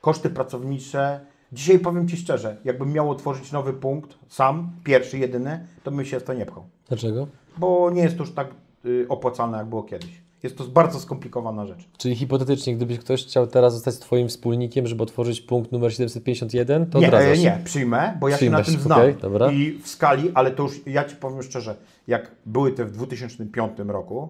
koszty 0.00 0.30
pracownicze, 0.30 1.20
dzisiaj 1.52 1.78
powiem 1.78 2.08
Ci 2.08 2.16
szczerze, 2.16 2.56
jakbym 2.64 2.92
miał 2.92 3.10
otworzyć 3.10 3.52
nowy 3.52 3.72
punkt, 3.72 4.18
sam, 4.28 4.72
pierwszy, 4.84 5.18
jedyny, 5.18 5.66
to 5.82 5.90
bym 5.90 6.04
się 6.04 6.20
w 6.20 6.22
to 6.22 6.34
nie 6.34 6.46
pchał, 6.46 6.64
Dlaczego? 6.88 7.26
bo 7.58 7.90
nie 7.90 8.02
jest 8.02 8.16
to 8.16 8.22
już 8.22 8.34
tak, 8.34 8.48
y, 8.84 9.06
opłacalne, 9.08 9.58
jak 9.58 9.66
było 9.66 9.82
kiedyś. 9.82 10.23
Jest 10.44 10.58
to 10.58 10.64
bardzo 10.64 11.00
skomplikowana 11.00 11.66
rzecz. 11.66 11.88
Czyli 11.98 12.16
hipotetycznie, 12.16 12.76
gdybyś 12.76 12.98
ktoś 12.98 13.24
chciał 13.24 13.46
teraz 13.46 13.74
zostać 13.74 13.98
Twoim 13.98 14.28
wspólnikiem, 14.28 14.86
żeby 14.86 15.02
otworzyć 15.02 15.40
punkt 15.40 15.72
numer 15.72 15.92
751, 15.92 16.86
to 16.86 16.98
nie, 16.98 17.06
odradzasz? 17.06 17.38
e, 17.38 17.42
nie, 17.42 17.60
przyjmę, 17.64 18.16
bo 18.20 18.28
ja 18.28 18.36
się 18.36 18.50
na 18.50 18.62
tym 18.62 18.80
znam. 18.80 18.98
okej, 18.98 19.14
dobra. 19.14 19.52
I 19.52 19.78
w 19.78 19.88
skali, 19.88 20.30
ale 20.34 20.50
to 20.50 20.62
już, 20.62 20.86
ja 20.86 21.04
Ci 21.04 21.16
powiem 21.16 21.42
szczerze, 21.42 21.76
jak 22.06 22.30
były 22.46 22.72
te 22.72 22.84
w 22.84 22.90
2005 22.90 23.72
roku, 23.86 24.28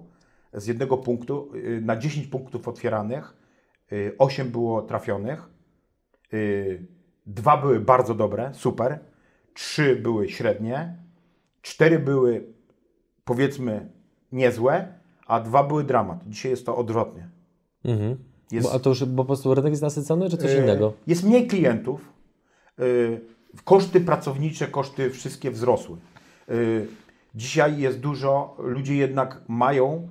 z 0.53 0.67
jednego 0.67 0.97
punktu, 0.97 1.51
y, 1.55 1.81
na 1.85 1.97
10 1.97 2.27
punktów 2.27 2.69
otwieranych, 2.69 3.35
8 4.19 4.51
było 4.51 4.83
trafionych, 4.83 5.49
y, 6.33 6.87
dwa 7.27 7.57
były 7.57 7.81
bardzo 7.81 8.15
dobre, 8.15 8.51
super, 8.55 8.99
trzy 9.55 9.97
były 9.97 10.29
średnie, 10.29 10.97
cztery 11.63 11.99
były 11.99 12.45
powiedzmy 13.25 13.89
niezłe, 14.33 15.04
a 15.27 15.41
dwa 15.41 15.65
były 15.65 15.85
dramat. 15.85 16.19
Dzisiaj 16.29 16.51
jest 16.51 16.67
to 16.67 16.77
odwrotnie. 16.77 17.29
Mhm. 17.85 18.17
Jest- 18.53 18.67
Bo, 18.69 18.73
a 18.75 18.79
to 18.79 18.91
już 18.91 19.05
bo 19.05 19.23
po 19.23 19.27
prostu 19.27 19.55
rynek 19.55 19.73
jest 19.73 19.83
nasycony, 19.83 20.31
czy 20.31 20.37
coś 20.37 20.51
E, 20.51 20.63
innego? 20.63 20.93
Jest 21.07 21.25
mniej 21.25 21.47
klientów, 21.47 22.13
e, 22.79 22.83
koszty 23.65 24.01
pracownicze, 24.01 24.67
koszty 24.69 25.11
wszystkie 25.11 25.51
wzrosły. 25.51 25.97
E, 26.49 26.53
Dzisiaj 27.37 27.79
jest 27.79 28.01
dużo, 28.01 28.57
ludzie 28.59 28.97
jednak 28.97 29.43
mają, 29.49 30.09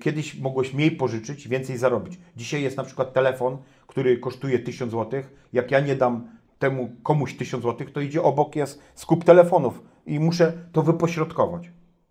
kiedyś 0.00 0.38
mogłeś 0.38 0.74
mniej 0.74 0.90
pożyczyć, 0.90 1.48
więcej 1.48 1.78
zarobić. 1.78 2.18
Dzisiaj 2.36 2.62
jest 2.62 2.76
na 2.76 2.84
przykład 2.84 3.12
telefon, 3.12 3.56
który 3.86 4.18
kosztuje 4.18 4.58
1000 4.58 4.90
zł. 4.92 5.22
Jak 5.52 5.70
ja 5.70 5.80
nie 5.80 5.96
dam 5.96 6.28
temu 6.58 6.90
komuś 7.02 7.36
1000 7.36 7.62
zł, 7.62 7.86
to 7.92 8.00
idzie 8.00 8.22
obok 8.22 8.56
jest 8.56 8.80
skup 8.94 9.24
telefonów 9.24 9.82
i 10.06 10.20
muszę 10.20 10.52
to 10.72 10.82
wypośrodkować. 10.82 11.70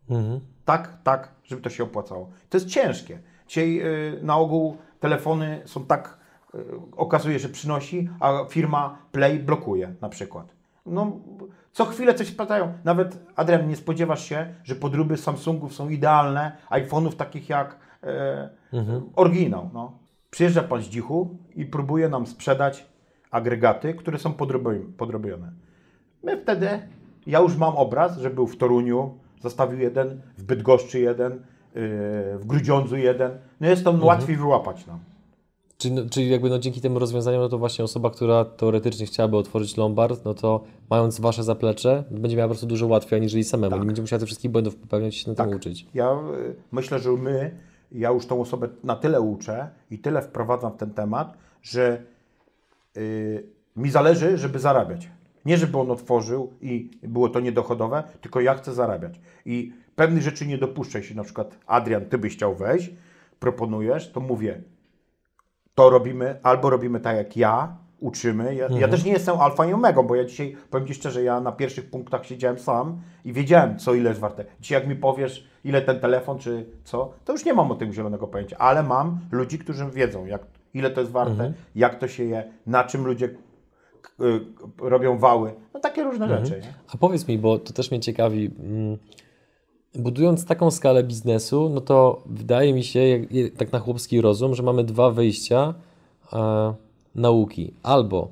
Mhm. 0.09 0.39
Tak, 0.65 0.97
tak, 1.03 1.31
żeby 1.43 1.61
to 1.61 1.69
się 1.69 1.83
opłacało. 1.83 2.29
To 2.49 2.57
jest 2.57 2.67
ciężkie. 2.67 3.19
Dzisiaj 3.47 3.81
y, 3.81 4.19
na 4.23 4.37
ogół 4.37 4.77
telefony 4.99 5.61
są 5.65 5.85
tak, 5.85 6.17
y, 6.55 6.57
okazuje, 6.95 7.39
że 7.39 7.49
przynosi, 7.49 8.09
a 8.19 8.45
firma 8.49 8.97
Play 9.11 9.39
blokuje 9.39 9.93
na 10.01 10.09
przykład. 10.09 10.53
No, 10.85 11.11
co 11.71 11.85
chwilę 11.85 12.13
coś 12.13 12.27
spadają. 12.27 12.73
Nawet, 12.83 13.25
Adrian, 13.35 13.67
nie 13.67 13.75
spodziewasz 13.75 14.25
się, 14.25 14.53
że 14.63 14.75
podróby 14.75 15.17
Samsungów 15.17 15.73
są 15.73 15.89
idealne, 15.89 16.57
iPhone'ów 16.69 17.13
takich 17.13 17.49
jak 17.49 17.75
e, 18.03 18.49
oryginał. 19.15 19.69
No. 19.73 19.97
Przyjeżdża 20.29 20.63
pan 20.63 20.81
z 20.81 20.85
dzichu 20.85 21.37
i 21.55 21.65
próbuje 21.65 22.09
nam 22.09 22.27
sprzedać 22.27 22.85
agregaty, 23.31 23.93
które 23.93 24.19
są 24.19 24.31
podrobi- 24.31 24.91
podrobione. 24.97 25.51
My 26.23 26.41
wtedy, 26.41 26.69
ja 27.27 27.39
już 27.39 27.57
mam 27.57 27.75
obraz, 27.75 28.17
że 28.17 28.29
był 28.29 28.47
w 28.47 28.57
Toruniu, 28.57 29.17
zostawił 29.41 29.79
jeden, 29.79 30.21
w 30.37 30.43
Bydgoszczy 30.43 30.99
jeden, 30.99 31.31
yy, 31.31 31.39
w 32.37 32.43
Grudziądzu 32.45 32.97
jeden. 32.97 33.31
No 33.61 33.67
jest 33.67 33.83
to 33.83 33.91
łatwiej 34.01 34.37
wyłapać 34.37 34.87
nam. 34.87 34.99
Czyli, 35.81 35.93
no, 35.93 36.01
czyli 36.09 36.29
jakby 36.29 36.49
no 36.49 36.59
dzięki 36.59 36.81
tym 36.81 36.97
rozwiązaniom, 36.97 37.41
no 37.41 37.49
to 37.49 37.57
właśnie 37.57 37.85
osoba, 37.85 38.09
która 38.09 38.45
teoretycznie 38.45 39.05
chciałaby 39.05 39.37
otworzyć 39.37 39.77
Lombard, 39.77 40.25
no 40.25 40.33
to 40.33 40.63
mając 40.89 41.19
Wasze 41.19 41.43
zaplecze, 41.43 42.03
będzie 42.11 42.37
miała 42.37 42.47
po 42.47 42.53
prostu 42.53 42.67
dużo 42.67 42.87
łatwiej, 42.87 43.19
aniżeli 43.19 43.43
samemu. 43.43 43.77
Nie 43.77 43.85
będzie 43.85 44.01
musiała 44.01 44.19
tych 44.19 44.27
wszystkich 44.27 44.51
błędów 44.51 44.75
popełniać 44.75 45.15
i 45.15 45.19
się 45.19 45.29
na 45.31 45.35
tym 45.35 45.55
uczyć. 45.55 45.87
Ja 45.93 46.11
y, 46.11 46.55
myślę, 46.71 46.99
że 46.99 47.11
my, 47.11 47.57
ja 47.91 48.09
już 48.09 48.25
tą 48.25 48.41
osobę 48.41 48.69
na 48.83 48.95
tyle 48.95 49.21
uczę 49.21 49.69
i 49.91 49.99
tyle 49.99 50.21
wprowadzam 50.21 50.71
w 50.71 50.77
ten 50.77 50.93
temat, 50.93 51.37
że 51.61 52.01
y, 52.97 53.43
mi 53.75 53.89
zależy, 53.89 54.37
żeby 54.37 54.59
zarabiać. 54.59 55.09
Nie, 55.45 55.57
żeby 55.57 55.77
on 55.77 55.91
otworzył 55.91 56.53
i 56.61 56.91
było 57.03 57.29
to 57.29 57.39
niedochodowe, 57.39 58.03
tylko 58.21 58.41
ja 58.41 58.53
chcę 58.53 58.73
zarabiać. 58.73 59.19
I 59.45 59.73
pewnych 59.95 60.23
rzeczy 60.23 60.47
nie 60.47 60.57
dopuszczę. 60.57 60.97
Jeśli 60.97 61.15
na 61.15 61.23
przykład 61.23 61.57
Adrian, 61.67 62.05
ty 62.05 62.17
byś 62.17 62.33
chciał 62.33 62.55
wejść, 62.55 62.91
proponujesz, 63.39 64.11
to 64.11 64.19
mówię, 64.19 64.61
to 65.75 65.89
robimy, 65.89 66.39
albo 66.43 66.69
robimy 66.69 66.99
tak 66.99 67.17
jak 67.17 67.37
ja, 67.37 67.77
uczymy. 67.99 68.55
Ja, 68.55 68.67
ja 68.79 68.87
też 68.87 69.03
nie 69.03 69.11
jestem 69.11 69.39
alfa 69.39 69.65
i 69.65 69.73
omegą, 69.73 70.03
bo 70.03 70.15
ja 70.15 70.25
dzisiaj, 70.25 70.55
powiem 70.69 70.87
Ci 70.87 70.93
szczerze, 70.93 71.23
ja 71.23 71.41
na 71.41 71.51
pierwszych 71.51 71.89
punktach 71.89 72.25
siedziałem 72.25 72.59
sam 72.59 73.01
i 73.25 73.33
wiedziałem, 73.33 73.79
co 73.79 73.93
ile 73.93 74.09
jest 74.09 74.21
warte. 74.21 74.45
Dzisiaj 74.59 74.79
jak 74.79 74.89
mi 74.89 74.95
powiesz, 74.95 75.47
ile 75.63 75.81
ten 75.81 75.99
telefon, 75.99 76.39
czy 76.39 76.65
co, 76.83 77.13
to 77.25 77.33
już 77.33 77.45
nie 77.45 77.53
mam 77.53 77.71
o 77.71 77.75
tym 77.75 77.93
zielonego 77.93 78.27
pojęcia, 78.27 78.57
ale 78.57 78.83
mam 78.83 79.19
ludzi, 79.31 79.59
którzy 79.59 79.85
wiedzą, 79.85 80.25
jak, 80.25 80.41
ile 80.73 80.89
to 80.89 81.01
jest 81.01 81.13
warte, 81.13 81.53
jak 81.75 81.95
to 81.95 82.07
się 82.07 82.23
je, 82.23 82.51
na 82.65 82.83
czym 82.83 83.05
ludzie 83.05 83.29
robią 84.81 85.17
wały. 85.17 85.53
No 85.73 85.79
takie 85.79 86.03
różne 86.03 86.27
rzeczy. 86.27 86.61
Nie? 86.61 86.73
A 86.93 86.97
powiedz 86.97 87.27
mi, 87.27 87.37
bo 87.37 87.59
to 87.59 87.73
też 87.73 87.91
mnie 87.91 87.99
ciekawi, 87.99 88.51
mm, 88.59 88.97
budując 89.95 90.45
taką 90.45 90.71
skalę 90.71 91.03
biznesu, 91.03 91.69
no 91.73 91.81
to 91.81 92.21
wydaje 92.25 92.73
mi 92.73 92.83
się, 92.83 92.99
jak- 92.99 93.53
tak 93.57 93.71
na 93.71 93.79
chłopski 93.79 94.21
rozum, 94.21 94.55
że 94.55 94.63
mamy 94.63 94.83
dwa 94.83 95.11
wyjścia 95.11 95.73
e, 96.33 96.73
nauki. 97.15 97.73
Albo 97.83 98.27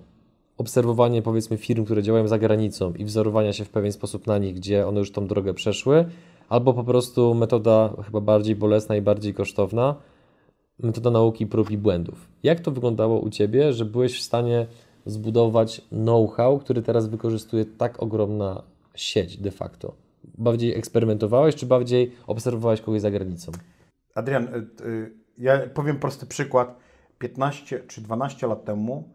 obserwowanie 0.57 1.21
powiedzmy 1.21 1.57
firm, 1.57 1.85
które 1.85 2.03
działają 2.03 2.27
za 2.27 2.39
granicą 2.39 2.93
i 2.93 3.05
wzorowania 3.05 3.53
się 3.53 3.65
w 3.65 3.69
pewien 3.69 3.91
sposób 3.91 4.27
na 4.27 4.37
nich, 4.37 4.55
gdzie 4.55 4.87
one 4.87 4.99
już 4.99 5.11
tą 5.11 5.27
drogę 5.27 5.53
przeszły, 5.53 6.05
albo 6.49 6.73
po 6.73 6.83
prostu 6.83 7.33
metoda 7.33 7.93
chyba 8.05 8.21
bardziej 8.21 8.55
bolesna 8.55 8.95
i 8.95 9.01
bardziej 9.01 9.33
kosztowna, 9.33 9.95
metoda 10.79 11.11
nauki 11.11 11.47
prób 11.47 11.71
i 11.71 11.77
błędów. 11.77 12.27
Jak 12.43 12.59
to 12.59 12.71
wyglądało 12.71 13.19
u 13.19 13.29
Ciebie, 13.29 13.73
że 13.73 13.85
byłeś 13.85 14.19
w 14.19 14.23
stanie 14.23 14.67
zbudować 15.09 15.81
know-how, 15.89 16.59
który 16.59 16.81
teraz 16.81 17.07
wykorzystuje 17.07 17.65
tak 17.65 18.03
ogromna 18.03 18.63
sieć 18.95 19.37
de 19.37 19.51
facto? 19.51 19.93
Bardziej 20.37 20.75
eksperymentowałeś, 20.75 21.55
czy 21.55 21.65
bardziej 21.65 22.11
obserwowałeś 22.27 22.81
kogoś 22.81 23.01
za 23.01 23.11
granicą? 23.11 23.51
Adrian, 24.15 24.43
y, 24.43 24.85
y, 24.85 25.11
ja 25.37 25.59
powiem 25.73 25.99
prosty 25.99 26.25
przykład. 26.25 26.75
15 27.19 27.79
czy 27.87 28.01
12 28.01 28.47
lat 28.47 28.65
temu 28.65 29.09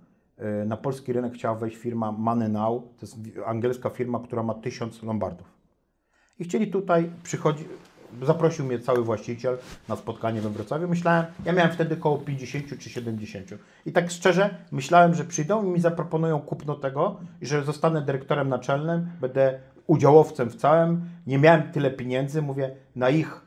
y, 0.62 0.66
na 0.66 0.76
polski 0.76 1.12
rynek 1.12 1.34
chciała 1.34 1.54
wejść 1.54 1.76
firma 1.76 2.12
Money 2.12 2.48
Now. 2.48 2.82
To 2.82 3.06
jest 3.06 3.16
angielska 3.46 3.90
firma, 3.90 4.20
która 4.20 4.42
ma 4.42 4.54
1000 4.54 5.02
lombardów. 5.02 5.46
I 6.38 6.44
chcieli 6.44 6.70
tutaj 6.70 7.10
przychodzić, 7.22 7.66
zaprosił 8.22 8.64
mnie 8.64 8.78
cały 8.78 9.04
właściciel 9.04 9.58
na 9.88 9.96
spotkanie 9.96 10.40
we 10.40 10.50
Wrocławiu. 10.50 10.88
Myślałem, 10.88 11.24
ja 11.44 11.52
miałem 11.52 11.72
wtedy 11.72 11.94
około 11.94 12.18
50 12.18 12.78
czy 12.78 12.90
70. 12.90 13.54
I 13.86 13.92
tak 13.92 14.10
szczerze 14.10 14.56
myślałem, 14.72 15.14
że 15.14 15.24
przyjdą 15.24 15.64
i 15.64 15.68
mi 15.68 15.80
zaproponują 15.80 16.40
kupno 16.40 16.74
tego 16.74 17.20
i 17.40 17.46
że 17.46 17.64
zostanę 17.64 18.02
dyrektorem 18.02 18.48
naczelnym, 18.48 19.10
będę 19.20 19.60
udziałowcem 19.86 20.50
w 20.50 20.56
całym. 20.56 21.00
Nie 21.26 21.38
miałem 21.38 21.72
tyle 21.72 21.90
pieniędzy, 21.90 22.42
mówię, 22.42 22.76
na 22.96 23.10
ich 23.10 23.44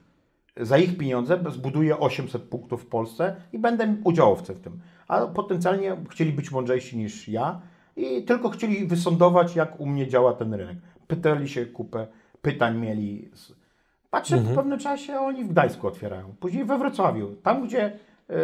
za 0.62 0.78
ich 0.78 0.98
pieniądze 0.98 1.40
zbuduję 1.50 2.00
800 2.00 2.42
punktów 2.42 2.84
w 2.84 2.86
Polsce 2.86 3.36
i 3.54 3.60
będę 3.60 3.96
udziałowcem 4.04 4.56
w 4.56 4.62
tym. 4.62 4.80
A 5.08 5.26
potencjalnie 5.26 5.98
chcieli 6.10 6.34
być 6.34 6.52
mądrzejsi 6.52 6.98
niż 6.98 7.28
ja 7.28 7.62
i 7.96 8.24
tylko 8.24 8.50
chcieli 8.50 8.88
wysądować, 8.88 9.56
jak 9.56 9.80
u 9.80 9.86
mnie 9.86 10.08
działa 10.08 10.34
ten 10.34 10.54
rynek. 10.54 10.78
Pytali 11.08 11.50
się 11.50 11.66
kupę 11.66 12.08
pytań 12.42 12.78
mieli. 12.78 13.30
Patrzę, 14.10 14.38
w 14.38 14.56
pewnym 14.56 14.80
czasie 14.80 15.20
oni 15.20 15.44
w 15.44 15.48
Gdańsku 15.48 15.88
otwierają, 15.88 16.36
później 16.40 16.66
we 16.66 16.78
Wrocławiu, 16.78 17.36
tam 17.44 17.68
gdzie... 17.68 18.00
Yy... 18.30 18.36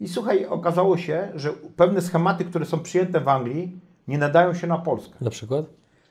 I 0.00 0.08
słuchaj, 0.08 0.46
okazało 0.46 0.96
się, 0.96 1.28
że 1.34 1.52
pewne 1.52 2.00
schematy, 2.00 2.44
które 2.44 2.64
są 2.64 2.80
przyjęte 2.80 3.20
w 3.20 3.28
Anglii, 3.28 3.80
nie 4.08 4.18
nadają 4.18 4.54
się 4.54 4.66
na 4.66 4.78
Polskę. 4.78 5.14
Na 5.20 5.30
przykład? 5.30 5.66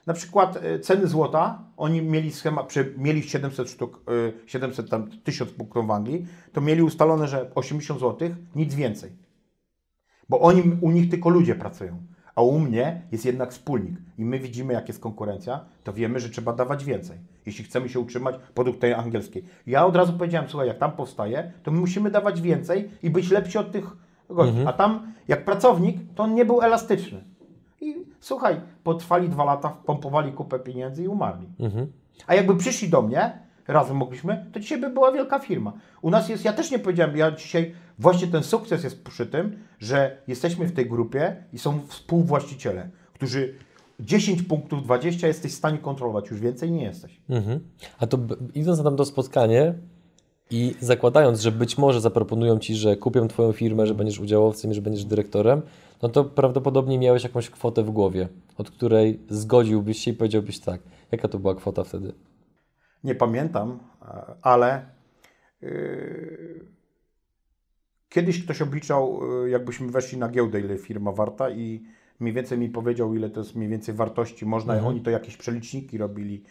Na 0.07 0.13
przykład 0.13 0.57
e, 0.57 0.79
ceny 0.79 1.07
złota, 1.07 1.59
oni 1.77 2.01
mieli 2.01 2.31
schemat, 2.31 2.67
przy, 2.67 2.93
mieli 2.97 3.23
700 3.23 3.69
sztuk, 3.69 4.01
e, 4.07 4.47
700 4.47 4.89
tam 4.89 5.09
1000 5.23 5.51
punktów 5.51 5.87
w 5.87 5.91
Anglii, 5.91 6.27
to 6.53 6.61
mieli 6.61 6.81
ustalone, 6.81 7.27
że 7.27 7.51
80 7.55 7.99
zł, 7.99 8.29
nic 8.55 8.75
więcej. 8.75 9.11
Bo 10.29 10.39
oni, 10.39 10.77
u 10.81 10.91
nich 10.91 11.09
tylko 11.09 11.29
ludzie 11.29 11.55
pracują. 11.55 11.97
A 12.35 12.41
u 12.41 12.59
mnie 12.59 13.01
jest 13.11 13.25
jednak 13.25 13.51
wspólnik. 13.51 13.95
I 14.17 14.25
my 14.25 14.39
widzimy, 14.39 14.73
jak 14.73 14.87
jest 14.87 14.99
konkurencja, 14.99 15.65
to 15.83 15.93
wiemy, 15.93 16.19
że 16.19 16.29
trzeba 16.29 16.53
dawać 16.53 16.85
więcej. 16.85 17.17
Jeśli 17.45 17.65
chcemy 17.65 17.89
się 17.89 17.99
utrzymać 17.99 18.35
podług 18.53 18.79
tej 18.79 18.93
angielskiej. 18.93 19.43
Ja 19.67 19.85
od 19.85 19.95
razu 19.95 20.13
powiedziałem, 20.13 20.49
słuchaj, 20.49 20.67
jak 20.67 20.77
tam 20.77 20.91
powstaje, 20.91 21.51
to 21.63 21.71
my 21.71 21.79
musimy 21.79 22.11
dawać 22.11 22.41
więcej 22.41 22.89
i 23.03 23.09
być 23.09 23.31
lepsi 23.31 23.57
od 23.57 23.71
tych 23.71 23.85
gości. 24.29 24.55
A 24.65 24.73
tam, 24.73 25.13
jak 25.27 25.45
pracownik, 25.45 25.97
to 26.15 26.23
on 26.23 26.35
nie 26.35 26.45
był 26.45 26.61
elastyczny. 26.61 27.23
I 27.81 27.95
słuchaj, 28.19 28.61
potrwali 28.83 29.29
dwa 29.29 29.43
lata, 29.43 29.69
pompowali 29.85 30.31
kupę 30.31 30.59
pieniędzy 30.59 31.03
i 31.03 31.07
umarli. 31.07 31.47
A 32.27 32.35
jakby 32.35 32.55
przyszli 32.55 32.89
do 32.89 33.01
mnie, 33.01 33.39
razem 33.67 33.97
mogliśmy, 33.97 34.45
to 34.53 34.59
dzisiaj 34.59 34.81
by 34.81 34.89
była 34.89 35.11
wielka 35.11 35.39
firma. 35.39 35.73
U 36.01 36.09
nas 36.09 36.29
jest, 36.29 36.45
ja 36.45 36.53
też 36.53 36.71
nie 36.71 36.79
powiedziałem, 36.79 37.17
ja 37.17 37.31
dzisiaj, 37.31 37.73
właśnie 37.99 38.27
ten 38.27 38.43
sukces 38.43 38.83
jest 38.83 39.03
przy 39.03 39.25
tym, 39.25 39.57
że 39.79 40.17
jesteśmy 40.27 40.65
w 40.65 40.73
tej 40.73 40.89
grupie 40.89 41.35
i 41.53 41.59
są 41.59 41.79
współwłaściciele, 41.87 42.89
którzy 43.13 43.55
10 43.99 44.41
punktów, 44.41 44.83
20 44.83 45.27
jesteś 45.27 45.51
w 45.51 45.55
stanie 45.55 45.77
kontrolować, 45.77 46.29
już 46.29 46.39
więcej 46.39 46.71
nie 46.71 46.83
jesteś. 46.83 47.21
Mhm. 47.29 47.59
A 47.99 48.07
to 48.07 48.17
idąc 48.55 48.77
na 48.77 48.83
tam 48.83 48.95
to 48.95 49.05
spotkanie 49.05 49.73
i 50.51 50.75
zakładając, 50.79 51.41
że 51.41 51.51
być 51.51 51.77
może 51.77 52.01
zaproponują 52.01 52.59
Ci, 52.59 52.75
że 52.75 52.95
kupią 52.95 53.27
Twoją 53.27 53.51
firmę, 53.51 53.87
że 53.87 53.95
będziesz 53.95 54.19
udziałowcem 54.19 54.73
że 54.73 54.81
będziesz 54.81 55.05
dyrektorem, 55.05 55.61
no 56.01 56.09
to 56.09 56.23
prawdopodobnie 56.23 56.99
miałeś 56.99 57.23
jakąś 57.23 57.49
kwotę 57.49 57.83
w 57.83 57.91
głowie, 57.91 58.27
od 58.57 58.71
której 58.71 59.19
zgodziłbyś 59.29 59.97
się 59.97 60.11
i 60.11 60.13
powiedziałbyś 60.13 60.59
tak. 60.59 60.81
Jaka 61.11 61.27
to 61.27 61.39
była 61.39 61.55
kwota 61.55 61.83
wtedy? 61.83 62.13
Nie 63.03 63.15
pamiętam, 63.15 63.79
e, 64.01 64.25
ale 64.41 64.85
Yy, 65.61 66.65
Kiedyś 68.09 68.43
ktoś 68.43 68.61
obliczał, 68.61 69.19
yy, 69.43 69.49
jakbyśmy 69.49 69.91
weszli 69.91 70.17
na 70.17 70.29
giełdę, 70.29 70.59
ile 70.59 70.77
firma 70.77 71.11
warta 71.11 71.49
i 71.49 71.83
mniej 72.19 72.33
więcej 72.33 72.57
mi 72.57 72.69
powiedział, 72.69 73.15
ile 73.15 73.29
to 73.29 73.39
jest 73.39 73.55
mniej 73.55 73.69
więcej 73.69 73.95
wartości. 73.95 74.45
Można, 74.45 74.73
Mhm. 74.73 74.89
oni 74.91 75.01
to 75.01 75.09
jakieś 75.11 75.37
przeliczniki 75.37 75.97
robili, 75.97 76.43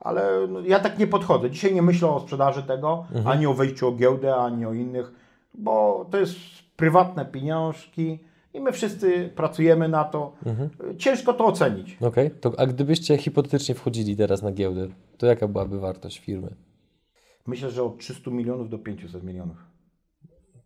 ale 0.00 0.46
no, 0.48 0.60
ja 0.60 0.80
tak 0.80 0.98
nie 0.98 1.06
podchodzę. 1.06 1.50
Dzisiaj 1.50 1.74
nie 1.74 1.82
myślę 1.82 2.08
o 2.08 2.20
sprzedaży 2.20 2.62
tego, 2.62 3.06
Mhm. 3.08 3.26
ani 3.28 3.46
o 3.46 3.54
wejściu 3.54 3.88
o 3.88 3.92
giełdę, 3.92 4.36
ani 4.36 4.66
o 4.66 4.72
innych, 4.72 5.12
bo 5.54 6.06
to 6.10 6.18
jest 6.18 6.36
prywatne 6.76 7.24
pieniążki 7.26 8.18
i 8.54 8.60
my 8.60 8.72
wszyscy 8.72 9.30
pracujemy 9.36 9.88
na 9.88 10.04
to. 10.04 10.32
Mhm. 10.46 10.70
Ciężko 10.98 11.34
to 11.34 11.46
ocenić. 11.46 11.96
Okej, 12.00 12.30
to 12.30 12.52
a 12.58 12.66
gdybyście 12.66 13.18
hipotetycznie 13.18 13.74
wchodzili 13.74 14.16
teraz 14.16 14.42
na 14.42 14.52
giełdę, 14.52 14.88
to 15.18 15.26
jaka 15.26 15.48
byłaby 15.48 15.80
wartość 15.80 16.18
firmy? 16.18 16.54
Myślę, 17.46 17.70
że 17.70 17.82
od 17.82 17.98
300 17.98 18.30
milionów 18.30 18.70
do 18.70 18.78
500 18.78 19.22
milionów. 19.22 19.56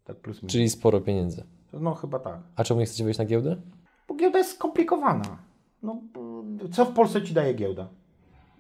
Tak 0.04 0.16
plus 0.16 0.42
minus. 0.42 0.52
Czyli 0.52 0.68
sporo 0.68 1.00
pieniędzy. 1.00 1.44
No 1.72 1.94
chyba 1.94 2.18
tak. 2.18 2.40
A 2.56 2.64
czemu 2.64 2.80
nie 2.80 2.86
chcecie 2.86 3.04
wejść 3.04 3.18
na 3.18 3.24
giełdę? 3.24 3.56
Bo 4.08 4.14
giełda 4.14 4.38
jest 4.38 4.54
skomplikowana. 4.54 5.38
No, 5.82 6.02
co 6.72 6.84
w 6.84 6.92
Polsce 6.92 7.22
ci 7.22 7.34
daje 7.34 7.54
giełda? 7.54 7.88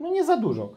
No 0.00 0.10
nie 0.10 0.24
za 0.24 0.36
dużo. 0.36 0.72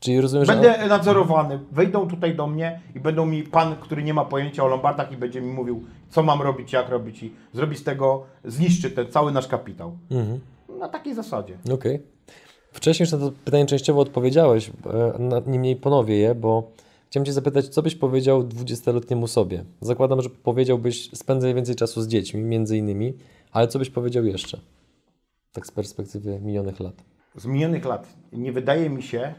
Czyli 0.00 0.20
rozumiem, 0.20 0.44
że... 0.46 0.52
Będę 0.52 0.86
nadzorowany, 0.86 1.58
wejdą 1.72 2.08
tutaj 2.08 2.36
do 2.36 2.46
mnie 2.46 2.80
i 2.94 3.00
będą 3.00 3.26
mi 3.26 3.42
pan, 3.42 3.76
który 3.76 4.02
nie 4.02 4.14
ma 4.14 4.24
pojęcia 4.24 4.64
o 4.64 4.68
lombardach 4.68 5.12
i 5.12 5.16
będzie 5.16 5.40
mi 5.40 5.52
mówił, 5.52 5.84
co 6.10 6.22
mam 6.22 6.42
robić, 6.42 6.72
jak 6.72 6.88
robić 6.88 7.22
i 7.22 7.32
zrobi 7.52 7.76
z 7.76 7.84
tego, 7.84 8.24
zniszczy 8.44 8.90
ten 8.90 9.10
cały 9.10 9.32
nasz 9.32 9.48
kapitał. 9.48 9.98
Mhm. 10.10 10.40
Na 10.78 10.88
takiej 10.88 11.14
zasadzie. 11.14 11.58
Okej. 11.74 12.02
Wcześniej 12.72 13.04
już 13.04 13.12
na 13.12 13.18
to 13.18 13.32
pytanie 13.44 13.66
częściowo 13.66 14.00
odpowiedziałeś, 14.00 14.68
e, 14.68 15.42
niemniej 15.46 15.76
ponowię 15.76 16.16
je, 16.16 16.34
bo 16.34 16.70
chciałem 17.10 17.26
Cię 17.26 17.32
zapytać, 17.32 17.68
co 17.68 17.82
byś 17.82 17.94
powiedział 17.94 18.42
20-letniemu 18.42 19.26
sobie? 19.26 19.64
Zakładam, 19.80 20.22
że 20.22 20.30
powiedziałbyś, 20.30 21.10
spędzaj 21.14 21.54
więcej 21.54 21.74
czasu 21.74 22.02
z 22.02 22.08
dziećmi, 22.08 22.42
między 22.42 22.76
innymi, 22.76 23.14
ale 23.52 23.68
co 23.68 23.78
byś 23.78 23.90
powiedział 23.90 24.24
jeszcze? 24.24 24.60
Tak 25.52 25.66
z 25.66 25.70
perspektywy 25.70 26.40
minionych 26.40 26.80
lat. 26.80 26.94
Z 27.36 27.46
minionych 27.46 27.84
lat 27.84 28.06
nie 28.32 28.52
wydaje 28.52 28.90
mi 28.90 29.02
się, 29.02 29.34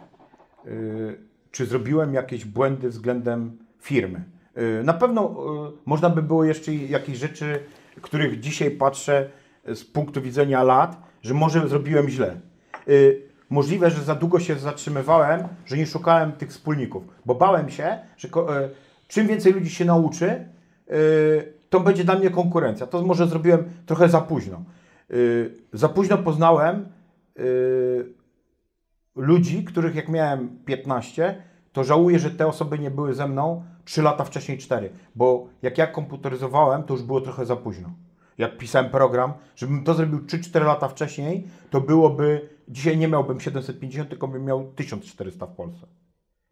czy 1.51 1.65
zrobiłem 1.65 2.13
jakieś 2.13 2.45
błędy 2.45 2.89
względem 2.89 3.57
firmy. 3.79 4.23
Y, 4.57 4.83
na 4.83 4.93
pewno 4.93 5.35
y, 5.69 5.77
można 5.85 6.09
by 6.09 6.21
było 6.21 6.43
jeszcze 6.43 6.73
jakieś 6.73 7.17
rzeczy, 7.17 7.59
których 8.01 8.39
dzisiaj 8.39 8.71
patrzę 8.71 9.29
y, 9.69 9.75
z 9.75 9.85
punktu 9.85 10.21
widzenia 10.21 10.63
lat, 10.63 11.01
że 11.21 11.33
może 11.33 11.67
zrobiłem 11.67 12.09
źle. 12.09 12.39
Y, 12.87 13.21
możliwe, 13.49 13.89
że 13.89 14.03
za 14.03 14.15
długo 14.15 14.39
się 14.39 14.55
zatrzymywałem, 14.55 15.47
że 15.65 15.77
nie 15.77 15.85
szukałem 15.85 16.31
tych 16.31 16.49
wspólników, 16.49 17.03
bo 17.25 17.35
bałem 17.35 17.69
się, 17.69 17.99
że 18.17 18.27
y, 18.27 18.31
czym 19.07 19.27
więcej 19.27 19.53
ludzi 19.53 19.69
się 19.69 19.85
nauczy, 19.85 20.45
y, 20.91 21.53
to 21.69 21.79
będzie 21.79 22.03
dla 22.03 22.15
mnie 22.15 22.29
konkurencja. 22.29 22.87
To 22.87 23.01
może 23.01 23.27
zrobiłem 23.27 23.63
trochę 23.85 24.09
za 24.09 24.21
późno. 24.21 24.63
Y, 25.11 25.51
za 25.73 25.89
późno 25.89 26.17
poznałem 26.17 26.85
y, 27.39 28.20
ludzi, 29.15 29.63
których 29.63 29.95
jak 29.95 30.09
miałem 30.09 30.59
15, 30.65 31.43
to 31.73 31.83
żałuję, 31.83 32.19
że 32.19 32.31
te 32.31 32.47
osoby 32.47 32.79
nie 32.79 32.91
były 32.91 33.13
ze 33.13 33.27
mną 33.27 33.63
3 33.85 34.01
lata 34.01 34.23
wcześniej 34.23 34.57
4, 34.57 34.89
bo 35.15 35.47
jak 35.61 35.77
ja 35.77 35.87
komputeryzowałem, 35.87 36.83
to 36.83 36.93
już 36.93 37.03
było 37.03 37.21
trochę 37.21 37.45
za 37.45 37.55
późno. 37.55 37.89
Jak 38.37 38.57
pisałem 38.57 38.89
program, 38.91 39.33
żebym 39.55 39.83
to 39.83 39.93
zrobił 39.93 40.19
3-4 40.19 40.65
lata 40.65 40.87
wcześniej, 40.87 41.47
to 41.69 41.81
byłoby, 41.81 42.49
dzisiaj 42.67 42.97
nie 42.97 43.07
miałbym 43.07 43.39
750, 43.39 44.09
tylko 44.09 44.27
bym 44.27 44.45
miał 44.45 44.71
1400 44.75 45.45
w 45.45 45.55
Polsce. 45.55 45.87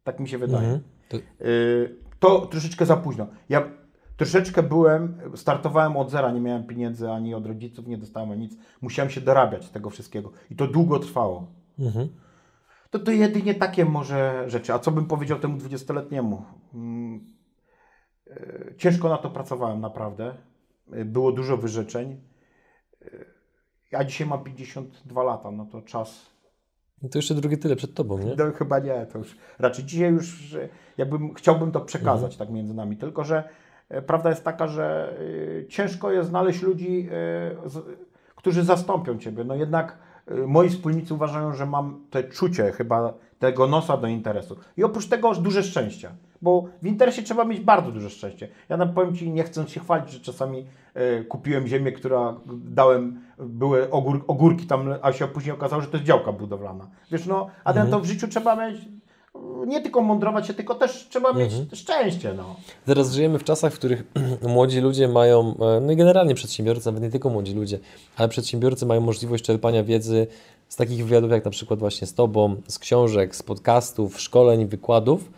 Tak 0.04 0.20
mi 0.20 0.30
się 0.30 0.38
wydaje. 0.38 0.68
Mhm. 0.68 0.84
To, 1.10 1.18
Y, 1.46 1.96
to 2.20 2.46
troszeczkę 2.46 2.86
za 2.86 2.98
późno. 2.98 3.28
Ja 3.50 3.64
troszeczkę 4.18 4.64
byłem, 4.64 5.18
startowałem 5.36 5.98
od 5.98 6.12
zera, 6.12 6.32
nie 6.32 6.42
miałem 6.42 6.64
pieniędzy 6.64 7.12
ani 7.12 7.34
od 7.36 7.46
rodziców, 7.46 7.88
nie 7.88 7.98
dostałem 7.98 8.40
nic. 8.40 8.58
Musiałem 8.82 9.10
się 9.10 9.22
dorabiać 9.22 9.70
tego 9.70 9.90
wszystkiego 9.90 10.32
i 10.52 10.56
to 10.56 10.68
długo 10.68 11.00
trwało. 11.00 11.48
mhm. 11.80 12.08
To 12.90 13.00
to 13.00 13.12
jedynie 13.12 13.56
takie 13.56 13.86
może 13.86 14.44
rzeczy. 14.48 14.74
A 14.74 14.80
co 14.80 14.92
bym 14.92 15.06
powiedział 15.06 15.40
temu 15.40 15.58
20-letniemu? 15.58 16.44
Mm, 16.74 17.20
e, 18.28 18.76
Ciężko 18.78 19.10
na 19.10 19.18
to 19.18 19.30
pracowałem 19.30 19.82
naprawdę. 19.82 20.36
E, 20.94 21.06
Było 21.06 21.32
dużo 21.32 21.58
wyrzeczeń. 21.58 22.22
E, 23.92 23.98
A 23.98 24.04
dzisiaj 24.04 24.28
mam 24.28 24.44
52 24.44 25.24
lata, 25.24 25.52
no 25.52 25.66
to 25.66 25.82
czas 25.82 26.26
No 27.02 27.10
to 27.10 27.18
jeszcze 27.18 27.36
drugie 27.36 27.58
tyle 27.58 27.76
przed 27.76 27.94
Tobą, 27.94 28.18
nie? 28.20 28.36
no, 28.38 28.52
chyba 28.52 28.80
nie, 28.80 29.06
to 29.06 29.18
już 29.18 29.38
raczej 29.60 29.86
dzisiaj 29.86 30.12
już 30.12 30.56
jakbym 30.98 31.34
chciałbym 31.34 31.72
to 31.72 31.82
przekazać 31.82 32.38
tak 32.38 32.50
między 32.50 32.74
nami, 32.74 32.98
tylko 32.98 33.24
że 33.24 33.50
prawda 34.08 34.30
jest 34.30 34.44
taka, 34.44 34.68
że 34.68 35.18
ciężko 35.70 36.12
jest 36.12 36.30
znaleźć 36.30 36.62
ludzi, 36.62 37.10
którzy 38.36 38.64
zastąpią 38.64 39.18
Ciebie. 39.20 39.44
No 39.44 39.56
jednak 39.56 39.98
moi 40.48 40.70
wspólnicy 40.70 41.14
uważają, 41.14 41.54
że 41.54 41.66
mam 41.66 42.00
te 42.10 42.24
czucie 42.24 42.72
chyba 42.72 43.14
tego 43.40 43.68
nosa 43.68 43.98
do 43.98 44.08
interesu. 44.08 44.56
I 44.78 44.84
oprócz 44.84 45.08
tego 45.08 45.36
duże 45.36 45.64
szczęścia, 45.64 46.12
bo 46.42 46.66
w 46.82 46.88
interesie 46.88 47.24
trzeba 47.24 47.46
mieć 47.46 47.60
bardzo 47.60 47.92
duże 47.92 48.10
szczęście. 48.10 48.48
Ja 48.70 48.78
nam 48.78 48.94
powiem 48.94 49.16
Ci, 49.16 49.30
nie 49.30 49.44
chcąc 49.44 49.70
się 49.70 49.80
chwalić, 49.80 50.12
że 50.12 50.20
czasami 50.20 50.66
e, 50.94 51.24
kupiłem 51.24 51.68
ziemię, 51.68 51.92
która 51.92 52.36
dałem, 52.64 53.22
były 53.38 53.92
ogór, 53.92 54.24
ogórki 54.28 54.66
tam, 54.68 54.90
a 55.02 55.12
się 55.14 55.28
później 55.28 55.54
okazało, 55.56 55.82
że 55.82 55.88
to 55.88 55.98
jest 55.98 56.08
działka 56.08 56.32
budowlana. 56.32 56.88
Wiesz, 57.12 57.26
no, 57.26 57.48
a 57.64 57.70
Mhm. 57.70 57.92
to 57.92 58.00
w 58.00 58.06
życiu 58.06 58.28
trzeba 58.28 58.56
mieć, 58.56 58.82
nie 59.68 59.82
tylko 59.82 60.02
mądrować 60.02 60.48
się, 60.48 60.54
tylko 60.54 60.76
też 60.76 61.08
trzeba 61.10 61.34
mieć 61.34 61.54
Mhm. 61.54 61.70
szczęście, 61.76 62.34
no. 62.34 62.56
Teraz 62.86 63.14
żyjemy 63.14 63.40
w 63.40 63.44
czasach, 63.44 63.74
w 63.74 63.76
których 63.76 64.04
młodzi 64.48 64.80
ludzie 64.82 65.08
mają, 65.08 65.56
e, 65.60 65.80
no 65.82 65.92
i 65.92 65.96
generalnie 65.96 66.36
przedsiębiorcy, 66.36 66.86
nawet 66.86 67.04
nie 67.04 67.10
tylko 67.10 67.30
młodzi 67.30 67.54
ludzie, 67.54 67.80
ale 68.16 68.30
przedsiębiorcy 68.30 68.86
mają 68.86 69.02
możliwość 69.02 69.44
czerpania 69.44 69.84
wiedzy 69.84 70.28
z 70.70 70.76
takich 70.76 71.04
wywiadów 71.06 71.32
jak 71.32 71.46
na 71.46 71.52
przykład 71.52 71.80
właśnie 71.80 72.08
z 72.08 72.14
Tobą, 72.14 72.56
z 72.68 72.80
książek, 72.80 73.36
z 73.36 73.44
podcastów, 73.44 74.22
szkoleń, 74.22 74.68
wykładów. 74.68 75.32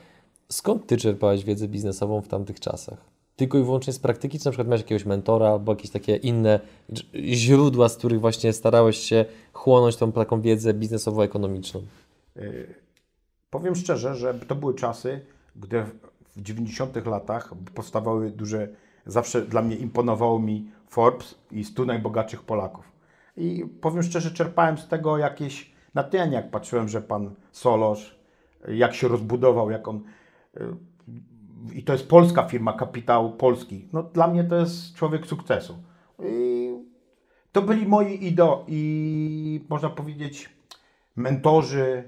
Skąd 0.50 0.88
Ty 0.88 0.98
czerpałeś 0.98 1.44
wiedzę 1.44 1.68
biznesową 1.68 2.22
w 2.22 2.28
tamtych 2.28 2.60
czasach? 2.60 2.98
Tylko 3.36 3.58
i 3.58 3.64
wyłącznie 3.64 3.94
z 3.94 4.00
praktyki, 4.00 4.39
czy 4.39 4.46
na 4.46 4.52
przykład 4.52 4.68
miałeś 4.68 4.82
jakiegoś 4.82 5.06
mentora 5.06 5.50
albo 5.50 5.72
jakieś 5.72 5.92
takie 5.92 6.16
inne 6.16 6.60
źródła, 7.16 7.89
z 7.89 7.96
których 7.98 8.20
właśnie 8.22 8.54
starałeś 8.54 8.98
się 8.98 9.26
chłonąć 9.54 9.96
tą 9.96 10.12
taką 10.12 10.42
wiedzę 10.42 10.74
biznesowo-ekonomiczną? 10.74 11.82
Powiem 13.52 13.76
szczerze, 13.76 14.16
że 14.16 14.34
to 14.34 14.56
były 14.56 14.76
czasy, 14.76 15.26
gdy 15.56 15.84
w 16.36 16.41
90 16.41 17.06
latach 17.06 17.54
powstawały 17.76 18.32
duże, 18.32 18.68
zawsze 19.06 19.41
dla 19.41 19.62
mnie 19.62 19.76
imponowało 19.76 20.39
mi 20.39 20.72
Forbes 20.88 21.36
i 21.52 21.64
100 21.64 21.86
najbogatszych 21.86 22.43
Polaków. 22.43 22.91
I 23.38 23.66
powiem 23.82 24.04
szczerze, 24.04 24.32
czerpałem 24.32 24.78
z 24.78 24.88
tego 24.88 25.18
jakieś 25.18 25.72
natchnienie, 25.93 26.34
jak 26.34 26.52
patrzyłem, 26.52 26.89
że 26.89 27.02
pan 27.02 27.36
Solosz, 27.52 28.20
jak 28.68 28.93
się 28.93 29.08
rozbudował, 29.08 29.72
jak 29.72 29.88
on... 29.88 30.04
y, 30.58 30.60
I 31.74 31.84
to 31.84 31.93
jest 31.93 32.08
polska 32.08 32.43
firma, 32.43 32.74
kapitał 32.74 33.34
polski. 33.34 33.88
No 33.93 34.04
dla 34.04 34.28
mnie 34.28 34.43
to 34.43 34.56
jest 34.56 34.95
człowiek 34.95 35.28
sukcesu. 35.28 35.84
I 36.24 36.72
to 37.52 37.62
byli 37.62 37.88
moi 37.88 38.26
ido 38.26 38.66
i 38.68 39.66
można 39.70 39.89
powiedzieć 39.89 40.49
mentorzy, 41.16 42.04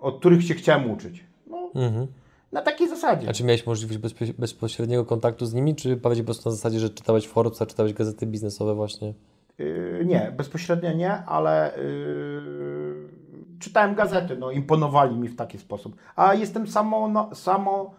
od 0.00 0.18
których 0.18 0.44
się 0.44 0.54
chciałem 0.54 0.90
uczyć. 0.90 1.24
No, 1.46 1.70
Mhm. 1.74 2.06
na 2.52 2.62
takiej 2.62 2.88
zasadzie. 2.88 3.28
A 3.28 3.32
czy 3.32 3.44
miałeś 3.44 3.66
możliwość 3.66 3.98
bezpo- 4.00 4.32
bezpośredniego 4.38 5.04
kontaktu 5.04 5.46
z 5.46 5.54
nimi, 5.54 5.74
czy 5.74 5.96
bardziej 5.96 6.24
po 6.24 6.26
prostu 6.26 6.48
na 6.48 6.54
zasadzie, 6.56 6.78
że 6.80 6.90
czytałeś 6.90 7.28
Forbesa, 7.28 7.66
czytałeś 7.66 7.92
gazety 7.92 8.26
biznesowe 8.26 8.74
właśnie? 8.74 9.14
Y, 9.60 10.02
nie, 10.06 10.32
bezpośrednio 10.36 10.92
nie, 10.92 11.12
ale 11.12 11.76
y, 11.78 13.08
czytałem 13.58 13.94
gazety, 13.94 14.36
no 14.36 14.50
imponowali 14.50 15.16
mi 15.16 15.28
w 15.28 15.36
taki 15.36 15.58
sposób. 15.58 15.96
A 16.16 16.34
jestem 16.34 16.68
samo, 16.68 17.08
no, 17.08 17.34
samo 17.34 17.94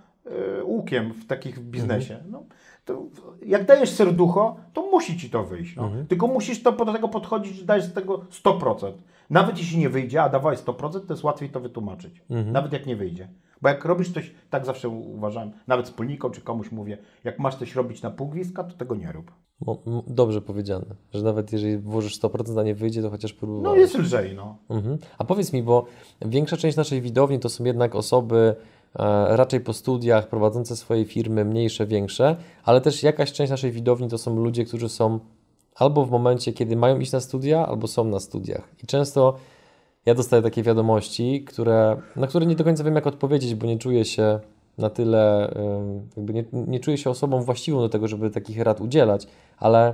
y, 0.60 0.64
łukiem 0.64 1.14
w 1.14 1.28
takich 1.28 1.60
biznesie. 1.60 2.18
No, 2.30 2.44
to 2.86 3.04
jak 3.46 3.66
dajesz 3.66 3.90
serducho, 3.90 4.56
to 4.74 4.82
musi 4.82 5.18
ci 5.18 5.30
to 5.30 5.44
wyjść. 5.44 5.76
No. 5.76 5.92
Tylko 6.08 6.28
musisz 6.28 6.64
to 6.64 6.72
do 6.72 6.94
tego 6.94 7.08
podchodzić, 7.10 7.56
że 7.58 7.66
dajesz 7.66 7.86
z 7.86 7.94
tego 7.94 8.18
100%. 8.32 8.92
Nawet 9.32 9.58
jeśli 9.58 9.78
nie 9.78 9.90
wyjdzie, 9.90 10.24
a 10.24 10.30
dawaj 10.30 10.56
100%, 10.56 11.00
to 11.08 11.14
jest 11.14 11.24
łatwiej 11.24 11.50
to 11.50 11.60
wytłumaczyć. 11.60 12.22
Nawet 12.30 12.74
jak 12.74 12.86
nie 12.86 12.96
wyjdzie. 12.96 13.28
Bo 13.62 13.70
jak 13.70 13.86
robisz 13.86 14.12
coś, 14.14 14.32
tak 14.50 14.66
zawsze 14.66 14.90
uważam, 14.90 15.52
nawet 15.68 15.86
wspólnikom 15.86 16.32
czy 16.32 16.42
komuś 16.42 16.72
mówię, 16.72 16.98
jak 17.24 17.40
masz 17.40 17.56
coś 17.56 17.76
robić 17.76 18.02
na 18.02 18.12
pół 18.12 18.28
gwizdka, 18.28 18.64
to 18.64 18.78
tego 18.78 18.96
nie 18.96 19.12
rób. 19.12 19.32
M- 19.68 20.02
Dobrze 20.08 20.42
powiedziane, 20.42 20.86
że 21.14 21.24
nawet 21.24 21.54
jeżeli 21.54 21.78
włożysz 21.78 22.20
100%, 22.20 22.60
a 22.60 22.64
nie 22.64 22.76
wyjdzie, 22.76 23.02
to 23.02 23.10
chociaż 23.10 23.34
No 23.34 23.38
próbowałeś. 23.40 23.80
jest 23.80 23.98
lżej, 23.98 24.36
no. 24.36 24.58
Mhm. 24.70 24.98
A 25.18 25.24
powiedz 25.24 25.54
mi, 25.54 25.64
bo 25.64 25.86
większa 26.22 26.58
część 26.58 26.78
naszej 26.78 27.02
widowni 27.02 27.40
to 27.40 27.50
są 27.50 27.64
jednak 27.64 27.96
osoby 27.96 28.56
e, 28.96 29.38
raczej 29.38 29.60
po 29.60 29.74
studiach, 29.74 30.28
prowadzące 30.30 30.76
swoje 30.76 31.06
firmy, 31.06 31.46
mniejsze, 31.46 31.86
większe, 31.88 32.36
ale 32.64 32.82
też 32.82 33.04
jakaś 33.04 33.32
część 33.32 33.50
naszej 33.50 33.72
widowni 33.72 34.08
to 34.10 34.18
są 34.18 34.36
ludzie, 34.36 34.66
którzy 34.66 34.90
są 34.90 35.20
albo 35.76 36.06
w 36.06 36.12
momencie, 36.12 36.54
kiedy 36.54 36.76
mają 36.76 37.00
iść 37.00 37.12
na 37.12 37.20
studia, 37.20 37.68
albo 37.68 37.88
są 37.88 38.04
na 38.06 38.20
studiach. 38.20 38.68
I 38.84 38.88
często 38.88 39.36
ja 40.06 40.14
dostaję 40.16 40.42
takie 40.42 40.64
wiadomości, 40.64 41.44
które, 41.48 42.02
na 42.16 42.28
które 42.28 42.46
nie 42.46 42.56
do 42.56 42.64
końca 42.64 42.84
wiem, 42.84 42.96
jak 42.96 43.08
odpowiedzieć, 43.08 43.56
bo 43.56 43.68
nie 43.68 43.78
czuję 43.78 44.06
się 44.06 44.40
na 44.78 44.90
tyle, 44.90 45.54
jakby 46.18 46.34
nie, 46.34 46.46
nie 46.54 46.80
czuję 46.80 46.98
się 46.98 47.10
osobą 47.10 47.42
właściwą 47.42 47.80
do 47.80 47.90
tego, 47.90 48.08
żeby 48.08 48.30
takich 48.30 48.60
rad 48.60 48.82
udzielać, 48.82 49.28
ale 49.58 49.94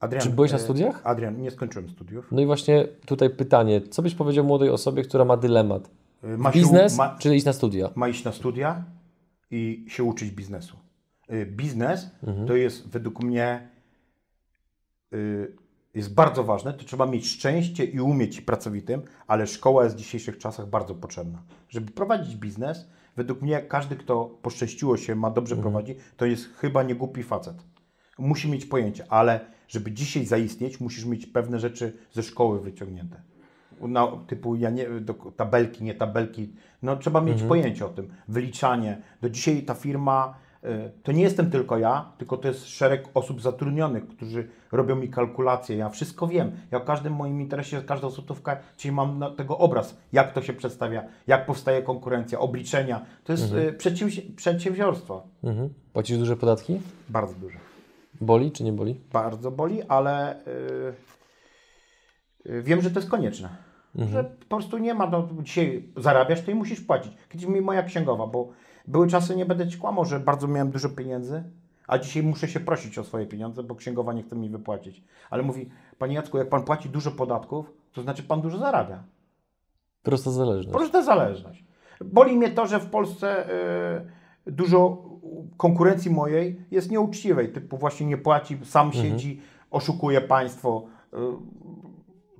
Adrian, 0.00 0.22
Czy 0.22 0.30
byłeś 0.30 0.52
na 0.52 0.58
e, 0.58 0.60
studiach? 0.60 1.00
Adrian, 1.04 1.40
nie 1.42 1.50
skończyłem 1.50 1.88
studiów. 1.88 2.28
no 2.32 2.40
i 2.40 2.46
właśnie 2.46 2.88
tutaj 3.06 3.30
pytanie, 3.30 3.80
co 3.80 4.02
byś 4.02 4.14
powiedział 4.14 4.44
młodej 4.44 4.70
osobie, 4.70 5.02
która 5.02 5.24
ma 5.24 5.36
dylemat? 5.36 5.90
E, 6.24 6.36
Ma 6.36 6.50
Biznes 6.50 6.96
ma, 6.96 7.16
czy 7.18 7.36
iść 7.36 7.46
na 7.46 7.52
studia? 7.52 7.90
ma 7.94 8.08
iść 8.08 8.24
na 8.24 8.32
studia 8.32 8.84
i 9.50 9.84
się 9.88 10.04
uczyć 10.04 10.30
biznesu. 10.30 10.76
Y, 11.32 11.46
Biznes 11.46 12.10
Mhm. 12.26 12.46
to 12.48 12.54
jest 12.56 12.88
według 12.88 13.22
mnie 13.22 13.68
jest 15.94 16.14
bardzo 16.14 16.44
ważne. 16.44 16.74
To 16.74 16.84
trzeba 16.84 17.06
mieć 17.06 17.26
szczęście 17.28 17.84
i 17.84 18.00
umieć 18.00 18.40
pracowitym, 18.40 19.02
ale 19.26 19.46
szkoła 19.46 19.84
jest 19.84 19.96
w 19.96 19.98
dzisiejszych 19.98 20.38
czasach 20.38 20.68
bardzo 20.68 20.94
potrzebna. 20.94 21.42
Żeby 21.68 21.92
prowadzić 21.92 22.36
biznes, 22.36 22.88
według 23.16 23.42
mnie 23.42 23.62
każdy, 23.62 23.96
kto 23.96 24.24
poszczęściło 24.42 24.96
się, 24.96 25.14
ma 25.14 25.30
dobrze 25.30 25.54
Mhm. 25.54 25.72
prowadzi, 25.72 25.94
to 26.16 26.26
jest 26.26 26.54
chyba 26.56 26.82
nie 26.82 26.94
głupi 26.94 27.22
facet. 27.22 27.56
Musi 28.18 28.50
mieć 28.50 28.66
pojęcie, 28.66 29.04
ale 29.08 29.40
żeby 29.68 29.92
dzisiaj 29.92 30.26
zaistnieć, 30.26 30.80
musisz 30.80 31.04
mieć 31.04 31.26
pewne 31.26 31.60
rzeczy 31.60 31.92
ze 32.12 32.22
szkoły 32.22 32.60
wyciągnięte. 32.60 33.22
Na, 33.80 34.06
typu 34.26 34.56
ja 34.56 34.70
nie, 34.70 34.86
do, 35.00 35.14
tabelki, 35.14 35.84
nie 35.84 35.94
tabelki. 35.94 36.52
No 36.82 36.96
trzeba 36.96 37.20
mieć 37.20 37.42
pojęcie 37.42 37.86
o 37.86 37.88
tym. 37.88 38.08
Wyliczanie. 38.28 39.02
Do 39.20 39.30
dzisiaj 39.30 39.62
ta 39.62 39.74
firma, 39.74 40.34
y, 40.34 40.49
to 41.02 41.12
nie 41.12 41.22
jestem 41.22 41.50
tylko 41.50 41.78
ja, 41.78 42.12
tylko 42.18 42.36
to 42.36 42.48
jest 42.48 42.66
szereg 42.66 43.08
osób 43.14 43.42
zatrudnionych, 43.42 44.08
którzy 44.08 44.48
robią 44.72 44.96
mi 44.96 45.08
kalkulacje. 45.08 45.76
Ja 45.76 45.88
wszystko 45.88 46.26
wiem. 46.26 46.52
Ja 46.70 46.78
o 46.78 46.80
każdym 46.80 47.12
moim 47.12 47.40
interesie, 47.40 47.82
każdą 47.82 48.10
złotówkę, 48.10 48.56
czyli 48.76 48.92
mam 48.92 49.24
tego 49.36 49.58
obraz, 49.58 49.96
jak 50.12 50.32
to 50.32 50.42
się 50.42 50.52
przedstawia, 50.52 51.04
jak 51.26 51.46
powstaje 51.46 51.82
konkurencja, 51.82 52.38
obliczenia. 52.38 53.04
To 53.24 53.32
jest 53.32 53.52
y, 53.52 53.72
przedsięwzi- 53.72 54.34
przedsiębiorstwo. 54.36 55.22
Mhm. 55.44 55.74
Płacisz 55.92 56.18
duże 56.18 56.36
podatki? 56.36 56.80
Bardzo 57.08 57.34
duże. 57.34 57.58
Boli 58.20 58.52
czy 58.52 58.64
nie 58.64 58.72
boli? 58.72 59.00
bardzo 59.12 59.50
boli, 59.50 59.82
ale 59.82 60.42
yy, 62.46 62.52
yy, 62.54 62.62
wiem, 62.62 62.82
że 62.82 62.90
to 62.90 63.00
jest 63.00 63.10
konieczne. 63.10 63.48
Że 63.94 64.24
po 64.24 64.46
prostu 64.46 64.78
nie 64.78 64.94
ma, 64.94 65.06
no, 65.06 65.28
dzisiaj 65.42 65.88
zarabiasz, 65.96 66.42
to 66.42 66.50
i 66.50 66.54
musisz 66.54 66.80
płacić. 66.80 67.12
Kiedyś 67.28 67.46
mi 67.46 67.60
moja 67.60 67.82
księgowa, 67.82 68.26
bo 68.26 68.48
były 68.90 69.08
czasy, 69.08 69.36
nie 69.36 69.46
będę 69.46 69.68
ci 69.68 69.78
kłamał, 69.78 70.04
że 70.04 70.20
bardzo 70.20 70.48
miałem 70.48 70.70
dużo 70.70 70.88
pieniędzy, 70.88 71.42
a 71.86 71.98
dzisiaj 71.98 72.22
muszę 72.22 72.48
się 72.48 72.60
prosić 72.60 72.98
o 72.98 73.04
swoje 73.04 73.26
pieniądze, 73.26 73.62
bo 73.62 73.74
księgowa 73.74 74.12
nie 74.12 74.22
chce 74.22 74.36
mi 74.36 74.48
wypłacić. 74.48 75.02
Ale 75.30 75.42
mówi, 75.42 75.70
panie 75.98 76.14
Jacku, 76.14 76.38
jak 76.38 76.48
pan 76.48 76.62
płaci 76.62 76.88
dużo 76.88 77.10
podatków, 77.10 77.72
to 77.92 78.02
znaczy 78.02 78.22
pan 78.22 78.40
dużo 78.40 78.58
zarabia. 78.58 79.02
Prosta 80.02 80.30
zależność. 80.30 80.78
Prosta 80.78 81.02
zależność. 81.02 81.64
Boli 82.04 82.36
mnie 82.36 82.50
to, 82.50 82.66
że 82.66 82.80
w 82.80 82.86
Polsce 82.86 83.50
y, 84.46 84.52
dużo 84.52 85.02
konkurencji 85.56 86.10
mojej 86.10 86.60
jest 86.70 86.90
nieuczciwej, 86.90 87.52
typu 87.52 87.76
właśnie 87.76 88.06
nie 88.06 88.16
płaci, 88.16 88.58
sam 88.64 88.92
siedzi, 88.92 89.40
oszukuje 89.70 90.20
państwo. 90.20 90.84
Y, 91.14 91.16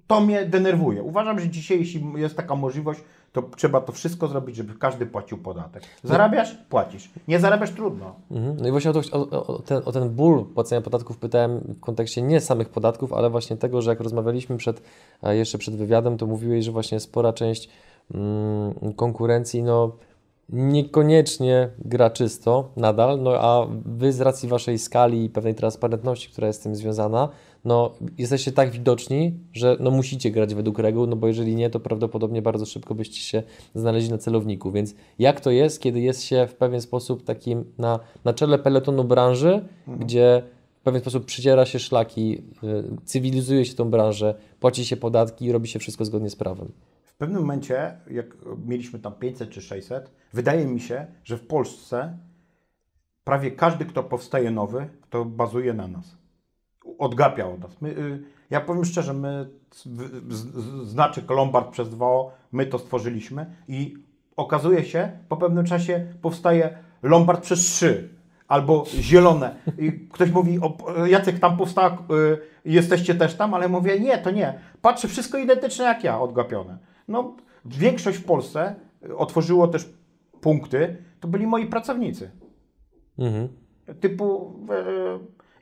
to 0.07 0.21
mnie 0.21 0.45
denerwuje. 0.45 1.03
Uważam, 1.03 1.41
że 1.41 1.49
dzisiaj, 1.49 1.79
jeśli 1.79 2.05
jest 2.17 2.37
taka 2.37 2.55
możliwość, 2.55 3.01
to 3.33 3.43
trzeba 3.57 3.81
to 3.81 3.93
wszystko 3.93 4.29
zrobić, 4.29 4.57
żeby 4.57 4.75
każdy 4.75 5.07
płacił 5.07 5.39
podatek. 5.39 5.83
Zarabiasz? 6.05 6.55
Płacisz. 6.69 7.11
Nie 7.29 7.41
zarabiasz? 7.41 7.71
Trudno. 7.71 8.15
Mhm. 8.31 8.57
No 8.61 8.69
i 8.69 8.71
właśnie 8.71 8.91
o, 8.91 8.95
to, 8.95 9.01
o, 9.13 9.47
o, 9.47 9.59
ten, 9.59 9.83
o 9.85 9.93
ten 9.93 10.11
ból 10.11 10.45
płacenia 10.45 10.81
podatków 10.81 11.19
pytałem 11.19 11.61
w 11.61 11.81
kontekście 11.81 12.23
nie 12.23 12.41
samych 12.41 12.69
podatków, 12.69 13.13
ale 13.13 13.31
właśnie 13.31 13.57
tego, 13.57 13.83
że 13.83 13.91
jak 13.91 14.01
rozmawialiśmy 14.01 14.57
przed, 14.57 14.83
jeszcze 15.23 15.59
przed 15.59 15.77
wywiadem, 15.77 16.19
to 16.19 16.27
mówiłeś, 16.27 16.65
że 16.65 16.73
właśnie 16.73 17.01
spora 17.01 17.33
część 17.33 17.69
mm, 18.15 18.95
konkurencji 18.97 19.63
no, 19.63 19.93
niekoniecznie 20.53 21.71
gra 21.79 22.11
czysto 22.11 22.71
nadal, 22.77 23.23
no 23.23 23.33
a 23.41 23.67
Wy 23.85 24.13
z 24.13 24.21
racji 24.21 24.49
Waszej 24.49 24.79
skali 24.79 25.25
i 25.25 25.31
pewnej 25.31 25.55
transparentności, 25.55 26.31
która 26.31 26.47
jest 26.47 26.61
z 26.61 26.63
tym 26.63 26.77
związana, 26.77 27.29
no 27.65 27.95
jesteście 28.19 28.53
tak 28.53 28.71
widoczni, 28.71 29.35
że 29.53 29.77
no 29.81 29.91
musicie 29.91 30.31
grać 30.31 30.55
według 30.55 30.79
reguł, 30.79 31.07
no 31.07 31.17
bo 31.17 31.27
jeżeli 31.27 31.57
nie, 31.57 31.71
to 31.71 31.81
prawdopodobnie 31.81 32.43
bardzo 32.43 32.67
szybko 32.67 32.95
byście 32.95 33.21
się 33.21 33.43
znaleźli 33.75 34.11
na 34.11 34.19
celowniku, 34.19 34.73
więc 34.73 34.95
jak 35.19 35.41
to 35.41 35.51
jest, 35.51 35.81
kiedy 35.81 36.01
jest 36.01 36.23
się 36.23 36.47
w 36.47 36.55
pewien 36.55 36.81
sposób 36.81 37.25
takim 37.25 37.65
na, 37.79 38.01
na 38.25 38.33
czele 38.33 38.59
peletonu 38.59 39.05
branży, 39.05 39.65
gdzie 39.87 40.43
w 40.81 40.83
pewien 40.83 41.01
sposób 41.01 41.25
przyciera 41.25 41.67
się 41.67 41.79
szlaki, 41.79 42.43
y, 42.65 42.85
cywilizuje 43.05 43.65
się 43.65 43.75
tą 43.75 43.91
branżę, 43.91 44.35
płaci 44.61 44.85
się 44.85 44.97
podatki 44.97 45.45
i 45.45 45.53
robi 45.53 45.69
się 45.69 45.79
wszystko 45.79 46.05
zgodnie 46.05 46.31
z 46.31 46.37
prawem. 46.37 46.73
W 47.05 47.15
pewnym 47.15 47.41
momencie, 47.41 47.99
jak 48.11 48.27
mieliśmy 48.67 48.99
tam 48.99 49.13
500 49.13 49.51
czy 49.51 49.63
600, 49.63 50.11
wydaje 50.33 50.67
mi 50.67 50.81
się, 50.81 51.07
że 51.25 51.37
w 51.37 51.47
Polsce 51.47 52.19
prawie 53.25 53.51
każdy, 53.51 53.85
kto 53.85 54.03
powstaje 54.03 54.51
nowy, 54.51 54.89
to 55.11 55.25
bazuje 55.25 55.75
na 55.75 55.89
nas. 55.89 56.20
Odgapia 56.99 57.49
od 57.49 57.61
nas. 57.61 57.81
My, 57.81 57.89
y, 57.89 58.23
ja 58.51 58.61
powiem 58.61 58.85
szczerze, 58.85 59.15
my, 59.15 59.51
znaczek 60.83 61.31
Lombard 61.31 61.71
przez 61.71 61.89
2O, 61.89 62.31
my 62.53 62.67
to 62.67 62.79
stworzyliśmy 62.79 63.47
i 63.69 63.95
okazuje 64.37 64.85
się, 64.85 65.13
po 65.29 65.37
pewnym 65.37 65.65
czasie 65.65 66.07
powstaje 66.23 66.79
Lombard 67.03 67.43
przez 67.43 67.61
3 67.61 68.21
albo 68.49 68.85
zielone. 69.01 69.55
I 69.79 69.93
ktoś 69.93 70.31
mówi, 70.31 70.59
o, 70.61 70.77
Jacek, 71.07 71.39
tam 71.39 71.57
powstała, 71.57 71.99
y, 72.11 72.39
jesteście 72.65 73.15
też 73.15 73.35
tam, 73.35 73.55
ale 73.55 73.69
mówię, 73.69 74.01
nie, 74.01 74.19
to 74.19 74.31
nie. 74.31 74.61
Patrzę, 74.83 75.09
wszystko 75.09 75.39
identyczne 75.39 75.85
jak 75.85 76.05
ja, 76.05 76.21
odgapione. 76.21 76.79
No, 77.09 77.37
większość 77.65 78.19
w 78.19 78.25
Polsce 78.25 78.75
y, 79.07 79.17
otworzyło 79.17 79.69
też 79.69 79.89
punkty, 80.41 80.97
to 81.21 81.29
byli 81.29 81.47
moi 81.47 81.67
pracownicy. 81.67 82.31
Mhm. 83.19 83.49
Typu, 84.01 84.57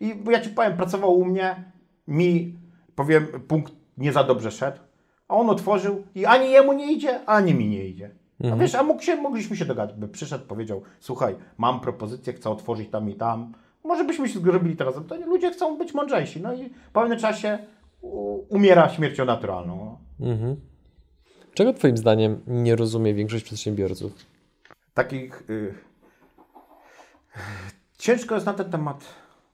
i 0.01 0.15
ja 0.31 0.41
ci 0.41 0.51
powiem, 0.51 0.77
pracował 0.77 1.19
u 1.19 1.25
mnie, 1.25 1.73
mi, 2.09 2.55
powiem, 2.95 3.27
punkt 3.49 3.73
nie 3.99 4.13
za 4.13 4.25
dobrze 4.25 4.51
szedł, 4.51 4.79
a 5.29 5.35
on 5.35 5.51
otworzył 5.51 6.05
i 6.15 6.27
ani 6.27 6.51
jemu 6.51 6.73
nie 6.73 6.93
idzie, 6.93 7.25
ani 7.27 7.55
mi 7.55 7.69
nie 7.69 7.85
idzie. 7.85 8.11
A 8.53 8.57
wiesz, 8.57 8.75
a 8.75 8.83
mógł 8.83 9.03
się, 9.03 9.17
mogliśmy 9.17 9.57
się 9.57 9.65
dogadać, 9.65 9.97
by 9.97 10.09
przyszedł, 10.09 10.45
powiedział, 10.47 10.83
słuchaj, 11.01 11.37
mam 11.59 11.81
propozycję, 11.81 12.33
chcę 12.33 12.51
otworzyć 12.51 12.91
tam 12.91 13.11
i 13.11 13.15
tam, 13.15 13.53
może 13.85 14.05
byśmy 14.05 14.29
się 14.29 14.41
zrobili 14.41 14.77
teraz, 14.77 14.95
to 15.09 15.17
nie, 15.17 15.27
ludzie 15.27 15.51
chcą 15.51 15.79
być 15.79 15.95
mądrzejsi, 15.95 16.41
no 16.41 16.55
i 16.55 16.69
w 16.69 16.91
pewnym 16.93 17.19
czasie 17.19 17.59
umiera 18.49 18.89
śmiercią 18.89 19.25
naturalną. 19.25 19.99
No. 20.21 20.29
Mhm. 20.31 20.57
Czego 21.55 21.73
Twoim 21.73 21.97
zdaniem 21.97 22.41
nie 22.47 22.77
rozumie 22.77 23.15
większość 23.15 23.45
przedsiębiorców? 23.45 24.13
takich. 24.99 25.51
Y... 25.51 25.75
Ciężko 27.99 28.35
jest 28.35 28.47
na 28.47 28.55
ten 28.55 28.71
temat 28.71 29.05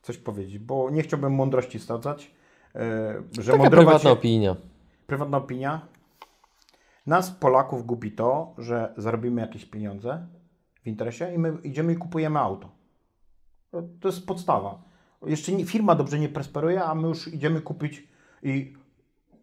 coś 0.04 0.18
powiedzieć, 0.18 0.58
bo 0.58 0.90
nie 0.90 1.02
chciałbym 1.02 1.34
mądrości 1.34 1.78
stadzać. 1.78 2.30
Y, 3.36 3.42
że 3.42 3.52
Taka 3.52 3.70
prywatna 3.70 3.98
się... 3.98 4.10
opinia. 4.10 4.56
prywatna 5.06 5.36
opinia. 5.38 5.80
Nas, 7.06 7.30
Polaków, 7.30 7.86
gubi 7.86 8.12
to, 8.12 8.54
że 8.58 8.94
zarobimy 8.96 9.40
jakieś 9.40 9.64
pieniądze 9.64 10.26
w 10.82 10.86
interesie 10.86 11.34
i 11.34 11.38
my 11.38 11.58
idziemy 11.62 11.92
i 11.92 11.96
kupujemy 11.96 12.38
auto. 12.38 12.70
To, 14.00 14.08
jest 14.08 14.26
podstawa. 14.26 14.82
Jeszcze 15.26 15.52
nie, 15.52 15.66
firma 15.66 15.94
dobrze 15.94 16.18
nie 16.18 16.28
prosperuje, 16.28 16.84
a 16.84 16.94
my 16.94 17.08
już 17.08 17.28
idziemy 17.28 17.60
kupić 17.60 18.08
i 18.42 18.76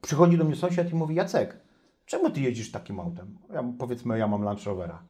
przychodzi 0.01 0.37
do 0.37 0.43
mnie 0.43 0.55
sąsiad 0.55 0.91
i 0.91 0.95
mówi, 0.95 1.15
Jacek, 1.15 1.57
czemu 2.05 2.29
ty 2.29 2.41
jeździsz 2.41 2.71
takim 2.71 2.99
autem? 2.99 3.37
Ja, 3.53 3.63
powiedzmy, 3.79 4.17
ja 4.17 4.27
mam 4.27 4.43
Land 4.43 4.63
Rovera. 4.63 5.03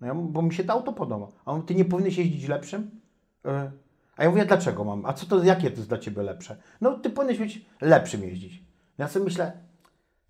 No 0.00 0.06
ja, 0.06 0.14
bo 0.14 0.42
mi 0.42 0.54
się 0.54 0.64
to 0.64 0.72
auto 0.72 0.92
podoba. 0.92 1.28
A 1.44 1.52
on, 1.52 1.62
ty 1.62 1.74
nie 1.74 1.84
powinieneś 1.84 2.18
jeździć 2.18 2.48
lepszym? 2.48 3.00
E, 3.44 3.70
A 4.16 4.24
ja 4.24 4.30
mówię, 4.30 4.44
dlaczego 4.44 4.84
mam? 4.84 5.06
A 5.06 5.12
co 5.12 5.26
to, 5.26 5.44
jakie 5.44 5.70
to 5.70 5.76
jest 5.76 5.88
dla 5.88 5.98
ciebie 5.98 6.22
lepsze? 6.22 6.56
No, 6.80 6.98
ty 6.98 7.10
powinieneś 7.10 7.38
być 7.38 7.64
lepszym 7.80 8.22
jeździć. 8.22 8.62
Ja 8.98 9.08
sobie 9.08 9.24
myślę, 9.24 9.52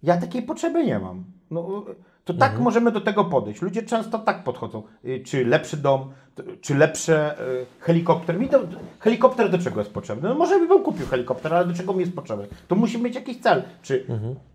ja 0.02 0.16
takiej 0.16 0.42
potrzeby 0.42 0.84
nie 0.84 0.98
mam. 0.98 1.24
No, 1.50 1.84
to 2.24 2.34
tak 2.34 2.58
możemy 2.58 2.92
do 2.92 3.00
tego 3.00 3.24
podejść. 3.24 3.62
Ludzie 3.62 3.82
często 3.82 4.18
tak 4.18 4.44
podchodzą. 4.44 4.82
Y, 5.04 5.22
Czy 5.26 5.44
lepszy 5.44 5.76
dom, 5.76 6.12
czy 6.60 6.74
lepsze 6.74 7.40
y, 7.40 7.66
helikopter. 7.80 8.40
Mi 8.40 8.48
to, 8.48 8.60
helikopter 8.98 9.50
do 9.50 9.58
czego 9.58 9.80
jest 9.80 9.92
potrzebny? 9.92 10.28
No 10.28 10.34
może 10.34 10.58
bym 10.58 10.82
kupił 10.82 11.06
helikopter, 11.06 11.54
ale 11.54 11.66
do 11.66 11.74
czego 11.74 11.92
mi 11.92 12.00
jest 12.00 12.14
potrzebny? 12.14 12.46
To 12.68 12.74
musi 12.74 13.02
mieć 13.02 13.14
jakiś 13.14 13.40
cel. 13.40 13.62
Czy, 13.82 14.06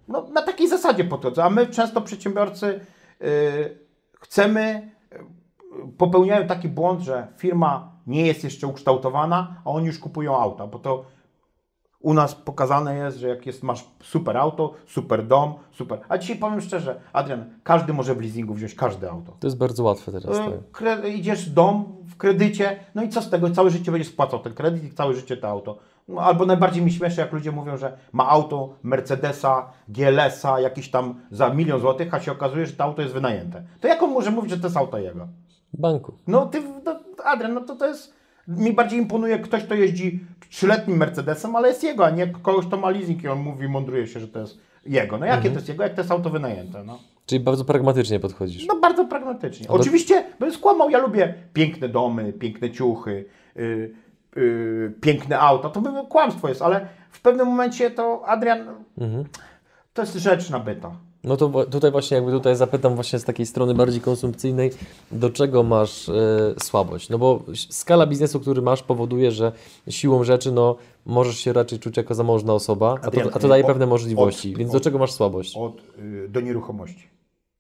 no, 0.07 0.27
na 0.33 0.41
takiej 0.41 0.67
zasadzie 0.69 1.03
podchodzą. 1.03 1.43
A 1.43 1.49
my 1.49 1.67
często 1.67 2.01
przedsiębiorcy 2.01 2.79
y, 3.21 3.77
chcemy, 4.19 4.91
y, 5.13 5.17
popełniają 5.97 6.47
taki 6.47 6.69
błąd, 6.69 7.01
że 7.01 7.27
firma 7.37 7.90
nie 8.07 8.25
jest 8.27 8.43
jeszcze 8.43 8.67
ukształtowana, 8.67 9.61
a 9.65 9.69
oni 9.69 9.87
już 9.87 9.99
kupują 9.99 10.37
auta, 10.37 10.67
bo 10.67 10.79
to 10.79 11.05
u 11.99 12.13
nas 12.13 12.35
pokazane 12.35 12.95
jest, 12.95 13.17
że 13.17 13.27
jak 13.27 13.45
jest, 13.45 13.63
masz 13.63 13.85
super 14.03 14.37
auto, 14.37 14.73
super 14.87 15.27
dom, 15.27 15.53
super. 15.71 15.99
A 16.09 16.17
dzisiaj 16.17 16.37
powiem 16.37 16.61
szczerze, 16.61 17.01
Adrian, 17.13 17.45
każdy 17.63 17.93
może 17.93 18.15
w 18.15 18.21
leasingu 18.21 18.53
wziąć 18.53 18.75
każde 18.75 19.11
auto. 19.11 19.31
To 19.39 19.47
jest 19.47 19.57
bardzo 19.57 19.83
łatwe 19.83 20.11
teraz. 20.11 20.37
tak. 20.37 20.47
E, 20.47 20.61
Kre- 20.73 21.07
idziesz 21.09 21.49
dom 21.49 21.85
w 22.05 22.17
kredycie, 22.17 22.79
no 22.95 23.03
i 23.03 23.09
co 23.09 23.21
z 23.21 23.29
tego? 23.29 23.49
Całe 23.49 23.69
życie 23.69 23.91
będziesz 23.91 24.11
spłacał 24.13 24.39
ten 24.39 24.53
kredyt 24.53 24.83
i 24.83 24.91
całe 24.93 25.13
życie 25.13 25.37
to 25.37 25.47
auto. 25.47 25.77
No, 26.07 26.21
albo 26.21 26.45
najbardziej 26.45 26.83
mi 26.83 26.91
śmieszy, 26.91 27.21
jak 27.21 27.33
ludzie 27.33 27.51
mówią, 27.51 27.77
że 27.77 27.97
ma 28.11 28.29
auto 28.29 28.73
Mercedesa, 28.83 29.69
GLS-a, 29.89 30.59
jakiś 30.59 30.91
tam 30.91 31.21
za 31.31 31.49
milion 31.49 31.79
złotych, 31.79 32.13
a 32.13 32.19
się 32.19 32.31
okazuje, 32.31 32.65
że 32.65 32.73
to 32.73 32.83
auto 32.83 33.01
jest 33.01 33.13
wynajęte. 33.13 33.63
To 33.79 33.87
jak 33.87 34.03
on 34.03 34.11
może 34.11 34.31
mówić, 34.31 34.51
że 34.51 34.57
to 34.57 34.67
jest 34.67 34.77
auto 34.77 34.97
jego? 34.99 35.27
Banku. 35.73 36.13
No 36.27 36.45
ty, 36.45 36.61
no, 36.85 36.99
Adrian, 37.23 37.53
no 37.53 37.61
to 37.61 37.75
to 37.75 37.85
jest, 37.87 38.13
mi 38.47 38.73
bardziej 38.73 38.99
imponuje 38.99 39.39
ktoś, 39.39 39.63
kto 39.63 39.73
jeździ 39.75 40.19
trzyletnim 40.49 40.97
Mercedesem, 40.97 41.55
ale 41.55 41.67
jest 41.67 41.83
jego, 41.83 42.05
a 42.05 42.09
nie 42.09 42.27
kogoś, 42.27 42.65
kto 42.65 42.77
ma 42.77 42.89
leasing 42.89 43.23
i 43.23 43.27
on 43.27 43.39
mówi, 43.39 43.67
mądruje 43.67 44.07
się, 44.07 44.19
że 44.19 44.27
to 44.27 44.39
jest 44.39 44.57
jego. 44.85 45.17
No 45.17 45.25
jakie 45.25 45.49
to 45.49 45.55
jest 45.55 45.69
jego, 45.69 45.83
jak 45.83 45.93
to 45.93 46.01
jest 46.01 46.11
auto 46.11 46.29
wynajęte, 46.29 46.83
no. 46.83 46.99
Czyli 47.25 47.39
bardzo 47.43 47.65
pragmatycznie 47.65 48.19
podchodzisz. 48.19 48.67
No 48.67 48.79
bardzo 48.79 49.05
pragmatycznie. 49.05 49.67
to- 49.67 49.73
Oczywiście, 49.73 50.23
bym 50.39 50.51
skłamał, 50.53 50.89
ja 50.89 50.97
lubię 50.99 51.33
piękne 51.53 51.89
domy, 51.89 52.33
piękne 52.33 52.69
ciuchy, 52.71 53.25
yy, 53.55 53.93
yy, 54.35 54.93
piękne 55.01 55.39
auta, 55.39 55.69
to 55.69 55.81
by 55.81 55.89
kłamstwo 56.09 56.49
jest, 56.49 56.61
ale 56.61 56.87
w 57.11 57.21
pewnym 57.21 57.47
momencie 57.47 57.91
to, 57.91 58.23
Adrian, 58.27 58.65
to 59.93 60.01
jest 60.01 60.13
rzecz 60.15 60.49
nabyta. 60.49 60.91
No 61.23 61.37
to 61.37 61.65
tutaj 61.65 61.91
właśnie 61.91 62.15
jakby 62.15 62.31
tutaj 62.31 62.55
zapytam 62.55 62.95
właśnie 62.95 63.19
z 63.19 63.23
takiej 63.23 63.45
strony 63.45 63.73
bardziej 63.73 64.01
konsumpcyjnej, 64.01 64.71
do 65.11 65.29
czego 65.29 65.63
masz 65.63 66.09
e, 66.09 66.13
słabość? 66.59 67.09
No 67.09 67.17
bo 67.17 67.43
skala 67.69 68.07
biznesu, 68.07 68.39
który 68.39 68.61
masz 68.61 68.83
powoduje, 68.83 69.31
że 69.31 69.51
siłą 69.89 70.23
rzeczy 70.23 70.51
no 70.51 70.75
możesz 71.05 71.37
się 71.37 71.53
raczej 71.53 71.79
czuć 71.79 71.97
jako 71.97 72.15
zamożna 72.15 72.53
osoba, 72.53 72.97
a 73.01 73.11
to, 73.11 73.21
a 73.33 73.39
to 73.39 73.47
daje 73.47 73.63
pewne 73.63 73.85
możliwości, 73.85 74.51
od- 74.51 74.57
więc 74.57 74.69
od- 74.71 74.77
do 74.77 74.79
czego 74.79 74.97
masz 74.99 75.11
słabość? 75.11 75.57
Od, 75.57 75.81
yy, 75.97 76.29
do 76.29 76.41
nieruchomości. 76.41 77.07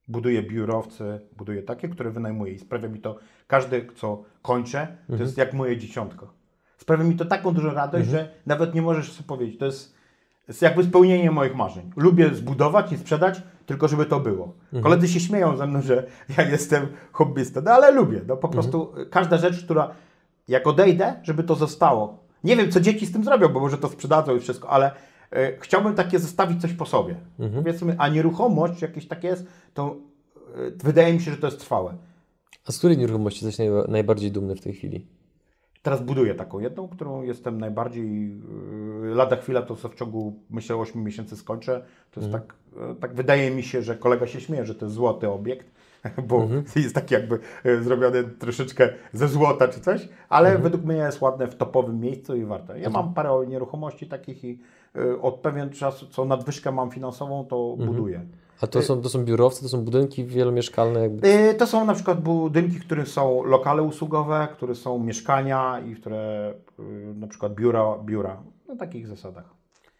Buduję 0.07 0.43
biurowce, 0.43 1.19
buduję 1.37 1.63
takie, 1.63 1.89
które 1.89 2.11
wynajmuję 2.11 2.53
i 2.53 2.59
sprawia 2.59 2.89
mi 2.89 2.99
to, 2.99 3.15
każdy, 3.47 3.87
co 3.95 4.23
kończę, 4.41 4.87
to 5.07 5.13
Mhm. 5.13 5.21
jest 5.21 5.37
jak 5.37 5.53
moje 5.53 5.77
dzieciątko. 5.77 6.33
Sprawia 6.77 7.03
mi 7.03 7.15
to 7.15 7.25
taką 7.25 7.53
dużą 7.53 7.73
radość, 7.73 8.05
Mhm. 8.07 8.25
że 8.25 8.31
nawet 8.45 8.75
nie 8.75 8.81
możesz 8.81 9.11
sobie 9.11 9.27
powiedzieć. 9.27 9.59
To 9.59 9.65
jest, 9.65 9.93
jest 10.51 10.61
jakby 10.61 10.83
spełnienie 10.83 11.31
moich 11.31 11.55
marzeń. 11.55 11.91
Lubię 11.95 12.35
zbudować 12.35 12.91
i 12.91 12.97
sprzedać, 12.97 13.41
tylko 13.65 13.87
żeby 13.87 14.05
to 14.05 14.19
było. 14.19 14.53
Mhm. 14.63 14.83
Koledzy 14.83 15.07
się 15.07 15.19
śmieją 15.19 15.57
ze 15.57 15.67
mną, 15.67 15.81
że 15.81 16.07
ja 16.37 16.49
jestem 16.49 16.87
hobbystą, 17.11 17.61
no 17.61 17.71
ale 17.71 17.91
lubię. 17.91 18.21
No 18.27 18.37
po 18.37 18.47
Mhm. 18.47 18.51
prostu 18.53 18.93
każda 19.11 19.37
rzecz, 19.37 19.63
która 19.65 19.91
jak 20.47 20.67
odejdę, 20.67 21.13
żeby 21.23 21.43
to 21.43 21.55
zostało. 21.55 22.17
Nie 22.43 22.55
wiem, 22.55 22.71
co 22.71 22.79
dzieci 22.81 23.05
z 23.05 23.11
tym 23.11 23.23
zrobią, 23.23 23.47
bo 23.49 23.59
może 23.59 23.77
to 23.77 23.89
sprzedadzą 23.89 24.35
i 24.35 24.39
wszystko, 24.39 24.69
ale 24.69 24.91
e, 25.31 25.57
chciałbym 25.59 25.95
takie 25.95 26.19
zostawić 26.19 26.61
coś 26.61 26.73
po 26.73 26.85
sobie. 26.85 27.15
Mhm. 27.39 27.63
Powiedzmy, 27.63 27.95
a 27.97 28.09
nieruchomość 28.09 28.81
jakieś 28.81 29.07
takie 29.07 29.27
jest, 29.27 29.45
to 29.73 29.95
e, 30.55 30.71
wydaje 30.83 31.13
mi 31.13 31.19
się, 31.21 31.31
że 31.31 31.37
to 31.37 31.47
jest 31.47 31.59
trwałe. 31.59 31.93
A 32.67 32.71
z 32.71 32.77
której 32.77 32.97
nieruchomości 32.97 33.45
jesteś 33.45 33.67
naj, 33.67 33.83
najbardziej 33.87 34.31
dumny 34.31 34.55
w 34.55 34.61
tej 34.61 34.73
chwili? 34.73 35.07
Teraz 35.83 36.01
buduję 36.01 36.35
taką 36.35 36.59
jedną, 36.59 36.87
którą 36.87 37.21
jestem 37.21 37.59
najbardziej. 37.59 38.29
Yy, 39.03 39.15
lada 39.15 39.35
chwila 39.35 39.61
to 39.61 39.75
co 39.75 39.89
w 39.89 39.95
ciągu 39.95 40.33
myślę 40.49 40.75
8 40.75 41.03
miesięcy 41.03 41.37
skończę. 41.37 41.83
To 42.11 42.19
jest 42.19 42.31
tak, 42.31 42.53
yy, 42.75 42.95
tak 42.95 43.13
wydaje 43.13 43.51
mi 43.51 43.63
się, 43.63 43.81
że 43.81 43.95
kolega 43.95 44.27
się 44.27 44.41
śmieje, 44.41 44.65
że 44.65 44.75
to 44.75 44.85
jest 44.85 44.95
złoty 44.95 45.29
obiekt, 45.29 45.71
bo 46.27 46.47
jest 46.75 46.95
taki 46.95 47.13
jakby 47.13 47.39
yy, 47.63 47.83
zrobiony 47.83 48.23
troszeczkę 48.23 48.89
ze 49.13 49.27
złota 49.27 49.67
czy 49.67 49.81
coś, 49.81 50.09
ale 50.29 50.57
według 50.57 50.83
mnie 50.83 50.95
jest 50.95 51.21
ładne 51.21 51.47
w 51.47 51.55
topowym 51.55 51.99
miejscu 51.99 52.35
i 52.35 52.45
warte. 52.45 52.79
Ja 52.79 52.89
mam 52.89 53.13
parę 53.13 53.45
nieruchomości 53.47 54.07
takich 54.07 54.43
i 54.43 54.59
yy, 54.95 55.21
od 55.21 55.35
pewien 55.35 55.69
czas, 55.69 56.05
co 56.09 56.25
nadwyżkę 56.25 56.71
mam 56.71 56.91
finansową, 56.91 57.45
to 57.45 57.75
buduję. 57.77 58.25
A 58.61 58.67
to 58.67 58.81
są, 58.81 59.01
to 59.01 59.09
są 59.09 59.25
biurowce, 59.25 59.61
to 59.61 59.69
są 59.69 59.81
budynki 59.83 60.25
wielomieszkalne 60.25 60.99
jakby? 60.99 61.27
Yy, 61.27 61.53
To 61.53 61.67
są 61.67 61.85
na 61.85 61.93
przykład 61.93 62.21
budynki, 62.21 62.79
w 62.79 62.85
których 62.85 63.07
są 63.07 63.43
lokale 63.43 63.81
usługowe, 63.81 64.47
które 64.53 64.75
są 64.75 64.99
mieszkania 64.99 65.79
i 65.79 65.95
które 65.95 66.53
yy, 66.79 66.85
na 67.15 67.27
przykład 67.27 67.53
biura, 67.55 67.85
biura. 68.05 68.43
Na 68.67 68.75
takich 68.75 69.07
zasadach. 69.07 69.53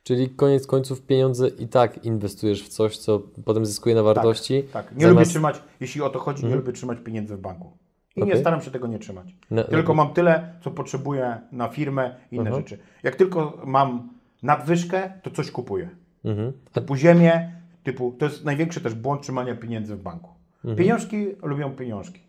Czyli 0.04 0.30
koniec 0.30 0.68
końców 0.68 1.02
pieniądze 1.02 1.48
i 1.48 1.68
tak 1.68 2.06
inwestujesz 2.06 2.64
w 2.64 2.68
coś, 2.68 2.98
co 2.98 3.22
potem 3.46 3.66
zyskuje 3.66 3.96
na 3.96 4.04
wartości. 4.04 4.64
Tak, 4.74 4.92
nie 4.96 5.02
zamiast- 5.02 5.10
lubię 5.14 5.26
trzymać, 5.26 5.62
jeśli 5.80 6.02
o 6.02 6.10
to 6.10 6.20
chodzi, 6.20 6.46
nie 6.46 6.56
lubię 6.56 6.72
trzymać 6.74 6.98
pieniędzy 7.00 7.36
w 7.38 7.40
banku. 7.42 7.72
I 8.16 8.20
nie 8.20 8.26
Okej. 8.26 8.40
staram 8.42 8.62
się 8.62 8.72
tego 8.72 8.88
nie 8.88 9.00
trzymać. 9.00 9.36
Na- 9.52 9.64
Tylko 9.64 9.94
mam 9.94 10.14
tyle, 10.14 10.54
co 10.64 10.72
potrzebuję 10.72 11.42
na 11.52 11.68
firmę 11.68 12.16
i 12.32 12.36
inne 12.36 12.46
Mhm. 12.50 12.62
rzeczy. 12.64 12.78
Jak 13.04 13.16
tylko 13.16 13.62
mam 13.66 14.10
nadwyżkę, 14.44 15.12
to 15.24 15.32
coś 15.32 15.52
kupuję. 15.52 15.90
Mhm. 16.26 16.54
Typu 16.74 16.96
ziemię, 16.96 17.61
typu, 17.84 18.16
to 18.20 18.26
jest 18.26 18.46
największy 18.46 18.82
też 18.82 18.94
błąd 18.94 19.22
trzymania 19.22 19.56
pieniędzy 19.56 19.96
w 19.96 20.02
banku. 20.02 20.30
Mhm. 20.58 20.78
Pieniążki 20.78 21.26
lubią 21.44 21.72
pieniążki. 21.72 22.20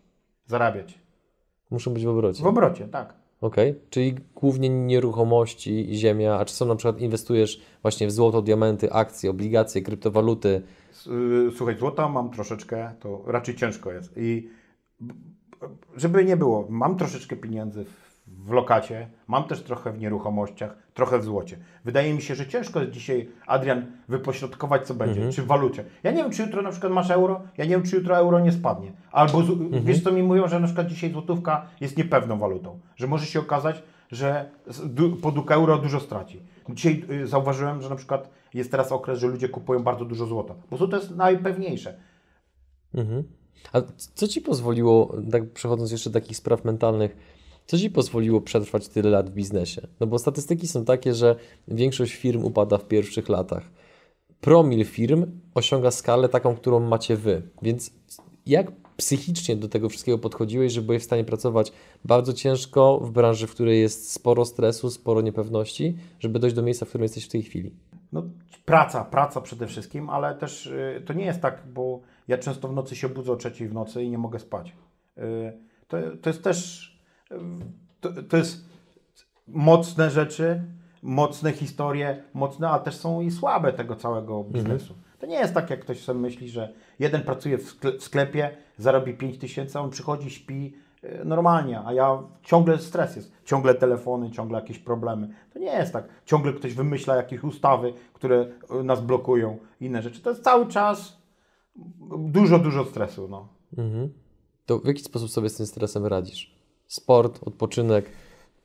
Zarabiać. 0.45 0.99
Muszą 1.71 1.93
być 1.93 2.05
w 2.05 2.09
obrocie. 2.09 2.43
W 2.43 2.47
obrocie, 2.47 2.87
tak. 2.87 3.13
Okej, 3.41 3.75
czyli 3.89 4.15
głównie 4.35 4.69
nieruchomości, 4.69 5.87
ziemia, 5.91 6.35
a 6.39 6.45
czy 6.45 6.53
są 6.53 6.65
na 6.65 6.75
przykład 6.75 7.01
inwestujesz 7.01 7.61
właśnie 7.81 8.07
w 8.07 8.11
złoto, 8.11 8.41
diamenty, 8.41 8.91
akcje, 8.91 9.29
obligacje, 9.29 9.81
kryptowaluty? 9.81 10.61
Y, 11.47 11.51
Słuchaj, 11.57 11.77
złota 11.77 12.09
mam 12.09 12.29
troszeczkę, 12.29 12.91
to 12.99 13.23
raczej 13.27 13.55
ciężko 13.55 13.91
jest. 13.91 14.13
I 14.17 14.49
żeby 15.95 16.25
nie 16.25 16.37
było, 16.37 16.67
mam 16.69 16.97
troszeczkę 16.97 17.35
pieniędzy 17.35 17.85
w, 17.85 18.02
w 18.27 18.51
lokacie, 18.51 19.09
mam 19.27 19.43
też 19.43 19.63
trochę 19.63 19.91
w 19.91 19.99
nieruchomościach, 19.99 20.77
trochę 20.93 21.19
w 21.19 21.23
złocie. 21.23 21.57
Wydaje 21.85 22.13
mi 22.13 22.21
się, 22.21 22.35
że 22.35 22.47
ciężko 22.47 22.79
jest 22.79 22.91
dzisiaj, 22.91 23.29
Adrian, 23.47 23.85
wypośrodkować, 24.07 24.87
co 24.87 24.93
będzie, 24.93 25.29
czy 25.29 25.41
w 25.41 25.45
walucie. 25.45 25.85
Ja 26.03 26.11
nie 26.11 26.23
wiem, 26.23 26.31
czy 26.31 26.41
jutro 26.43 26.61
na 26.61 26.71
przykład 26.71 26.93
masz 26.93 27.11
euro, 27.11 27.41
ja 27.57 27.65
nie 27.65 27.71
wiem, 27.71 27.83
czy 27.83 27.95
jutro 27.95 28.17
euro 28.17 28.39
nie 28.39 28.51
spadnie. 28.51 28.91
Albo 29.11 29.43
z, 29.43 29.49
wiesz, 29.83 30.03
co 30.03 30.11
mi 30.11 30.23
mówią, 30.23 30.47
że 30.47 30.59
na 30.59 30.67
przykład 30.67 30.87
dzisiaj 30.87 31.11
złotówka 31.11 31.65
jest 31.81 31.97
niepewną 31.97 32.39
walutą, 32.39 32.79
że 32.95 33.07
może 33.07 33.25
się 33.25 33.39
okazać, 33.39 33.83
że 34.11 34.49
podług 35.21 35.51
euro 35.51 35.77
dużo 35.77 35.99
straci. 35.99 36.41
Dzisiaj 36.69 37.05
y, 37.11 37.27
zauważyłem, 37.27 37.81
że 37.81 37.89
na 37.89 37.95
przykład 37.95 38.29
jest 38.53 38.71
teraz 38.71 38.91
okres, 38.91 39.19
że 39.19 39.27
ludzie 39.27 39.49
kupują 39.49 39.83
bardzo 39.83 40.05
dużo 40.05 40.25
złota, 40.25 40.55
bo 40.71 40.77
złoto 40.77 40.97
jest 40.97 41.15
najpewniejsze. 41.15 41.97
Mhm. 42.93 43.23
A 43.73 43.81
co 44.13 44.27
Ci 44.27 44.41
pozwoliło, 44.41 45.15
tak 45.31 45.49
przechodząc 45.49 45.91
jeszcze 45.91 46.09
do 46.09 46.19
takich 46.19 46.37
spraw 46.37 46.65
mentalnych, 46.65 47.15
co 47.65 47.77
Ci 47.77 47.89
pozwoliło 47.89 48.41
przetrwać 48.41 48.87
tyle 48.87 49.09
lat 49.09 49.29
w 49.29 49.33
biznesie? 49.33 49.87
No 49.99 50.07
bo 50.07 50.19
statystyki 50.19 50.67
są 50.67 50.85
takie, 50.85 51.13
że 51.13 51.35
większość 51.67 52.13
firm 52.13 52.43
upada 52.43 52.77
w 52.77 52.87
pierwszych 52.87 53.29
latach. 53.29 53.63
Promil 54.41 54.85
firm 54.85 55.25
osiąga 55.53 55.91
skalę 55.91 56.29
taką, 56.29 56.55
którą 56.55 56.79
macie 56.79 57.15
Wy. 57.15 57.41
Więc 57.61 57.91
jak 58.45 58.71
psychicznie 58.97 59.55
do 59.55 59.69
tego 59.69 59.89
wszystkiego 59.89 60.17
podchodziłeś, 60.17 60.73
że 60.73 60.81
byłeś 60.81 61.01
w 61.01 61.05
stanie 61.05 61.23
pracować 61.23 61.71
bardzo 62.05 62.33
ciężko 62.33 62.99
w 62.99 63.11
branży, 63.11 63.47
w 63.47 63.51
której 63.51 63.81
jest 63.81 64.11
sporo 64.11 64.45
stresu, 64.45 64.89
sporo 64.89 65.21
niepewności, 65.21 65.97
żeby 66.19 66.39
dojść 66.39 66.55
do 66.55 66.61
miejsca, 66.61 66.85
w 66.85 66.89
którym 66.89 67.03
jesteś 67.03 67.25
w 67.25 67.29
tej 67.29 67.43
chwili? 67.43 67.71
No, 68.11 68.23
praca, 68.65 69.05
praca 69.05 69.41
przede 69.41 69.67
wszystkim, 69.67 70.09
ale 70.09 70.35
też 70.35 70.65
y, 70.65 71.03
to 71.05 71.13
nie 71.13 71.25
jest 71.25 71.41
tak, 71.41 71.63
bo 71.73 72.01
ja 72.27 72.37
często 72.37 72.67
w 72.67 72.73
nocy 72.73 72.95
się 72.95 73.09
budzę 73.09 73.31
o 73.31 73.35
trzeciej 73.35 73.67
w 73.67 73.73
nocy 73.73 74.03
i 74.03 74.09
nie 74.09 74.17
mogę 74.17 74.39
spać. 74.39 74.75
Y, 75.17 75.21
to, 75.87 75.97
to 76.21 76.29
jest 76.29 76.43
też, 76.43 76.92
to, 78.01 78.09
to 78.29 78.37
jest 78.37 78.69
mocne 79.47 80.09
rzeczy, 80.09 80.63
mocne 81.01 81.51
historie, 81.51 82.23
mocne, 82.33 82.69
a 82.69 82.79
też 82.79 82.95
są 82.95 83.21
i 83.21 83.31
słabe 83.31 83.73
tego 83.73 83.95
całego 83.95 84.43
biznesu. 84.43 84.93
To 85.19 85.25
nie 85.25 85.35
jest 85.35 85.53
tak, 85.53 85.69
jak 85.69 85.79
ktoś 85.79 86.03
sobie 86.03 86.19
myśli, 86.19 86.49
że 86.49 86.73
jeden 86.99 87.21
pracuje 87.21 87.57
w 87.57 87.63
skle- 87.63 87.97
w 87.99 88.03
sklepie, 88.03 88.57
zarobi 88.77 89.13
5 89.13 89.37
tysięcy, 89.37 89.79
on 89.79 89.89
przychodzi, 89.89 90.29
śpi 90.29 90.73
y, 91.03 91.25
normalnie, 91.25 91.81
a 91.85 91.93
ja 91.93 92.23
ciągle 92.43 92.79
stres 92.79 93.15
jest, 93.15 93.31
ciągle 93.45 93.75
telefony, 93.75 94.31
ciągle 94.31 94.59
jakieś 94.59 94.79
problemy. 94.79 95.29
To 95.53 95.59
nie 95.59 95.71
jest 95.71 95.93
tak. 95.93 96.05
Ciągle 96.25 96.53
ktoś 96.53 96.73
wymyśla 96.73 97.15
jakieś 97.15 97.43
ustawy, 97.43 97.93
które 98.13 98.45
y, 98.79 98.83
nas 98.83 99.01
blokują, 99.01 99.57
inne 99.79 100.01
rzeczy. 100.01 100.21
To 100.21 100.29
jest 100.29 100.43
cały 100.43 100.67
czas 100.67 101.21
dużo, 102.17 102.59
dużo 102.59 102.85
stresu. 102.85 103.27
No. 103.27 103.47
Mhm. 103.77 104.13
To 104.65 104.79
w 104.79 104.85
jaki 104.87 105.01
sposób 105.03 105.29
sobie 105.29 105.49
z 105.49 105.57
tym 105.57 105.65
stresem 105.65 106.05
radzisz? 106.05 106.52
Sport, 106.97 107.39
odpoczynek, 107.45 108.05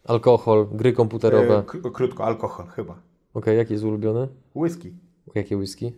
alkohol, 0.04 0.66
gry 0.72 0.92
komputerowe. 0.92 1.58
Y, 1.58 1.66
k- 1.82 1.90
krótko, 1.92 2.24
alkohol 2.24 2.66
chyba. 2.66 2.98
Okej, 3.34 3.56
jaki 3.56 3.72
jest 3.72 3.84
ulubiony? 3.84 4.28
Whisky. 4.54 4.92
Jakie 5.34 5.56
whisky? 5.56 5.92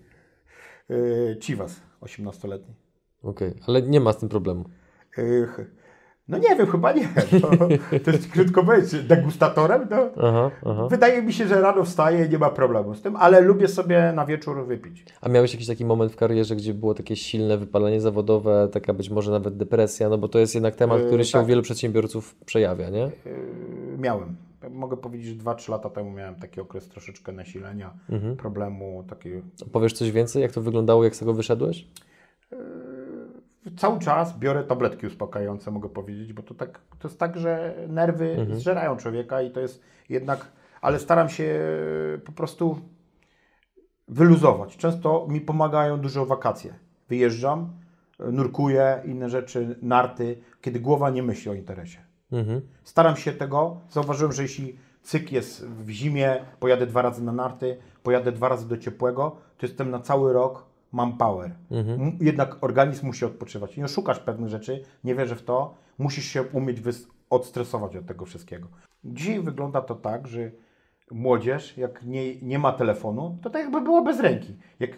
Y, 0.90 1.38
Chivas, 1.40 1.80
18-letni. 2.00 2.74
Okej, 3.22 3.54
ale 3.66 3.82
nie 3.82 4.00
ma 4.00 4.12
z 4.12 4.18
tym 4.18 4.28
problemu. 4.28 4.64
Y, 5.18 5.46
ch- 5.46 5.66
No 6.30 6.38
nie 6.38 6.56
wiem, 6.56 6.66
chyba 6.66 6.92
nie. 6.92 7.08
To, 7.40 7.50
to 8.04 8.10
jest 8.10 8.28
krótko 8.32 8.64
powiedzieć, 8.64 9.02
degustatorem. 9.02 9.86
No. 9.90 9.96
Aha, 10.22 10.50
aha. 10.66 10.86
Wydaje 10.90 11.22
mi 11.22 11.32
się, 11.32 11.46
że 11.48 11.60
rano 11.60 11.84
wstaję, 11.84 12.28
nie 12.28 12.38
ma 12.38 12.50
problemu 12.50 12.94
z 12.94 13.02
tym, 13.02 13.16
ale 13.16 13.40
lubię 13.40 13.68
sobie 13.68 14.12
na 14.16 14.26
wieczór 14.26 14.66
wypić. 14.66 15.04
A 15.20 15.28
miałeś 15.28 15.52
jakiś 15.52 15.66
taki 15.68 15.84
moment 15.84 16.12
w 16.12 16.16
karierze, 16.16 16.56
gdzie 16.56 16.74
było 16.74 16.94
takie 16.94 17.16
silne 17.16 17.58
wypalenie 17.58 18.00
zawodowe, 18.00 18.68
taka 18.72 18.94
być 18.94 19.10
może 19.10 19.30
nawet 19.30 19.56
depresja, 19.56 20.08
no 20.08 20.18
bo 20.18 20.28
to 20.28 20.38
jest 20.38 20.54
jednak 20.54 20.76
temat, 20.76 21.00
Yy, 21.00 21.06
który 21.06 21.24
się 21.24 21.38
u 21.38 21.40
tak. 21.40 21.48
wielu 21.48 21.62
przedsiębiorców 21.62 22.34
przejawia, 22.46 22.90
nie? 22.90 22.98
Yy, 23.00 23.10
miałem. 23.98 24.36
Mogę 24.70 24.96
powiedzieć, 24.96 25.28
że 25.28 25.34
2-3 25.44 25.70
lata 25.70 25.90
temu 25.90 26.10
miałem 26.10 26.34
taki 26.34 26.60
okres 26.60 26.88
troszeczkę 26.88 27.32
nasilenia, 27.32 27.90
Mhm. 28.10 28.36
problemu, 28.36 29.04
takiego 29.08 29.40
Powiesz 29.72 29.92
coś 29.92 30.10
więcej, 30.10 30.42
jak 30.42 30.52
to 30.52 30.60
wyglądało, 30.60 31.04
jak 31.04 31.16
z 31.16 31.18
tego 31.18 31.34
wyszedłeś? 31.34 31.86
Cały 33.76 33.98
czas 33.98 34.38
biorę 34.38 34.64
tabletki 34.64 35.06
uspokajające, 35.06 35.70
mogę 35.70 35.88
powiedzieć, 35.88 36.32
bo 36.32 36.42
to, 36.42 36.54
tak, 36.54 36.80
to 36.98 37.08
jest 37.08 37.18
tak, 37.18 37.38
że 37.38 37.74
nerwy 37.88 38.46
zżerają 38.52 38.96
człowieka 38.96 39.42
i 39.42 39.50
to 39.50 39.61
jest 39.61 39.82
jednak, 40.08 40.52
ale 40.80 40.98
staram 40.98 41.28
się 41.28 41.61
po 42.24 42.32
prostu 42.32 42.78
wyluzować. 44.08 44.76
Często 44.76 45.26
mi 45.28 45.40
pomagają 45.40 46.00
dużo 46.00 46.26
wakacje. 46.26 46.74
Wyjeżdżam, 47.08 47.72
e, 48.20 48.32
nurkuję, 48.32 49.02
inne 49.04 49.30
rzeczy, 49.30 49.78
narty, 49.82 50.38
kiedy 50.61 50.80
głowa 50.80 51.11
nie 51.11 51.22
myśli 51.22 51.50
o 51.50 51.54
interesie. 51.54 51.98
Mhm. 52.32 52.61
Staram 52.84 53.16
się 53.16 53.32
tego. 53.32 53.80
Zauważyłem, 53.90 54.32
że 54.32 54.42
jeśli 54.42 54.78
cyk 55.02 55.32
jest 55.32 55.66
w 55.66 55.90
zimie, 55.90 56.44
pojadę 56.61 56.86
dwa 56.86 57.02
razy 57.02 57.24
na 57.24 57.32
narty, 57.32 57.76
pojadę 58.02 58.32
dwa 58.32 58.48
razy 58.48 58.68
do 58.68 58.76
ciepłego, 58.76 59.36
to 59.58 59.66
jestem 59.66 59.90
na 59.90 60.00
cały 60.00 60.32
rok, 60.32 60.66
mam 60.93 61.18
power. 61.18 61.51
M- 61.70 62.18
Jednak 62.20 62.64
organizm 62.64 63.07
musi 63.07 63.24
odpoczywać. 63.24 63.76
Nie 63.76 63.88
szukasz 63.88 64.18
pewnych 64.18 64.49
rzeczy, 64.51 64.82
nie 65.05 65.14
wierzę 65.14 65.36
w 65.36 65.43
to, 65.43 65.74
musisz 65.99 66.24
się 66.24 66.43
umieć 66.43 66.78
odstresować 67.30 67.97
od 67.97 68.07
tego 68.07 68.24
wszystkiego. 68.24 68.68
Dzisiaj 69.05 69.41
wygląda 69.41 69.80
to 69.80 69.95
tak, 69.95 70.26
że 70.26 70.51
młodzież, 71.11 71.76
jak 71.76 72.03
nie, 72.05 72.36
nie 72.41 72.59
ma 72.59 72.72
telefonu, 72.72 73.38
to 73.43 73.51
tak 73.51 73.62
jakby 73.62 73.80
była 73.80 74.03
bez 74.03 74.20
ręki. 74.20 74.57
Jak 74.80 74.91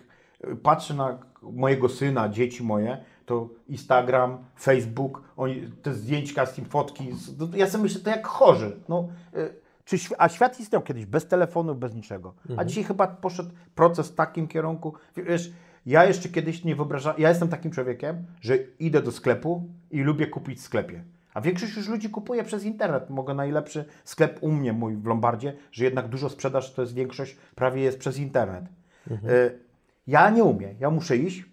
y, 0.45 0.57
patrzę 0.57 0.95
na 0.95 1.19
mojego 1.43 1.89
syna, 1.89 2.29
dzieci 2.29 2.63
moje, 2.63 3.05
to 3.27 3.49
Instagram, 3.69 4.39
Facebook, 4.61 5.23
oni, 5.37 5.61
te 5.83 5.95
zdjęcia 5.95 6.47
z 6.47 6.55
tym 6.55 6.65
fotki, 6.65 7.11
no, 7.39 7.49
ja 7.55 7.67
sobie 7.67 7.83
myślę, 7.83 8.01
to 8.01 8.11
jak 8.11 8.27
chorzy. 8.27 8.77
No, 8.89 9.09
y, 9.37 9.55
czy, 9.85 9.97
a 10.19 10.29
świat 10.29 10.61
istniał 10.61 10.83
kiedyś 10.83 11.07
bez 11.07 11.29
telefonu, 11.29 11.75
bez 11.75 11.95
niczego. 11.95 12.35
A 12.57 12.65
dzisiaj 12.65 12.85
chyba 12.85 13.07
poszedł 13.07 13.51
proces 13.75 14.09
w 14.09 14.15
takim 14.15 14.49
kierunku. 14.49 14.95
Wiesz, 15.17 15.53
ja 15.87 16.05
jeszcze 16.05 16.29
kiedyś 16.29 16.65
nie 16.65 16.77
wyobrażam, 16.77 17.15
ja 17.19 17.29
jestem 17.29 17.49
takim 17.49 17.71
człowiekiem, 17.71 18.27
że 18.41 18.57
idę 18.79 19.03
do 19.03 19.13
sklepu 19.13 19.69
i 19.91 20.03
lubię 20.03 20.27
kupić 20.27 20.59
w 20.59 20.63
sklepie. 20.63 21.05
A 21.35 21.41
większość 21.41 21.77
już 21.77 21.89
ludzi 21.89 22.11
kupuje 22.11 22.45
przez 22.45 22.65
internet. 22.65 23.11
Mogę 23.11 23.35
najlepszy 23.35 23.85
sklep 24.05 24.39
u 24.41 24.53
mnie, 24.53 24.73
mój 24.73 24.97
w 24.97 25.07
Lombardzie, 25.07 25.53
że 25.73 25.85
jednak 25.85 26.09
dużo 26.09 26.29
sprzedaż 26.29 26.73
to 26.75 26.83
jest 26.83 26.95
większość, 26.95 27.37
prawie 27.55 27.83
jest 27.83 27.99
przez 27.99 28.19
internet. 28.19 28.65
Y, 29.11 29.59
Ja 30.07 30.31
nie 30.31 30.45
umiem. 30.45 30.75
Ja 30.81 30.91
muszę 30.91 31.17
iść, 31.17 31.45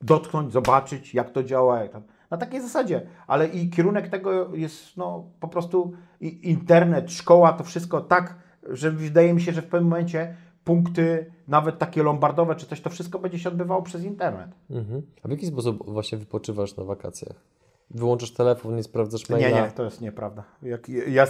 dotknąć, 0.00 0.52
zobaczyć, 0.52 1.14
jak 1.14 1.30
to 1.30 1.42
działa. 1.42 1.80
Jak 1.80 1.92
tam. 1.92 2.02
Na 2.30 2.36
takiej 2.36 2.60
zasadzie. 2.60 3.02
Ale 3.26 3.46
i 3.46 3.70
kierunek 3.70 4.08
tego 4.08 4.54
jest 4.54 4.96
no, 4.96 5.24
po 5.40 5.48
prostu 5.48 5.92
internet, 6.42 7.12
szkoła, 7.12 7.52
to 7.52 7.64
wszystko 7.64 8.00
tak, 8.00 8.34
że 8.62 8.90
wydaje 8.90 9.34
mi 9.34 9.40
się, 9.40 9.52
że 9.52 9.62
w 9.62 9.66
pewnym 9.66 9.88
momencie 9.90 10.36
punkty, 10.68 11.26
nawet 11.48 11.78
takie 11.78 12.02
lombardowe 12.02 12.54
czy 12.56 12.66
coś, 12.66 12.80
to 12.80 12.90
wszystko 12.90 13.18
będzie 13.18 13.38
się 13.38 13.48
odbywało 13.48 13.82
przez 13.82 14.04
internet. 14.04 14.50
Mhm. 14.70 15.02
A 15.22 15.28
w 15.28 15.30
jaki 15.30 15.46
sposób 15.46 15.90
właśnie 15.90 16.18
wypoczywasz 16.18 16.76
na 16.76 16.84
wakacjach? 16.84 17.36
Wyłączysz 17.90 18.32
telefon, 18.34 18.76
nie 18.76 18.82
sprawdzasz 18.82 19.28
maila? 19.28 19.48
Nie, 19.48 19.54
nie, 19.62 19.70
to 19.70 19.84
jest 19.84 20.00
nieprawda. 20.00 20.44
Jak, 20.62 20.88
ja, 20.88 21.26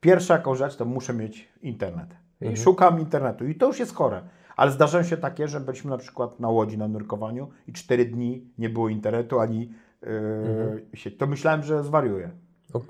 pierwsza 0.00 0.34
jaką 0.34 0.54
rzecz, 0.54 0.76
to 0.76 0.84
muszę 0.84 1.14
mieć 1.14 1.48
internet. 1.62 2.08
I 2.40 2.56
szukam 2.56 3.00
internetu. 3.00 3.46
I 3.46 3.54
to 3.54 3.66
już 3.66 3.78
jest 3.80 3.94
chore. 3.94 4.22
Ale 4.56 4.70
zdarzają 4.70 5.04
się 5.04 5.16
takie, 5.16 5.48
że 5.48 5.60
byliśmy 5.60 5.90
na 5.90 5.98
przykład 5.98 6.40
na 6.40 6.48
łodzi 6.48 6.78
na 6.78 6.88
nurkowaniu 6.88 7.48
i 7.68 7.72
cztery 7.72 8.04
dni 8.04 8.44
nie 8.58 8.68
było 8.70 8.88
internetu, 8.88 9.40
ani 9.40 9.72
yy, 10.02 10.86
się, 10.94 11.10
to 11.10 11.26
myślałem, 11.26 11.62
że 11.62 11.84
zwariuję. 11.84 12.30
O, 12.74 12.80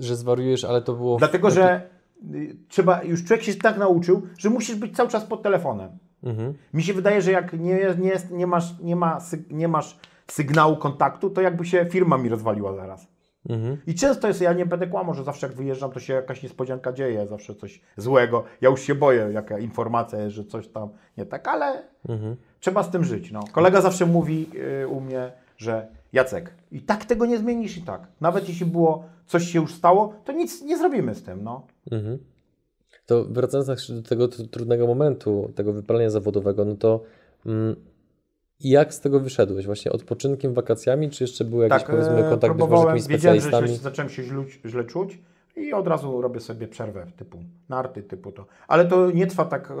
że 0.00 0.16
zwariujesz, 0.16 0.64
ale 0.64 0.82
to 0.82 0.92
było... 0.94 1.16
w- 1.16 1.18
Dlatego, 1.18 1.50
że 1.50 1.76
y, 1.76 1.97
trzeba, 2.68 3.02
już 3.02 3.24
człowiek 3.24 3.44
się 3.44 3.54
tak 3.54 3.78
nauczył, 3.78 4.22
że 4.38 4.50
musisz 4.50 4.76
być 4.76 4.96
cały 4.96 5.08
czas 5.08 5.24
pod 5.24 5.42
telefonem. 5.42 5.98
Mhm. 6.22 6.54
Mi 6.74 6.82
się 6.82 6.94
wydaje, 6.94 7.22
że 7.22 7.32
jak 7.32 7.52
nie, 7.52 7.94
nie, 7.98 8.08
jest, 8.08 8.30
nie, 8.30 8.46
masz, 8.46 8.78
nie, 8.80 8.96
ma, 8.96 9.18
nie 9.50 9.68
masz 9.68 9.98
sygnału 10.26 10.76
kontaktu, 10.76 11.30
to 11.30 11.40
jakby 11.40 11.64
się 11.64 11.86
firma 11.90 12.18
mi 12.18 12.28
rozwaliła 12.28 12.74
zaraz. 12.74 13.06
Mhm. 13.48 13.76
I 13.86 13.94
często 13.94 14.28
jest, 14.28 14.40
ja 14.40 14.52
nie 14.52 14.66
będę 14.66 14.86
kłamał, 14.86 15.14
że 15.14 15.24
zawsze 15.24 15.46
jak 15.46 15.56
wyjeżdżam, 15.56 15.90
to 15.90 16.00
się 16.00 16.12
jakaś 16.12 16.42
niespodzianka 16.42 16.92
dzieje, 16.92 17.26
zawsze 17.26 17.54
coś 17.54 17.80
złego. 17.96 18.44
Ja 18.60 18.70
już 18.70 18.80
się 18.80 18.94
boję, 18.94 19.28
jaka 19.32 19.58
informacja 19.58 20.18
jest, 20.18 20.36
że 20.36 20.44
coś 20.44 20.68
tam 20.68 20.88
nie 21.16 21.26
tak, 21.26 21.48
ale 21.48 21.82
Mhm. 22.08 22.36
trzeba 22.60 22.82
z 22.82 22.90
tym 22.90 23.04
żyć. 23.04 23.32
No. 23.32 23.40
Kolega 23.52 23.80
zawsze 23.80 24.06
mówi 24.06 24.50
y, 24.82 24.88
u 24.88 25.00
mnie, 25.00 25.32
że 25.56 25.88
Jacek, 26.12 26.54
i 26.72 26.80
tak 26.80 27.04
tego 27.04 27.26
nie 27.26 27.38
zmienisz 27.38 27.76
i 27.76 27.82
tak. 27.82 28.06
Nawet 28.20 28.48
jeśli 28.48 28.66
było, 28.66 29.04
coś 29.26 29.44
się 29.44 29.60
już 29.60 29.74
stało, 29.74 30.14
to 30.24 30.32
nic 30.32 30.62
nie 30.62 30.78
zrobimy 30.78 31.14
z 31.14 31.22
tym. 31.22 31.44
No. 31.44 31.66
Mhm. 31.90 32.18
To 33.06 33.24
wracając 33.24 33.68
jeszcze 33.68 33.92
do 33.92 34.02
tego 34.02 34.26
tr- 34.26 34.48
trudnego 34.48 34.86
momentu, 34.86 35.52
tego 35.54 35.72
wypalenia 35.72 36.10
zawodowego, 36.10 36.64
no 36.64 36.76
to 36.76 37.02
mm, 37.46 37.76
jak 38.60 38.94
z 38.94 39.00
tego 39.00 39.20
wyszedłeś? 39.20 39.66
Właśnie 39.66 39.92
odpoczynkiem, 39.92 40.54
wakacjami, 40.54 41.10
czy 41.10 41.24
jeszcze 41.24 41.44
był 41.44 41.62
jakiś 41.62 41.84
powiedzmy 41.84 42.26
e, 42.26 42.30
kontakt 42.30 42.56
z 42.56 42.60
jakimiś 42.60 43.06
wiedziałem, 43.06 43.40
że 43.40 43.42
specjalistami? 43.42 43.76
zacząłem 43.76 44.08
się 44.08 44.22
źle, 44.22 44.44
źle 44.66 44.84
czuć 44.84 45.18
i 45.56 45.72
od 45.72 45.88
razu 45.88 46.20
robię 46.20 46.40
sobie 46.40 46.68
przerwę 46.68 47.06
typu 47.16 47.38
narty, 47.68 48.02
typu 48.02 48.32
to. 48.32 48.46
Ale 48.68 48.84
to 48.84 49.10
nie 49.10 49.26
trwa 49.26 49.44
tak, 49.44 49.70
e, 49.70 49.74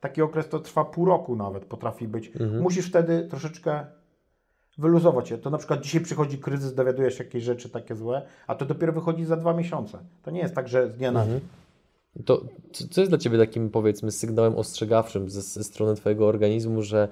taki 0.00 0.22
okres 0.22 0.48
to 0.48 0.58
trwa 0.58 0.84
pół 0.84 1.04
roku 1.04 1.36
nawet, 1.36 1.64
potrafi 1.64 2.08
być. 2.08 2.26
Mhm. 2.26 2.62
Musisz 2.62 2.88
wtedy 2.88 3.26
troszeczkę 3.30 3.86
wyluzować 4.78 5.28
się. 5.28 5.38
To 5.38 5.50
na 5.50 5.58
przykład 5.58 5.80
dzisiaj 5.80 6.00
przychodzi 6.00 6.38
kryzys, 6.38 6.74
dowiadujesz 6.74 7.18
się 7.18 7.24
jakieś 7.24 7.44
rzeczy 7.44 7.68
takie 7.70 7.94
złe, 7.94 8.22
a 8.46 8.54
to 8.54 8.64
dopiero 8.66 8.92
wychodzi 8.92 9.24
za 9.24 9.36
dwa 9.36 9.54
miesiące. 9.54 9.98
To 10.22 10.30
nie 10.30 10.40
jest 10.40 10.54
tak, 10.54 10.68
że 10.68 10.90
z 10.90 10.96
dnia 10.96 11.12
na 11.12 11.20
Mhm. 11.22 11.40
dzień. 11.40 11.48
To 12.24 12.44
co, 12.90 13.00
jest 13.00 13.10
dla 13.10 13.18
Ciebie 13.18 13.38
takim 13.38 13.70
powiedzmy 13.70 14.12
sygnałem 14.12 14.56
ostrzegawczym 14.56 15.30
ze, 15.30 15.42
ze 15.42 15.64
strony 15.64 15.94
Twojego 15.94 16.26
organizmu, 16.26 16.82
że 16.82 17.08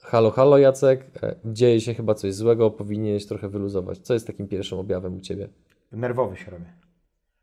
halo, 0.00 0.30
halo 0.30 0.58
Jacek, 0.58 1.04
e, 1.22 1.34
dzieje 1.44 1.80
się 1.80 1.94
chyba 1.94 2.14
coś 2.14 2.34
złego, 2.34 2.70
powinieneś 2.70 3.26
trochę 3.26 3.48
wyluzować. 3.48 3.98
Co 3.98 4.14
jest 4.14 4.26
takim 4.26 4.48
pierwszym 4.48 4.78
objawem 4.78 5.16
u 5.16 5.20
Ciebie? 5.20 5.48
Nerwowy 5.92 6.36
się 6.36 6.50
robię. 6.50 6.72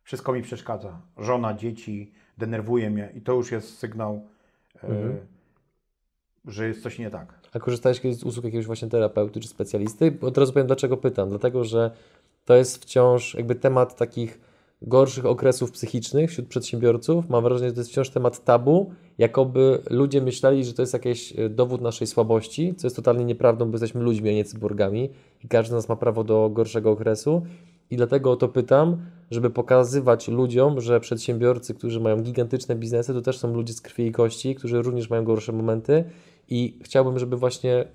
Wszystko 0.04 0.34
mi 0.34 0.42
przeszkadza. 0.42 1.02
Żona, 1.18 1.54
dzieci, 1.54 2.12
denerwuje 2.38 2.90
mnie 2.90 3.12
i 3.16 3.22
to 3.22 3.34
już 3.34 3.52
jest 3.52 3.78
sygnał, 3.78 4.22
e, 4.84 4.88
Mhm. 4.88 5.18
że 6.46 6.68
jest 6.68 6.84
coś 6.84 7.00
nie 7.00 7.10
tak. 7.10 7.39
A 7.54 7.60
korzystałeś 7.60 8.00
kiedyś 8.00 8.18
z 8.18 8.24
usług 8.24 8.46
jakiegoś 8.46 8.66
właśnie 8.66 8.88
terapeuty 8.88 9.40
czy 9.40 9.48
specjalisty? 9.48 10.18
Od 10.22 10.38
razu 10.38 10.54
powiem, 10.54 10.68
dlaczego 10.68 10.98
pytam. 10.98 11.30
Dlatego, 11.30 11.64
że 11.64 11.92
to 12.46 12.56
jest 12.56 12.84
wciąż 12.84 13.34
jakby 13.34 13.56
temat 13.56 13.96
takich 13.96 14.40
gorszych 14.82 15.26
okresów 15.26 15.72
psychicznych 15.72 16.30
wśród 16.30 16.48
przedsiębiorców. 16.48 17.30
Mam 17.30 17.44
wrażenie, 17.44 17.70
że 17.70 17.74
to 17.74 17.82
jest 17.82 17.92
wciąż 17.92 18.10
temat 18.10 18.44
tabu, 18.44 18.92
jakoby 19.18 19.82
ludzie 19.90 20.22
myśleli, 20.22 20.66
że 20.66 20.74
to 20.74 20.82
jest 20.82 20.94
jakiś 20.94 21.40
e, 21.40 21.50
dowód 21.50 21.82
naszej 21.82 22.08
słabości, 22.08 22.76
co 22.78 22.88
jest 22.88 22.96
totalnie 22.96 23.26
nieprawdą, 23.26 23.66
bo 23.66 23.72
jesteśmy 23.72 24.02
ludźmi, 24.02 24.30
a 24.30 24.34
nie 24.34 24.46
cyborgami 24.46 25.10
i 25.44 25.48
każdy 25.48 25.70
z 25.70 25.74
nas 25.74 25.90
ma 25.90 25.96
prawo 25.96 26.24
do 26.24 26.50
gorszego 26.50 26.92
okresu. 26.92 27.42
I 27.92 27.98
dlatego 27.98 28.32
o 28.32 28.36
to 28.36 28.48
pytam, 28.48 28.98
żeby 29.32 29.50
pokazywać 29.50 30.28
ludziom, 30.28 30.82
że 30.82 31.00
przedsiębiorcy, 31.00 31.74
którzy 31.74 32.00
mają 32.00 32.22
gigantyczne 32.22 32.76
biznesy, 32.76 33.14
to 33.14 33.22
też 33.22 33.38
są 33.38 33.54
ludzie 33.54 33.74
z 33.74 33.82
krwi 33.82 34.08
i 34.08 34.12
kości, 34.12 34.56
którzy 34.56 34.82
również 34.82 35.10
mają 35.10 35.24
gorsze 35.24 35.52
momenty 35.52 36.04
i 36.50 36.80
chciałbym, 36.84 37.20
żeby 37.20 37.38
właśnie 37.38 37.76
e, 37.76 37.86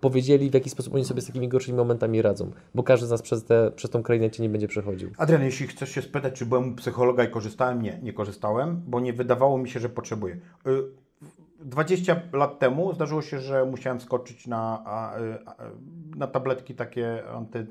powiedzieli, 0.00 0.50
w 0.50 0.54
jaki 0.54 0.70
sposób 0.70 0.94
oni 0.94 1.04
sobie 1.04 1.20
z 1.20 1.26
takimi 1.26 1.48
gorszymi 1.48 1.78
momentami 1.78 2.22
radzą, 2.22 2.50
bo 2.74 2.82
każdy 2.82 3.06
z 3.06 3.10
nas 3.10 3.22
przez, 3.22 3.44
te, 3.44 3.70
przez 3.70 3.90
tą 3.90 4.02
krainę 4.02 4.30
cię 4.30 4.42
nie 4.42 4.48
będzie 4.48 4.68
przechodził. 4.68 5.10
Adrian, 5.18 5.42
jeśli 5.42 5.66
chcesz 5.66 5.90
się 5.90 6.02
spytać, 6.02 6.34
czy 6.34 6.46
byłem 6.46 6.72
u 6.72 6.74
psychologa 6.74 7.24
i 7.24 7.30
korzystałem, 7.30 7.82
nie, 7.82 7.98
nie 8.02 8.12
korzystałem, 8.12 8.82
bo 8.86 9.00
nie 9.00 9.12
wydawało 9.12 9.58
mi 9.58 9.68
się, 9.68 9.80
że 9.80 9.88
potrzebuję. 9.88 10.40
Y, 10.66 10.82
20 11.60 12.20
lat 12.32 12.58
temu 12.58 12.94
zdarzyło 12.94 13.22
się, 13.22 13.40
że 13.40 13.64
musiałem 13.64 14.00
skoczyć 14.00 14.46
na, 14.46 14.82
a, 14.86 15.16
na 16.16 16.26
tabletki 16.26 16.74
takie 16.74 17.28
anty... 17.28 17.66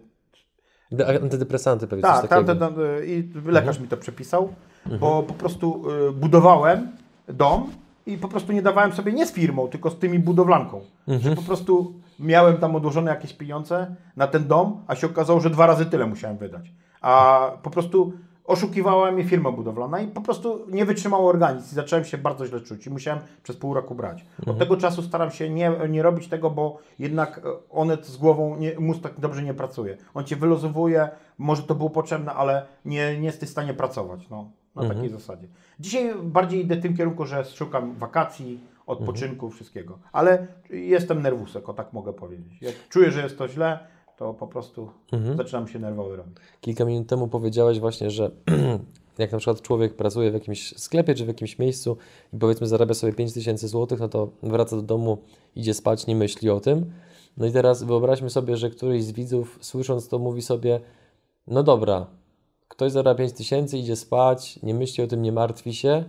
De- 0.92 1.22
Antydepresanty 1.22 1.88
pewnie, 1.88 2.04
Tak, 2.04 2.28
tam, 2.28 2.76
i 3.06 3.30
lekarz 3.46 3.80
mi 3.80 3.88
to 3.88 3.98
przepisał, 3.98 4.54
bo 5.00 5.24
po 5.24 5.34
prostu 5.34 5.84
budowałem 6.14 6.92
dom 7.28 7.72
i 8.06 8.18
po 8.18 8.28
prostu 8.28 8.52
nie 8.52 8.62
dawałem 8.62 8.94
sobie 8.94 9.14
nie 9.14 9.26
z 9.26 9.32
firmą, 9.32 9.68
tylko 9.68 9.90
z 9.90 10.00
tymi 10.00 10.20
budowlanką. 10.20 10.82
Że 11.08 11.36
po 11.36 11.42
prostu 11.42 11.94
miałem 12.20 12.58
tam 12.58 12.76
odłożone 12.76 13.12
jakieś 13.12 13.34
pieniądze 13.34 13.96
na 14.18 14.28
ten 14.28 14.48
dom, 14.48 14.82
a 14.88 14.96
się 14.96 15.08
okazało, 15.08 15.40
że 15.40 15.50
dwa 15.50 15.68
razy 15.68 15.86
tyle 15.86 16.06
musiałem 16.06 16.38
wydać. 16.38 16.72
A 17.02 17.52
po 17.64 17.70
prostu 17.70 18.14
oszukiwała 18.46 19.12
mnie 19.12 19.24
firma 19.24 19.52
budowlana 19.52 20.02
i 20.02 20.08
po 20.08 20.22
prostu 20.22 20.66
nie 20.70 20.86
wytrzymał 20.86 21.28
organizm 21.28 21.72
i 21.72 21.76
zacząłem 21.76 22.06
się 22.06 22.18
bardzo 22.18 22.46
źle 22.46 22.62
czuć 22.62 22.88
i 22.88 22.90
musiałem 22.90 23.20
przez 23.44 23.58
pół 23.58 23.74
roku 23.74 23.96
brać. 23.96 24.26
Od 24.48 24.60
tego 24.60 24.78
czasu 24.78 25.02
staram 25.02 25.32
się 25.32 25.50
nie, 25.50 25.72
nie 25.90 26.04
robić 26.04 26.28
tego, 26.28 26.50
bo 26.50 26.78
jednak 27.00 27.38
e, 27.38 27.42
one 27.70 27.98
z 28.02 28.18
głową, 28.18 28.58
nie, 28.58 28.80
mózg 28.80 29.02
tak 29.02 29.20
dobrze 29.20 29.44
nie 29.44 29.54
pracuje. 29.54 29.98
On 30.14 30.26
cię 30.26 30.36
wylozowuje, 30.36 31.10
może 31.38 31.64
to 31.64 31.76
było 31.76 31.90
potrzebne, 31.90 32.34
ale 32.34 32.66
nie, 32.86 33.20
nie 33.20 33.26
jesteś 33.26 33.50
w 33.50 33.52
stanie 33.52 33.74
pracować 33.74 34.30
no, 34.30 34.52
na 34.76 34.90
takiej 34.90 35.10
zasadzie. 35.10 35.48
Dzisiaj 35.80 36.16
bardziej 36.24 36.62
idę 36.62 36.76
w 36.76 36.82
tym 36.82 36.98
kierunku, 36.98 37.26
że 37.26 37.46
szukam 37.46 37.96
wakacji, 37.96 38.60
odpoczynku, 38.88 39.50
wszystkiego. 39.50 40.00
Ale 40.12 40.48
jestem 40.70 41.22
nerwusek, 41.22 41.70
o 41.70 41.74
tak 41.74 41.94
mogę 41.94 42.14
powiedzieć. 42.14 42.62
Jak 42.62 42.76
czuję, 42.90 43.12
że 43.12 43.24
jest 43.24 43.38
to 43.38 43.48
źle, 43.48 43.80
to 44.18 44.34
po 44.34 44.48
prostu 44.48 44.90
zaczynam 45.36 45.68
się 45.68 45.80
nerwowy 45.80 46.16
robić. 46.16 46.36
Kilka 46.62 46.86
minut 46.86 47.08
temu 47.08 47.28
powiedziałeś 47.28 47.80
właśnie, 47.80 48.12
że 48.12 48.32
jak 49.18 49.32
na 49.32 49.38
przykład 49.38 49.62
człowiek 49.62 49.96
pracuje 49.96 50.32
w 50.32 50.34
jakimś 50.34 50.78
sklepie 50.78 51.16
czy 51.16 51.26
w 51.26 51.28
jakimś 51.28 51.60
miejscu 51.60 51.98
i 52.34 52.38
powiedzmy 52.38 52.68
zarabia 52.68 52.94
sobie 52.94 53.14
5000 53.14 53.68
zł, 53.68 53.98
no 54.02 54.10
to 54.10 54.30
wraca 54.44 54.76
do 54.76 54.82
domu, 54.82 55.18
idzie 55.56 55.74
spać, 55.74 56.08
nie 56.08 56.16
myśli 56.16 56.50
o 56.50 56.60
tym. 56.60 56.92
No 57.38 57.46
i 57.46 57.52
teraz 57.52 57.84
wyobraźmy 57.84 58.30
sobie, 58.30 58.58
że 58.58 58.70
któryś 58.70 59.04
z 59.04 59.12
widzów 59.12 59.60
słysząc 59.62 60.08
to 60.08 60.20
mówi 60.20 60.42
sobie, 60.42 60.80
no 61.48 61.64
dobra, 61.64 62.08
ktoś 62.74 62.92
zarabia 62.92 63.18
5000, 63.18 63.78
idzie 63.78 63.96
spać, 63.96 64.60
nie 64.64 64.74
myśli 64.74 65.04
o 65.04 65.08
tym, 65.08 65.22
nie 65.22 65.32
martwi 65.32 65.74
się, 65.74 66.04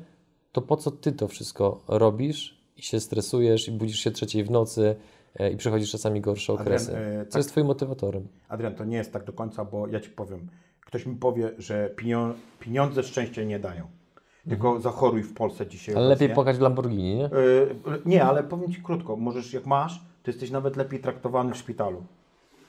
to 0.52 0.62
po 0.62 0.76
co 0.76 0.90
ty 0.90 1.12
to 1.12 1.28
wszystko 1.28 1.80
robisz 1.88 2.60
i 2.76 2.82
się 2.82 3.00
stresujesz 3.00 3.68
i 3.68 3.72
budzisz 3.72 3.98
się 4.00 4.10
trzeciej 4.10 4.44
w 4.44 4.50
nocy, 4.50 4.96
e, 5.38 5.50
i 5.50 5.56
przechodzisz 5.56 5.90
czasami 5.90 6.20
gorsze 6.20 6.52
okresy. 6.52 6.96
e, 6.96 7.24
Co 7.26 7.32
tak. 7.32 7.38
jest 7.38 7.48
Twoim 7.50 7.66
motywatorem? 7.66 8.28
Adrian, 8.48 8.74
to 8.74 8.84
nie 8.84 8.96
jest 8.96 9.12
tak 9.12 9.24
do 9.24 9.32
końca, 9.32 9.64
bo 9.64 9.88
ja 9.88 10.00
Ci 10.00 10.10
powiem. 10.10 10.48
Ktoś 10.80 11.06
mi 11.06 11.16
powie, 11.16 11.50
że 11.58 11.94
pieniądze 12.60 13.02
szczęścia 13.02 13.42
nie 13.42 13.58
dają. 13.58 13.86
Tylko 14.48 14.80
zachoruj 14.80 15.22
w 15.22 15.34
Polsce 15.34 15.66
dzisiaj. 15.66 15.92
Mhm. 15.92 16.06
Ale 16.06 16.14
lepiej 16.14 16.34
płakać 16.34 16.56
w 16.56 16.60
Lamborghini, 16.60 17.14
nie? 17.16 17.26
Y, 17.26 17.30
nie, 18.06 18.24
ale 18.24 18.42
powiem 18.42 18.72
Ci 18.72 18.82
krótko. 18.82 19.16
Możesz, 19.16 19.52
jak 19.52 19.66
masz, 19.66 19.98
to 20.22 20.30
jesteś 20.30 20.50
nawet 20.50 20.76
lepiej 20.76 21.00
traktowany 21.00 21.52
w 21.52 21.56
szpitalu. 21.56 22.02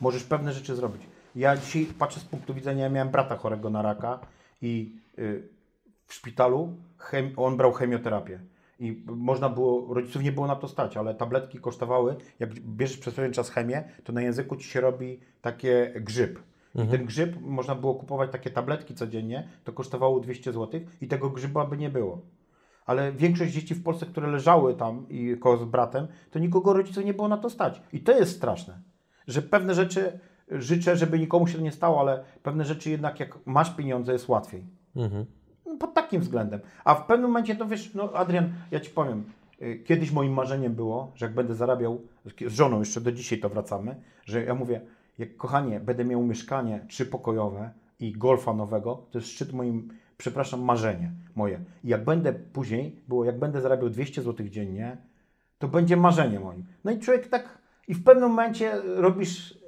Możesz 0.02 0.24
pewne 0.24 0.54
rzeczy 0.54 0.76
zrobić. 0.76 1.02
Ja 1.36 1.58
dzisiaj 1.58 1.86
patrzę 1.86 2.20
z 2.20 2.24
punktu 2.24 2.54
widzenia, 2.54 2.84
ja 2.84 2.90
miałem 2.90 3.10
brata 3.10 3.38
chorego 3.38 3.70
na 3.70 3.82
raka 3.82 4.20
i 4.62 4.96
y, 5.20 5.50
w 6.06 6.14
szpitalu 6.14 6.74
chem, 6.98 7.32
on 7.38 7.58
brał 7.58 7.72
chemioterapię. 7.72 8.40
I 8.80 9.04
można 9.06 9.50
było, 9.50 9.94
rodziców 9.94 10.24
nie 10.24 10.32
było 10.32 10.48
na 10.48 10.56
to 10.56 10.68
stać, 10.68 10.98
ale 10.98 11.16
tabletki 11.16 11.60
kosztowały, 11.60 12.16
jak 12.40 12.54
bierzesz 12.60 12.98
przez 12.98 13.14
pewien 13.14 13.34
czas 13.34 13.50
chemię, 13.50 13.84
to 14.04 14.14
na 14.14 14.22
języku 14.22 14.56
Ci 14.56 14.70
się 14.70 14.82
robi 14.82 15.20
takie 15.42 15.94
grzyb. 15.96 16.40
I 16.76 16.88
ten 16.88 17.06
grzyb, 17.06 17.36
można 17.42 17.76
było 17.76 17.96
kupować 17.96 18.32
takie 18.32 18.50
tabletki 18.50 18.96
codziennie, 18.96 19.50
to 19.64 19.74
kosztowało 19.74 20.20
200 20.20 20.54
zł 20.54 20.82
i 21.02 21.08
tego 21.08 21.30
grzyba 21.30 21.66
by 21.66 21.78
nie 21.78 21.90
było 21.90 22.22
ale 22.86 23.12
większość 23.12 23.54
dzieci 23.54 23.76
w 23.76 23.84
Polsce, 23.84 24.06
które 24.06 24.28
leżały 24.28 24.76
tam 24.76 25.06
i 25.10 25.38
koło 25.40 25.58
z 25.58 25.66
bratem, 25.66 26.08
to 26.32 26.40
nikogo 26.40 26.74
rodziców 26.74 27.06
nie 27.06 27.14
było 27.14 27.28
na 27.28 27.38
to 27.38 27.50
stać. 27.50 27.82
I 27.94 28.00
to 28.00 28.12
jest 28.12 28.36
straszne, 28.36 28.80
że 29.28 29.42
pewne 29.42 29.74
rzeczy 29.74 30.20
życzę, 30.52 30.98
żeby 30.98 31.20
nikomu 31.20 31.48
się 31.48 31.58
to 31.58 31.64
nie 31.64 31.72
stało, 31.72 32.00
ale 32.00 32.24
pewne 32.44 32.66
rzeczy 32.66 32.90
jednak 32.90 33.20
jak 33.20 33.38
masz 33.46 33.76
pieniądze 33.76 34.14
jest 34.14 34.30
łatwiej. 34.30 34.64
Mhm. 34.96 35.26
No, 35.66 35.78
Pod 35.78 35.94
takim 35.94 36.22
względem. 36.22 36.60
A 36.84 36.96
w 36.96 37.06
pewnym 37.06 37.30
momencie, 37.30 37.56
to 37.56 37.66
wiesz, 37.66 37.94
no 37.94 38.14
Adrian, 38.14 38.54
ja 38.72 38.80
Ci 38.80 38.90
powiem, 38.90 39.24
y, 39.62 39.84
kiedyś 39.86 40.12
moim 40.12 40.34
marzeniem 40.34 40.76
było, 40.76 41.12
że 41.16 41.26
jak 41.26 41.36
będę 41.36 41.56
zarabiał, 41.56 42.02
z 42.48 42.54
żoną 42.54 42.80
jeszcze 42.80 43.02
do 43.02 43.12
dzisiaj 43.12 43.40
to 43.40 43.50
wracamy, 43.50 43.96
że 44.26 44.44
ja 44.44 44.56
mówię, 44.56 44.82
jak 45.18 45.38
kochanie, 45.38 45.80
będę 45.80 46.06
miał 46.06 46.24
mieszkanie 46.24 46.86
trzypokojowe 46.88 47.70
i 48.00 48.12
golfa 48.12 48.54
nowego, 48.54 49.06
to 49.12 49.18
jest 49.18 49.30
szczyt 49.30 49.54
moim, 49.54 49.90
przepraszam, 50.18 50.62
marzenie 50.62 51.12
moje. 51.36 51.60
I 51.84 51.88
jak 51.88 52.04
będę 52.04 52.34
później, 52.34 53.02
było 53.08 53.26
jak 53.26 53.40
będę 53.40 53.62
zarabiał 53.62 53.90
200 53.90 54.22
zł 54.22 54.48
dziennie, 54.50 54.98
to 55.58 55.68
będzie 55.68 55.98
marzenie 55.98 56.40
moim. 56.40 56.66
No 56.84 56.92
i 56.92 57.00
człowiek 57.00 57.28
tak, 57.28 57.58
i 57.88 57.94
w 57.94 58.04
pewnym 58.04 58.30
momencie 58.30 58.82
robisz, 58.86 59.65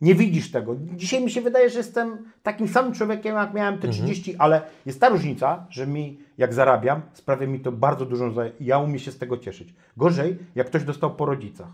nie 0.00 0.14
widzisz 0.14 0.50
tego. 0.50 0.76
Dzisiaj 0.96 1.24
mi 1.24 1.30
się 1.30 1.40
wydaje, 1.40 1.70
że 1.70 1.78
jestem 1.78 2.18
takim 2.42 2.68
samym 2.68 2.92
człowiekiem, 2.92 3.36
jak 3.36 3.54
miałem 3.54 3.78
te 3.78 3.88
30, 3.88 4.36
ale 4.36 4.62
jest 4.86 5.00
ta 5.00 5.08
różnica, 5.08 5.66
że 5.70 5.86
mi, 5.86 6.20
jak 6.38 6.54
zarabiam, 6.54 7.02
sprawia 7.12 7.46
mi 7.46 7.60
to 7.60 7.72
bardzo 7.72 8.06
dużą, 8.06 8.34
ja 8.60 8.78
umiem 8.78 8.98
się 8.98 9.12
z 9.12 9.18
tego 9.18 9.38
cieszyć. 9.38 9.74
Gorzej, 9.96 10.38
jak 10.54 10.66
ktoś 10.66 10.84
dostał 10.84 11.14
po 11.14 11.26
rodzicach 11.26 11.68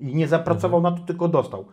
i 0.00 0.14
nie 0.14 0.28
zapracował 0.28 0.80
na 0.80 0.92
to, 0.92 0.98
tylko 1.06 1.28
dostał. 1.28 1.64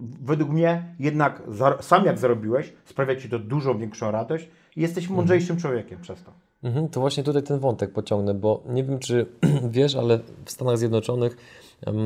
Według 0.00 0.50
mnie 0.50 0.94
jednak 0.98 1.42
za, 1.48 1.82
sam 1.82 2.04
jak 2.04 2.18
zarobiłeś, 2.18 2.72
sprawia 2.84 3.16
Ci 3.16 3.28
to 3.28 3.38
dużo 3.38 3.74
większą 3.74 4.10
radość 4.10 4.48
i 4.76 4.80
jesteś 4.80 5.08
mądrzejszym 5.08 5.56
człowiekiem 5.56 6.00
przez 6.00 6.22
to. 6.22 6.32
Mhm, 6.62 6.88
to 6.88 7.00
właśnie 7.00 7.22
tutaj 7.22 7.42
ten 7.42 7.58
wątek 7.58 7.92
pociągnę, 7.92 8.34
bo 8.34 8.62
nie 8.68 8.84
wiem, 8.84 8.98
czy 8.98 9.26
wiesz, 9.70 9.96
ale 9.96 10.18
w 10.44 10.50
Stanach 10.50 10.78
Zjednoczonych 10.78 11.36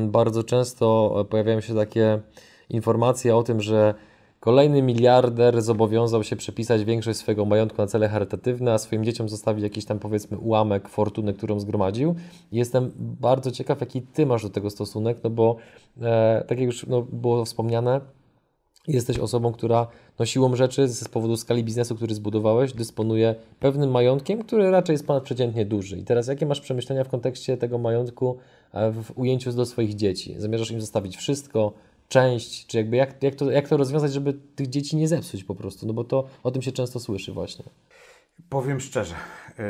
bardzo 0.07 0.43
często 0.43 1.25
pojawiają 1.29 1.61
się 1.61 1.75
takie 1.75 2.19
informacje 2.69 3.35
o 3.35 3.43
tym, 3.43 3.61
że 3.61 3.93
kolejny 4.39 4.81
miliarder 4.81 5.61
zobowiązał 5.61 6.23
się 6.23 6.35
przepisać 6.35 6.83
większość 6.83 7.19
swojego 7.19 7.45
majątku 7.45 7.81
na 7.81 7.87
cele 7.87 8.09
charytatywne, 8.09 8.73
a 8.73 8.77
swoim 8.77 9.03
dzieciom 9.03 9.29
zostawić 9.29 9.63
jakiś 9.63 9.85
tam 9.85 9.99
powiedzmy 9.99 10.37
ułamek 10.37 10.89
fortuny, 10.89 11.33
którą 11.33 11.59
zgromadził. 11.59 12.15
Jestem 12.51 12.91
bardzo 12.97 13.51
ciekaw, 13.51 13.79
jaki 13.81 14.01
Ty 14.01 14.25
masz 14.25 14.43
do 14.43 14.49
tego 14.49 14.69
stosunek, 14.69 15.17
no 15.23 15.29
bo 15.29 15.55
e, 16.01 16.43
tak 16.47 16.57
jak 16.57 16.65
już 16.65 16.87
no, 16.87 17.01
było 17.01 17.45
wspomniane, 17.45 18.01
jesteś 18.87 19.19
osobą, 19.19 19.51
która 19.51 19.87
no, 20.19 20.25
siłą 20.25 20.55
rzeczy 20.55 20.87
z 20.87 21.07
powodu 21.07 21.37
skali 21.37 21.63
biznesu, 21.63 21.95
który 21.95 22.15
zbudowałeś, 22.15 22.73
dysponuje 22.73 23.35
pewnym 23.59 23.91
majątkiem, 23.91 24.43
który 24.43 24.71
raczej 24.71 24.93
jest 24.93 25.07
ponadprzeciętnie 25.07 25.65
duży. 25.65 25.97
I 25.97 26.03
teraz 26.03 26.27
jakie 26.27 26.45
masz 26.45 26.61
przemyślenia 26.61 27.03
w 27.03 27.09
kontekście 27.09 27.57
tego 27.57 27.77
majątku 27.77 28.37
e, 28.73 28.91
w 28.91 29.17
ujęciu 29.17 29.51
do 29.51 29.65
swoich 29.65 29.95
dzieci? 29.95 30.35
Zamierzasz 30.37 30.71
im 30.71 30.81
zostawić 30.81 31.17
wszystko, 31.17 31.73
część, 32.07 32.67
czy 32.67 32.77
jakby 32.77 32.95
jak, 32.95 33.23
jak, 33.23 33.35
to, 33.35 33.51
jak 33.51 33.67
to 33.67 33.77
rozwiązać, 33.77 34.13
żeby 34.13 34.33
tych 34.33 34.67
dzieci 34.67 34.95
nie 34.95 35.07
zepsuć 35.07 35.43
po 35.43 35.55
prostu? 35.55 35.87
No 35.87 35.93
bo 35.93 36.03
to 36.03 36.27
o 36.43 36.51
tym 36.51 36.61
się 36.61 36.71
często 36.71 36.99
słyszy 36.99 37.31
właśnie. 37.31 37.65
Powiem 38.49 38.79
szczerze, 38.79 39.15
yy, 39.57 39.63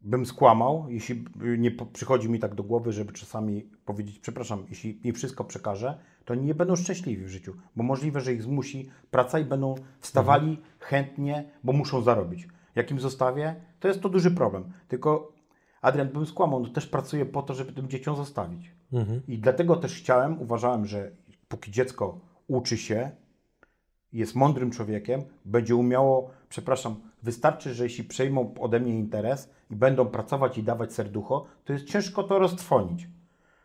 bym 0.00 0.26
skłamał, 0.26 0.86
jeśli 0.88 1.24
nie 1.58 1.70
przychodzi 1.70 2.28
mi 2.28 2.38
tak 2.38 2.54
do 2.54 2.62
głowy, 2.62 2.92
żeby 2.92 3.12
czasami 3.12 3.70
powiedzieć, 3.84 4.18
przepraszam, 4.18 4.66
jeśli 4.68 5.00
mi 5.04 5.12
wszystko 5.12 5.44
przekażę, 5.44 5.98
to 6.24 6.34
oni 6.34 6.44
nie 6.44 6.54
będą 6.54 6.76
szczęśliwi 6.76 7.24
w 7.24 7.28
życiu, 7.28 7.54
bo 7.76 7.82
możliwe, 7.82 8.20
że 8.20 8.32
ich 8.32 8.42
zmusi 8.42 8.90
praca 9.10 9.38
i 9.38 9.44
będą 9.44 9.74
wstawali 10.00 10.60
chętnie, 10.78 11.50
bo 11.64 11.72
muszą 11.72 12.02
zarobić. 12.02 12.48
Jak 12.74 12.90
im 12.90 13.00
zostawię, 13.00 13.54
to 13.80 13.88
jest 13.88 14.00
to 14.00 14.08
duży 14.08 14.30
problem. 14.30 14.72
Tylko 14.88 15.32
Adrian, 15.82 16.08
bym 16.08 16.26
skłamał, 16.26 16.60
no 16.60 16.68
też 16.68 16.86
pracuję 16.86 17.26
po 17.26 17.42
to, 17.42 17.54
żeby 17.54 17.72
tym 17.72 17.88
dzieciom 17.88 18.16
zostawić. 18.16 18.70
I 19.28 19.38
dlatego 19.38 19.76
też 19.76 19.94
chciałem, 19.94 20.42
uważałem, 20.42 20.86
że 20.86 21.10
póki 21.48 21.70
dziecko 21.70 22.20
uczy 22.48 22.76
się, 22.76 23.10
jest 24.12 24.34
mądrym 24.34 24.70
człowiekiem, 24.70 25.22
będzie 25.44 25.76
umiało, 25.76 26.30
przepraszam, 26.48 26.96
wystarczy, 27.22 27.74
że 27.74 27.84
jeśli 27.84 28.04
przejmą 28.04 28.54
ode 28.60 28.80
mnie 28.80 28.94
interes 28.94 29.50
i 29.70 29.76
będą 29.76 30.06
pracować 30.06 30.58
i 30.58 30.62
dawać 30.62 30.92
serducho, 30.92 31.46
to 31.64 31.72
jest 31.72 31.84
ciężko 31.84 32.22
to 32.22 32.38
roztrwonić. 32.38 33.08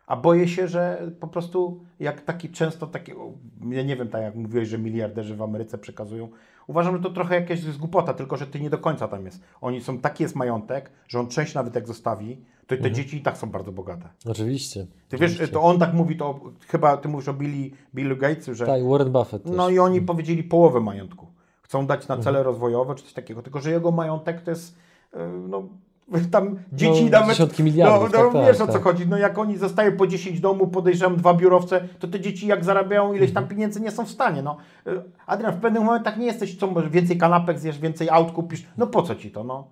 A 0.08 0.16
boję 0.16 0.48
się, 0.48 0.68
że 0.68 1.12
po 1.20 1.28
prostu 1.28 1.84
jak 2.00 2.22
taki 2.22 2.50
często 2.50 2.88
taki, 2.88 3.14
o, 3.14 3.34
ja 3.70 3.84
nie 3.84 3.96
wiem, 3.96 4.08
tak 4.08 4.22
jak 4.22 4.36
mówiłeś, 4.36 4.70
że 4.70 4.78
miliarderzy 4.78 5.36
w 5.36 5.42
Ameryce 5.42 5.78
przekazują, 5.78 6.30
uważam, 6.68 6.98
że 6.98 7.04
to 7.04 7.10
trochę 7.10 7.36
jakaś 7.36 7.64
jest 7.64 7.78
głupota, 7.78 8.14
tylko 8.14 8.38
że 8.38 8.48
ty 8.48 8.60
nie 8.60 8.70
do 8.70 8.78
końca 8.78 9.08
tam 9.08 9.26
jest. 9.26 9.42
Oni 9.62 9.82
są, 9.82 10.00
taki 10.00 10.24
jest 10.24 10.36
majątek, 10.36 10.92
że 11.08 11.20
on 11.20 11.28
część 11.28 11.54
nawet 11.54 11.76
jak 11.76 11.88
zostawi, 11.88 12.46
to 12.78 12.84
te 12.84 12.92
dzieci 12.92 13.18
i 13.18 13.22
tak 13.22 13.38
są 13.38 13.50
bardzo 13.50 13.72
bogate. 13.72 14.10
Oczywiście. 14.30 14.88
Ty 15.08 15.18
wiesz, 15.18 15.50
to 15.52 15.62
on 15.62 15.80
tak 15.80 15.94
mówi, 15.94 16.18
to 16.18 16.40
chyba 16.68 16.98
ty 16.98 17.08
mówisz 17.08 17.28
o 17.28 17.34
Billy, 17.34 17.72
Billu 17.96 18.18
Gatesu, 18.18 18.56
że 18.56 18.66
Tak, 18.66 18.84
Warren 18.90 19.12
Buffett 19.12 19.44
też. 19.44 19.52
no 19.56 19.70
i 19.70 19.80
oni 19.80 20.02
powiedzieli 20.02 20.44
połowę 20.44 20.80
majątku. 20.80 21.28
Chcą 21.62 21.88
dać 21.88 22.08
na 22.08 22.18
cele 22.18 22.44
rozwojowe 22.44 22.96
czy 22.96 23.04
coś 23.04 23.14
takiego, 23.14 23.42
tylko 23.42 23.60
że 23.60 23.72
jego 23.72 23.92
majątek 23.92 24.42
to 24.42 24.52
jest 24.52 24.78
yy, 25.14 25.20
no 25.50 25.64
tam 26.32 26.60
dzieci 26.74 27.04
No, 27.06 27.12
nawet... 27.12 27.30
dziesiątki 27.30 27.64
miliardów, 27.64 28.12
No, 28.14 28.24
no 28.24 28.32
tak, 28.34 28.46
wiesz 28.48 28.58
tak, 28.58 28.70
o 28.70 28.72
co 28.72 28.74
tak. 28.74 28.84
chodzi. 28.84 29.08
No 29.08 29.18
jak 29.18 29.38
oni 29.38 29.58
zostają 29.58 29.98
po 29.98 30.08
10 30.08 30.40
domów, 30.40 30.70
podejrzewam 30.70 31.18
dwa 31.18 31.34
biurowce, 31.34 31.88
to 32.00 32.08
te 32.08 32.20
dzieci 32.20 32.48
jak 32.48 32.66
zarabiają 32.66 33.14
ileś 33.14 33.30
Mhm. 33.30 33.34
tam 33.34 33.48
pieniędzy 33.56 33.82
nie 33.82 33.92
są 33.92 34.06
w 34.06 34.10
stanie. 34.10 34.42
No. 34.42 34.58
Yy, 34.86 35.04
Adrian, 35.26 35.54
w 35.54 35.60
pewnych 35.60 35.84
momentach 35.84 36.18
nie 36.18 36.26
jesteś, 36.26 36.58
co 36.58 36.74
więcej 36.90 37.18
kanapek 37.18 37.60
zjesz, 37.60 37.80
więcej 37.80 38.10
aut 38.10 38.32
kupisz. 38.32 38.66
No 38.78 38.88
po 38.88 39.02
co 39.02 39.16
ci 39.16 39.32
to, 39.32 39.44
no? 39.44 39.68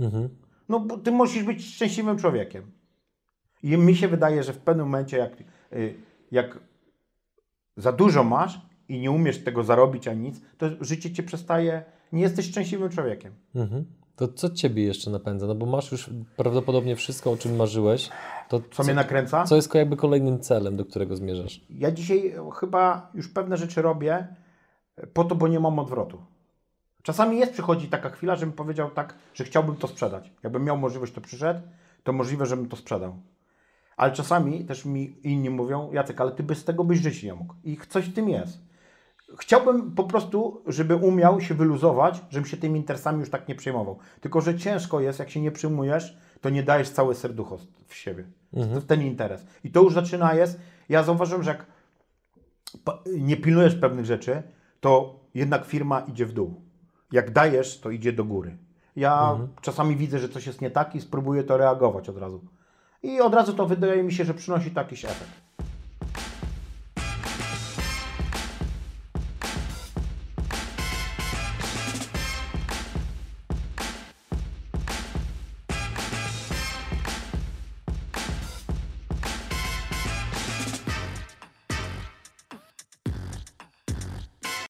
Mhm. 0.00 0.28
No 0.68 0.80
bo 0.80 0.98
ty 0.98 1.10
musisz 1.10 1.44
być 1.44 1.64
szczęśliwym 1.74 2.18
człowiekiem. 2.18 2.70
I 3.62 3.76
mi 3.76 3.96
się 3.96 4.08
wydaje, 4.08 4.42
że 4.42 4.52
w 4.52 4.58
pewnym 4.58 4.86
momencie, 4.86 5.16
jak, 5.18 5.32
y, 5.72 5.94
jak 6.30 6.58
za 7.76 7.92
dużo 7.92 8.24
masz 8.24 8.60
i 8.88 9.00
nie 9.00 9.10
umiesz 9.10 9.44
tego 9.44 9.64
zarobić 9.64 10.08
ani 10.08 10.20
nic, 10.20 10.40
to 10.58 10.66
życie 10.80 11.12
cię 11.12 11.22
przestaje, 11.22 11.84
nie 12.12 12.22
jesteś 12.22 12.46
szczęśliwym 12.46 12.90
człowiekiem. 12.90 13.32
Mhm. 13.54 13.84
To 14.16 14.28
co 14.28 14.50
Ciebie 14.50 14.84
jeszcze 14.84 15.10
napędza? 15.10 15.46
No 15.46 15.54
bo 15.54 15.66
masz 15.66 15.92
już 15.92 16.10
prawdopodobnie 16.36 16.96
wszystko, 16.96 17.32
o 17.32 17.36
czym 17.36 17.56
marzyłeś. 17.56 18.10
To 18.48 18.60
Co, 18.70 18.82
mnie 18.84 18.94
nakręca? 18.94 19.44
Co 19.44 19.56
jest 19.56 19.74
jakby 19.74 19.96
kolejnym 19.96 20.40
celem, 20.40 20.76
do 20.76 20.84
którego 20.84 21.16
zmierzasz? 21.16 21.60
Ja 21.70 21.90
dzisiaj 21.90 22.34
chyba 22.54 23.10
już 23.14 23.28
pewne 23.28 23.56
rzeczy 23.56 23.82
robię 23.82 24.28
po 25.12 25.24
to, 25.24 25.34
bo 25.34 25.48
nie 25.48 25.60
mam 25.60 25.78
odwrotu. 25.78 26.18
Czasami 27.02 27.38
jest, 27.38 27.52
przychodzi 27.52 27.88
taka 27.88 28.10
chwila, 28.10 28.36
żebym 28.36 28.52
powiedział 28.52 28.90
tak, 28.90 29.14
że 29.34 29.44
chciałbym 29.44 29.76
to 29.76 29.88
sprzedać. 29.88 30.32
Jakbym 30.42 30.64
miał 30.64 30.78
możliwość, 30.78 31.12
to 31.12 31.20
przyszedł, 31.20 31.60
to 32.02 32.12
możliwe, 32.12 32.46
żebym 32.46 32.68
to 32.68 32.76
sprzedał. 32.76 33.16
Ale 33.96 34.12
czasami 34.12 34.64
też 34.64 34.84
mi 34.84 35.16
inni 35.22 35.50
mówią, 35.50 35.92
Jacek, 35.92 36.20
ale 36.20 36.32
ty 36.32 36.42
bez 36.42 36.64
tego 36.64 36.84
byś 36.84 36.98
żyć 36.98 37.22
nie 37.22 37.34
mógł. 37.34 37.54
I 37.64 37.78
coś 37.88 38.04
w 38.04 38.14
tym 38.14 38.28
jest. 38.28 38.72
Chciałbym 39.38 39.92
po 39.92 40.04
prostu, 40.04 40.62
żeby 40.66 40.96
umiał 40.96 41.40
się 41.40 41.54
wyluzować, 41.54 42.22
żebym 42.30 42.48
się 42.48 42.56
tymi 42.56 42.80
interesami 42.80 43.20
już 43.20 43.30
tak 43.30 43.48
nie 43.48 43.54
przejmował. 43.54 43.98
Tylko, 44.20 44.40
że 44.40 44.58
ciężko 44.58 45.00
jest, 45.00 45.18
jak 45.18 45.30
się 45.30 45.40
nie 45.40 45.50
przyjmujesz, 45.50 46.18
to 46.40 46.50
nie 46.50 46.62
dajesz 46.62 46.90
całe 46.90 47.14
serducho 47.14 47.58
w 47.86 47.94
siebie. 47.94 48.24
W 48.52 48.86
ten 48.86 49.02
interes. 49.02 49.46
I 49.64 49.70
to 49.70 49.82
już 49.82 49.94
zaczyna 49.94 50.34
jest. 50.34 50.60
Ja 50.88 51.02
zauważyłem, 51.02 51.42
że 51.42 51.50
jak 51.50 51.66
nie 53.18 53.36
pilnujesz 53.36 53.74
pewnych 53.74 54.04
rzeczy, 54.04 54.42
to 54.80 55.20
jednak 55.34 55.64
firma 55.64 56.00
idzie 56.00 56.26
w 56.26 56.32
dół. 56.32 56.61
Jak 57.12 57.30
dajesz, 57.30 57.80
to 57.80 57.90
idzie 57.90 58.12
do 58.12 58.24
góry. 58.24 58.56
Ja 58.96 59.38
czasami 59.60 59.96
widzę, 59.96 60.18
że 60.18 60.28
coś 60.28 60.46
jest 60.46 60.60
nie 60.60 60.70
tak 60.70 60.94
i 60.94 61.00
spróbuję 61.00 61.44
to 61.44 61.56
reagować 61.56 62.08
od 62.08 62.18
razu. 62.18 62.40
I 63.02 63.20
od 63.20 63.34
razu 63.34 63.52
to 63.52 63.66
wydaje 63.66 64.02
mi 64.02 64.12
się, 64.12 64.24
że 64.24 64.34
przynosi 64.34 64.70
to 64.70 64.80
jakiś 64.80 65.04
efekt. 65.04 65.41